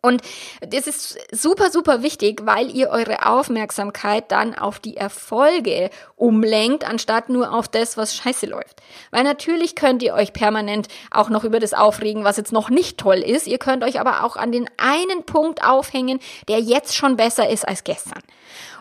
Und 0.00 0.22
das 0.60 0.86
ist 0.86 1.18
super, 1.32 1.70
super 1.70 2.04
wichtig, 2.04 2.42
weil 2.44 2.70
ihr 2.70 2.90
eure 2.90 3.26
Aufmerksamkeit 3.26 4.30
dann 4.30 4.54
auf 4.54 4.78
die 4.78 4.96
Erfolge 4.96 5.90
umlenkt, 6.14 6.88
anstatt 6.88 7.28
nur 7.28 7.52
auf 7.52 7.66
das, 7.66 7.96
was 7.96 8.14
scheiße 8.14 8.46
läuft. 8.46 8.80
Weil 9.10 9.24
natürlich 9.24 9.74
könnt 9.74 10.04
ihr 10.04 10.14
euch 10.14 10.32
permanent 10.32 10.86
auch 11.10 11.30
noch 11.30 11.42
über 11.42 11.58
das 11.58 11.74
aufregen, 11.74 12.22
was 12.22 12.36
jetzt 12.36 12.52
noch 12.52 12.70
nicht 12.70 12.98
toll 12.98 13.18
ist. 13.18 13.48
Ihr 13.48 13.58
könnt 13.58 13.82
euch 13.82 13.98
aber 13.98 14.22
auch 14.24 14.36
an 14.36 14.52
den 14.52 14.70
einen 14.76 15.24
Punkt 15.24 15.64
aufhängen, 15.64 16.20
der 16.46 16.60
jetzt 16.60 16.94
schon 16.94 17.16
besser 17.16 17.50
ist 17.50 17.66
als 17.66 17.82
gestern. 17.82 18.22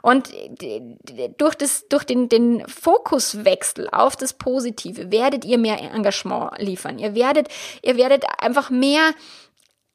Und 0.04 0.32
durch, 1.38 1.56
das, 1.56 1.88
durch 1.90 2.04
den, 2.04 2.30
den 2.30 2.66
Fokuswechsel 2.68 3.90
auf 3.92 4.16
das 4.16 4.34
Positive 4.34 5.12
werdet 5.12 5.44
ihr 5.46 5.58
mehr 5.58 5.80
Engagement 5.82 6.60
liefern. 6.60 7.00
Ihr 7.00 7.16
werdet, 7.16 7.48
ihr 7.82 7.98
werdet 7.98 8.24
einfach 8.40 8.70
mehr 8.70 9.14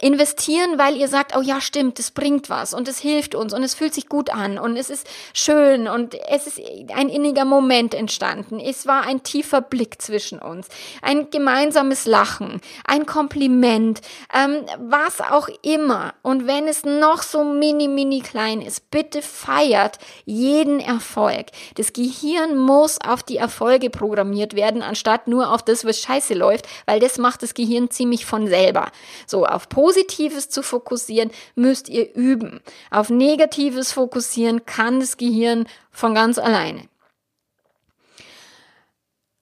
investieren, 0.03 0.78
weil 0.78 0.96
ihr 0.96 1.07
sagt, 1.07 1.36
oh 1.36 1.40
ja, 1.40 1.61
stimmt, 1.61 2.00
das 2.00 2.11
bringt 2.11 2.50
was 2.50 2.74
und 2.74 2.88
es 2.88 2.98
hilft 2.98 3.36
uns 3.36 3.55
und 3.55 3.62
es 3.62 3.74
fühlt 3.74 3.94
sich 3.94 4.09
gut 4.09 4.30
an 4.30 4.59
und 4.59 4.76
es 4.76 4.90
ist 4.90 5.07
schön 5.32 5.86
und 5.86 6.16
es 6.28 6.48
ist 6.48 6.61
ein 6.92 7.09
inniger 7.09 7.44
Moment 7.44 7.94
entstanden. 7.94 8.59
Es 8.59 8.86
war 8.86 9.05
ein 9.05 9.22
tiefer 9.22 9.61
Blick 9.61 10.03
zwischen 10.03 10.40
uns, 10.40 10.66
ein 11.03 11.30
gemeinsames 11.30 12.05
Lachen, 12.07 12.61
ein 12.84 13.07
Kompliment, 13.07 14.00
ähm, 14.34 14.64
was 14.78 15.20
auch 15.20 15.48
immer. 15.62 16.14
Und 16.22 16.48
wenn 16.48 16.66
es 16.66 16.84
noch 16.84 17.22
so 17.22 17.44
mini, 17.44 17.86
mini 17.86 18.22
klein 18.22 18.61
ist, 18.61 18.90
bitte 18.90 19.22
feiert 19.22 19.98
jeden 20.24 20.80
Erfolg. 20.80 21.46
Das 21.76 21.92
Gehirn 21.92 22.59
muss 22.59 23.00
auf 23.00 23.22
die 23.22 23.36
Erfolge 23.36 23.88
programmiert 23.88 24.57
werden, 24.57 24.82
anstatt 24.82 25.28
nur 25.28 25.53
auf 25.53 25.62
das, 25.62 25.84
was 25.84 26.00
scheiße 26.00 26.34
läuft, 26.34 26.66
weil 26.86 26.98
das 26.98 27.18
macht 27.18 27.44
das 27.44 27.55
Gehirn 27.55 27.88
ziemlich 27.90 28.26
von 28.26 28.48
selber. 28.48 28.90
So, 29.28 29.46
auf 29.46 29.68
Positives 29.93 30.49
zu 30.49 30.62
fokussieren, 30.62 31.30
müsst 31.55 31.90
ihr 31.90 32.14
üben. 32.14 32.62
Auf 32.90 33.11
Negatives 33.11 33.93
fokussieren 33.93 34.64
kann 34.64 35.01
das 35.01 35.18
Gehirn 35.18 35.66
von 35.90 36.14
ganz 36.14 36.38
alleine. 36.38 36.88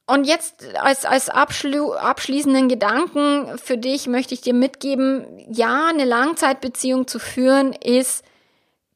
Und 0.06 0.24
jetzt 0.24 0.64
als, 0.74 1.04
als 1.04 1.28
abschlu 1.28 1.92
abschließenden 1.92 2.68
Gedanken 2.68 3.58
für 3.58 3.78
dich 3.78 4.08
möchte 4.08 4.34
ich 4.34 4.40
dir 4.40 4.54
mitgeben, 4.54 5.24
ja, 5.48 5.86
eine 5.88 6.04
Langzeitbeziehung 6.04 7.06
zu 7.06 7.20
führen 7.20 7.72
ist 7.72 8.24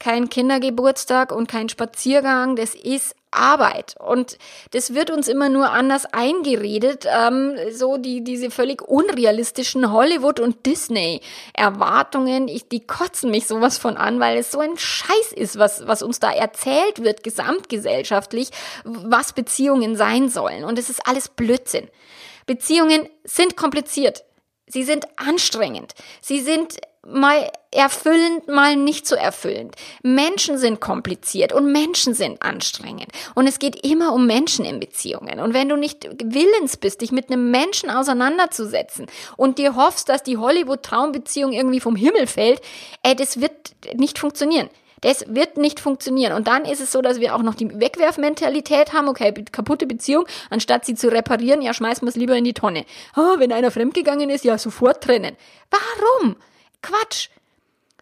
kein 0.00 0.28
Kindergeburtstag 0.28 1.30
und 1.30 1.48
kein 1.48 1.68
Spaziergang, 1.68 2.56
das 2.56 2.74
ist 2.74 3.14
Arbeit. 3.34 3.94
Und 3.98 4.38
das 4.70 4.94
wird 4.94 5.10
uns 5.10 5.28
immer 5.28 5.48
nur 5.48 5.70
anders 5.70 6.06
eingeredet, 6.06 7.06
ähm, 7.06 7.56
so 7.72 7.96
die, 7.96 8.22
diese 8.22 8.50
völlig 8.50 8.82
unrealistischen 8.82 9.92
Hollywood- 9.92 10.40
und 10.40 10.66
Disney-Erwartungen, 10.66 12.46
die 12.46 12.86
kotzen 12.86 13.30
mich 13.30 13.46
sowas 13.46 13.78
von 13.78 13.96
an, 13.96 14.20
weil 14.20 14.38
es 14.38 14.50
so 14.50 14.60
ein 14.60 14.76
Scheiß 14.76 15.32
ist, 15.34 15.58
was, 15.58 15.86
was 15.86 16.02
uns 16.02 16.20
da 16.20 16.32
erzählt 16.32 17.02
wird, 17.02 17.24
gesamtgesellschaftlich, 17.24 18.50
was 18.84 19.32
Beziehungen 19.32 19.96
sein 19.96 20.28
sollen. 20.28 20.64
Und 20.64 20.78
es 20.78 20.90
ist 20.90 21.06
alles 21.06 21.28
Blödsinn. 21.28 21.88
Beziehungen 22.46 23.08
sind 23.24 23.56
kompliziert. 23.56 24.24
Sie 24.66 24.82
sind 24.82 25.06
anstrengend. 25.16 25.94
Sie 26.20 26.40
sind 26.40 26.78
mal 27.06 27.50
erfüllend, 27.70 28.48
mal 28.48 28.76
nicht 28.76 29.06
so 29.06 29.16
erfüllend. 29.16 29.74
Menschen 30.02 30.58
sind 30.58 30.80
kompliziert 30.80 31.52
und 31.52 31.70
Menschen 31.72 32.14
sind 32.14 32.42
anstrengend. 32.42 33.08
Und 33.34 33.46
es 33.46 33.58
geht 33.58 33.84
immer 33.84 34.12
um 34.12 34.26
Menschen 34.26 34.64
in 34.64 34.80
Beziehungen. 34.80 35.40
Und 35.40 35.54
wenn 35.54 35.68
du 35.68 35.76
nicht 35.76 36.08
willens 36.22 36.76
bist, 36.76 37.00
dich 37.00 37.12
mit 37.12 37.30
einem 37.30 37.50
Menschen 37.50 37.90
auseinanderzusetzen 37.90 39.06
und 39.36 39.58
dir 39.58 39.76
hoffst, 39.76 40.08
dass 40.08 40.22
die 40.22 40.36
Hollywood-Traumbeziehung 40.36 41.52
irgendwie 41.52 41.80
vom 41.80 41.96
Himmel 41.96 42.26
fällt, 42.26 42.60
ey, 43.02 43.16
das 43.16 43.40
wird 43.40 43.74
nicht 43.94 44.18
funktionieren. 44.18 44.70
Das 45.00 45.26
wird 45.28 45.58
nicht 45.58 45.80
funktionieren. 45.80 46.32
Und 46.32 46.48
dann 46.48 46.64
ist 46.64 46.80
es 46.80 46.90
so, 46.90 47.02
dass 47.02 47.20
wir 47.20 47.34
auch 47.34 47.42
noch 47.42 47.54
die 47.54 47.78
Wegwerfmentalität 47.78 48.94
haben. 48.94 49.08
Okay, 49.08 49.34
kaputte 49.52 49.86
Beziehung, 49.86 50.26
anstatt 50.48 50.86
sie 50.86 50.94
zu 50.94 51.08
reparieren, 51.12 51.60
ja, 51.60 51.74
schmeißen 51.74 52.06
wir 52.06 52.08
es 52.08 52.16
lieber 52.16 52.36
in 52.36 52.44
die 52.44 52.54
Tonne. 52.54 52.86
Oh, 53.14 53.38
wenn 53.38 53.52
einer 53.52 53.70
fremdgegangen 53.70 54.30
ist, 54.30 54.46
ja, 54.46 54.56
sofort 54.56 55.04
trennen. 55.04 55.36
Warum? 55.70 56.36
Quatsch. 56.84 57.28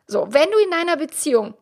So, 0.07 0.27
wenn 0.31 0.51
du 0.51 0.59
in 0.59 0.73
einer 0.73 0.97
Beziehung 0.97 1.55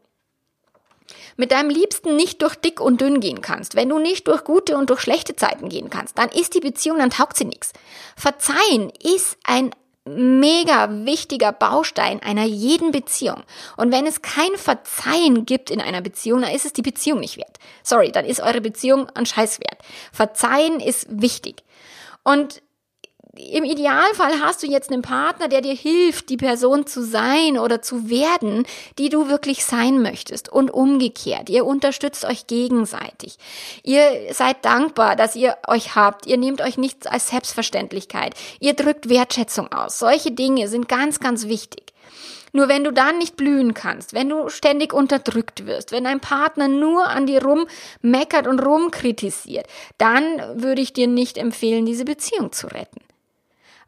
mit 1.36 1.52
deinem 1.52 1.70
Liebsten 1.70 2.16
nicht 2.16 2.42
durch 2.42 2.54
dick 2.54 2.80
und 2.80 3.00
dünn 3.00 3.20
gehen 3.20 3.42
kannst, 3.42 3.74
wenn 3.74 3.88
du 3.88 3.98
nicht 3.98 4.26
durch 4.28 4.44
gute 4.44 4.76
und 4.76 4.90
durch 4.90 5.00
schlechte 5.00 5.36
Zeiten 5.36 5.68
gehen 5.68 5.90
kannst, 5.90 6.18
dann 6.18 6.28
ist 6.30 6.54
die 6.54 6.60
Beziehung, 6.60 6.98
dann 6.98 7.10
taugt 7.10 7.36
sie 7.36 7.44
nichts. 7.44 7.72
Verzeihen 8.16 8.90
ist 9.02 9.36
ein 9.44 9.70
mega 10.04 10.88
wichtiger 11.04 11.52
Baustein 11.52 12.22
einer 12.22 12.44
jeden 12.44 12.90
Beziehung. 12.90 13.42
Und 13.76 13.92
wenn 13.92 14.06
es 14.06 14.22
kein 14.22 14.56
Verzeihen 14.56 15.44
gibt 15.44 15.70
in 15.70 15.80
einer 15.80 16.00
Beziehung, 16.00 16.42
dann 16.42 16.54
ist 16.54 16.64
es 16.64 16.72
die 16.72 16.82
Beziehung 16.82 17.20
nicht 17.20 17.36
wert. 17.36 17.58
Sorry, 17.82 18.10
dann 18.10 18.24
ist 18.24 18.40
eure 18.40 18.60
Beziehung 18.60 19.08
ein 19.10 19.26
Scheiß 19.26 19.60
wert. 19.60 19.82
Verzeihen 20.12 20.80
ist 20.80 21.06
wichtig. 21.10 21.62
Und 22.24 22.62
im 23.36 23.64
Idealfall 23.64 24.40
hast 24.40 24.62
du 24.62 24.66
jetzt 24.66 24.90
einen 24.90 25.02
Partner, 25.02 25.46
der 25.46 25.60
dir 25.60 25.74
hilft, 25.74 26.30
die 26.30 26.36
Person 26.36 26.86
zu 26.86 27.04
sein 27.04 27.58
oder 27.58 27.80
zu 27.80 28.10
werden, 28.10 28.66
die 28.98 29.08
du 29.08 29.28
wirklich 29.28 29.64
sein 29.64 30.02
möchtest. 30.02 30.48
Und 30.48 30.70
umgekehrt, 30.70 31.48
ihr 31.48 31.64
unterstützt 31.64 32.24
euch 32.24 32.48
gegenseitig. 32.48 33.36
Ihr 33.84 34.02
seid 34.32 34.64
dankbar, 34.64 35.14
dass 35.14 35.36
ihr 35.36 35.56
euch 35.68 35.94
habt. 35.94 36.26
Ihr 36.26 36.38
nehmt 36.38 36.60
euch 36.60 36.76
nichts 36.76 37.06
als 37.06 37.28
Selbstverständlichkeit. 37.28 38.34
Ihr 38.58 38.74
drückt 38.74 39.08
Wertschätzung 39.08 39.72
aus. 39.72 40.00
Solche 40.00 40.32
Dinge 40.32 40.66
sind 40.66 40.88
ganz, 40.88 41.20
ganz 41.20 41.46
wichtig. 41.46 41.92
Nur 42.52 42.68
wenn 42.68 42.82
du 42.82 42.92
dann 42.92 43.18
nicht 43.18 43.36
blühen 43.36 43.74
kannst, 43.74 44.12
wenn 44.12 44.28
du 44.28 44.48
ständig 44.48 44.92
unterdrückt 44.92 45.66
wirst, 45.66 45.92
wenn 45.92 46.02
dein 46.02 46.18
Partner 46.18 46.66
nur 46.66 47.06
an 47.06 47.26
dir 47.26 47.44
rummeckert 47.44 48.48
und 48.48 48.58
rumkritisiert, 48.58 49.68
dann 49.98 50.24
würde 50.60 50.82
ich 50.82 50.92
dir 50.92 51.06
nicht 51.06 51.38
empfehlen, 51.38 51.86
diese 51.86 52.04
Beziehung 52.04 52.50
zu 52.50 52.66
retten. 52.66 53.00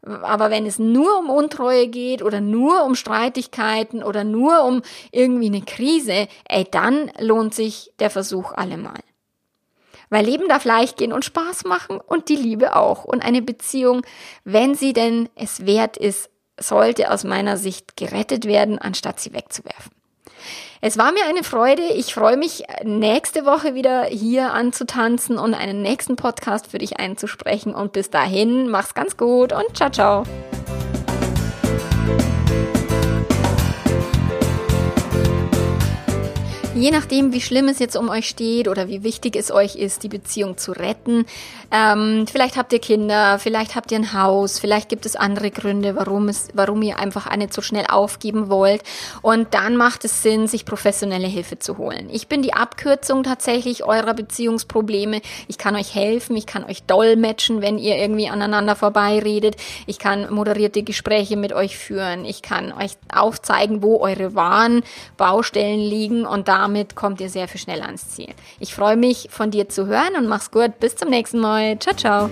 Aber 0.05 0.51
wenn 0.51 0.65
es 0.65 0.79
nur 0.79 1.19
um 1.19 1.29
Untreue 1.29 1.87
geht 1.87 2.21
oder 2.21 2.41
nur 2.41 2.83
um 2.83 2.95
Streitigkeiten 2.95 4.03
oder 4.03 4.23
nur 4.23 4.63
um 4.63 4.81
irgendwie 5.11 5.47
eine 5.47 5.61
Krise, 5.61 6.27
ey, 6.47 6.67
dann 6.69 7.09
lohnt 7.19 7.53
sich 7.53 7.91
der 7.99 8.09
Versuch 8.09 8.51
allemal. 8.51 8.99
Weil 10.09 10.25
Leben 10.25 10.49
darf 10.49 10.65
leicht 10.65 10.97
gehen 10.97 11.13
und 11.13 11.25
Spaß 11.25 11.63
machen 11.63 11.99
und 11.99 12.29
die 12.29 12.35
Liebe 12.35 12.75
auch. 12.75 13.05
Und 13.05 13.23
eine 13.23 13.41
Beziehung, 13.41 14.05
wenn 14.43 14.75
sie 14.75 14.93
denn 14.93 15.29
es 15.35 15.65
wert 15.65 15.97
ist, 15.97 16.29
sollte 16.59 17.09
aus 17.09 17.23
meiner 17.23 17.57
Sicht 17.57 17.97
gerettet 17.97 18.45
werden, 18.45 18.77
anstatt 18.77 19.19
sie 19.19 19.33
wegzuwerfen. 19.33 19.91
Es 20.81 20.97
war 20.97 21.11
mir 21.11 21.25
eine 21.25 21.43
Freude. 21.43 21.83
Ich 21.95 22.13
freue 22.13 22.37
mich, 22.37 22.63
nächste 22.83 23.45
Woche 23.45 23.73
wieder 23.73 24.05
hier 24.05 24.51
anzutanzen 24.53 25.37
und 25.37 25.53
einen 25.53 25.81
nächsten 25.81 26.15
Podcast 26.15 26.67
für 26.67 26.77
dich 26.77 26.99
einzusprechen. 26.99 27.73
Und 27.73 27.93
bis 27.93 28.09
dahin, 28.09 28.69
mach's 28.69 28.93
ganz 28.93 29.17
gut 29.17 29.53
und 29.53 29.75
ciao, 29.75 29.89
ciao. 29.89 30.23
Je 36.75 36.89
nachdem, 36.89 37.33
wie 37.33 37.41
schlimm 37.41 37.67
es 37.67 37.77
jetzt 37.77 37.95
um 37.95 38.09
euch 38.09 38.27
steht 38.27 38.67
oder 38.67 38.87
wie 38.87 39.03
wichtig 39.03 39.35
es 39.35 39.51
euch 39.51 39.75
ist, 39.75 40.01
die 40.01 40.09
Beziehung 40.09 40.57
zu 40.57 40.71
retten. 40.71 41.25
Ähm, 41.71 42.25
vielleicht 42.29 42.57
habt 42.57 42.73
ihr 42.73 42.79
Kinder, 42.79 43.37
vielleicht 43.37 43.75
habt 43.75 43.91
ihr 43.91 43.99
ein 43.99 44.13
Haus, 44.13 44.57
vielleicht 44.57 44.89
gibt 44.89 45.05
es 45.05 45.15
andere 45.15 45.51
Gründe, 45.51 45.95
warum 45.95 46.29
es, 46.29 46.47
warum 46.55 46.81
ihr 46.81 46.97
einfach 46.97 47.27
eine 47.27 47.47
so 47.51 47.61
schnell 47.61 47.85
aufgeben 47.87 48.49
wollt. 48.49 48.81
Und 49.21 49.53
dann 49.53 49.77
macht 49.77 50.03
es 50.03 50.23
Sinn, 50.23 50.47
sich 50.47 50.65
professionelle 50.65 51.27
Hilfe 51.27 51.59
zu 51.59 51.77
holen. 51.77 52.09
Ich 52.11 52.27
bin 52.27 52.41
die 52.41 52.55
Abkürzung 52.55 53.21
tatsächlich 53.21 53.83
eurer 53.83 54.15
Beziehungsprobleme. 54.15 55.21
Ich 55.47 55.59
kann 55.59 55.75
euch 55.75 55.93
helfen, 55.93 56.35
ich 56.35 56.47
kann 56.47 56.63
euch 56.63 56.81
dolmetschen, 56.83 57.61
wenn 57.61 57.77
ihr 57.77 57.97
irgendwie 57.97 58.29
aneinander 58.29 58.75
vorbeiredet. 58.75 59.57
Ich 59.85 59.99
kann 59.99 60.33
moderierte 60.33 60.81
Gespräche 60.81 61.37
mit 61.37 61.53
euch 61.53 61.77
führen. 61.77 62.25
Ich 62.25 62.41
kann 62.41 62.73
euch 62.73 62.97
aufzeigen, 63.13 63.83
wo 63.83 63.99
eure 63.99 64.33
wahren 64.33 64.81
Baustellen 65.17 65.79
liegen 65.79 66.25
und 66.25 66.47
da 66.47 66.62
damit 66.63 66.95
kommt 66.95 67.19
ihr 67.21 67.29
sehr 67.29 67.47
viel 67.47 67.59
schneller 67.59 67.85
ans 67.85 68.09
Ziel. 68.09 68.33
Ich 68.59 68.73
freue 68.73 68.95
mich, 68.95 69.27
von 69.29 69.51
dir 69.51 69.69
zu 69.69 69.85
hören 69.87 70.15
und 70.17 70.27
mach's 70.27 70.49
gut. 70.49 70.79
Bis 70.79 70.95
zum 70.95 71.09
nächsten 71.09 71.39
Mal. 71.39 71.77
Ciao, 71.79 71.95
ciao. 71.95 72.29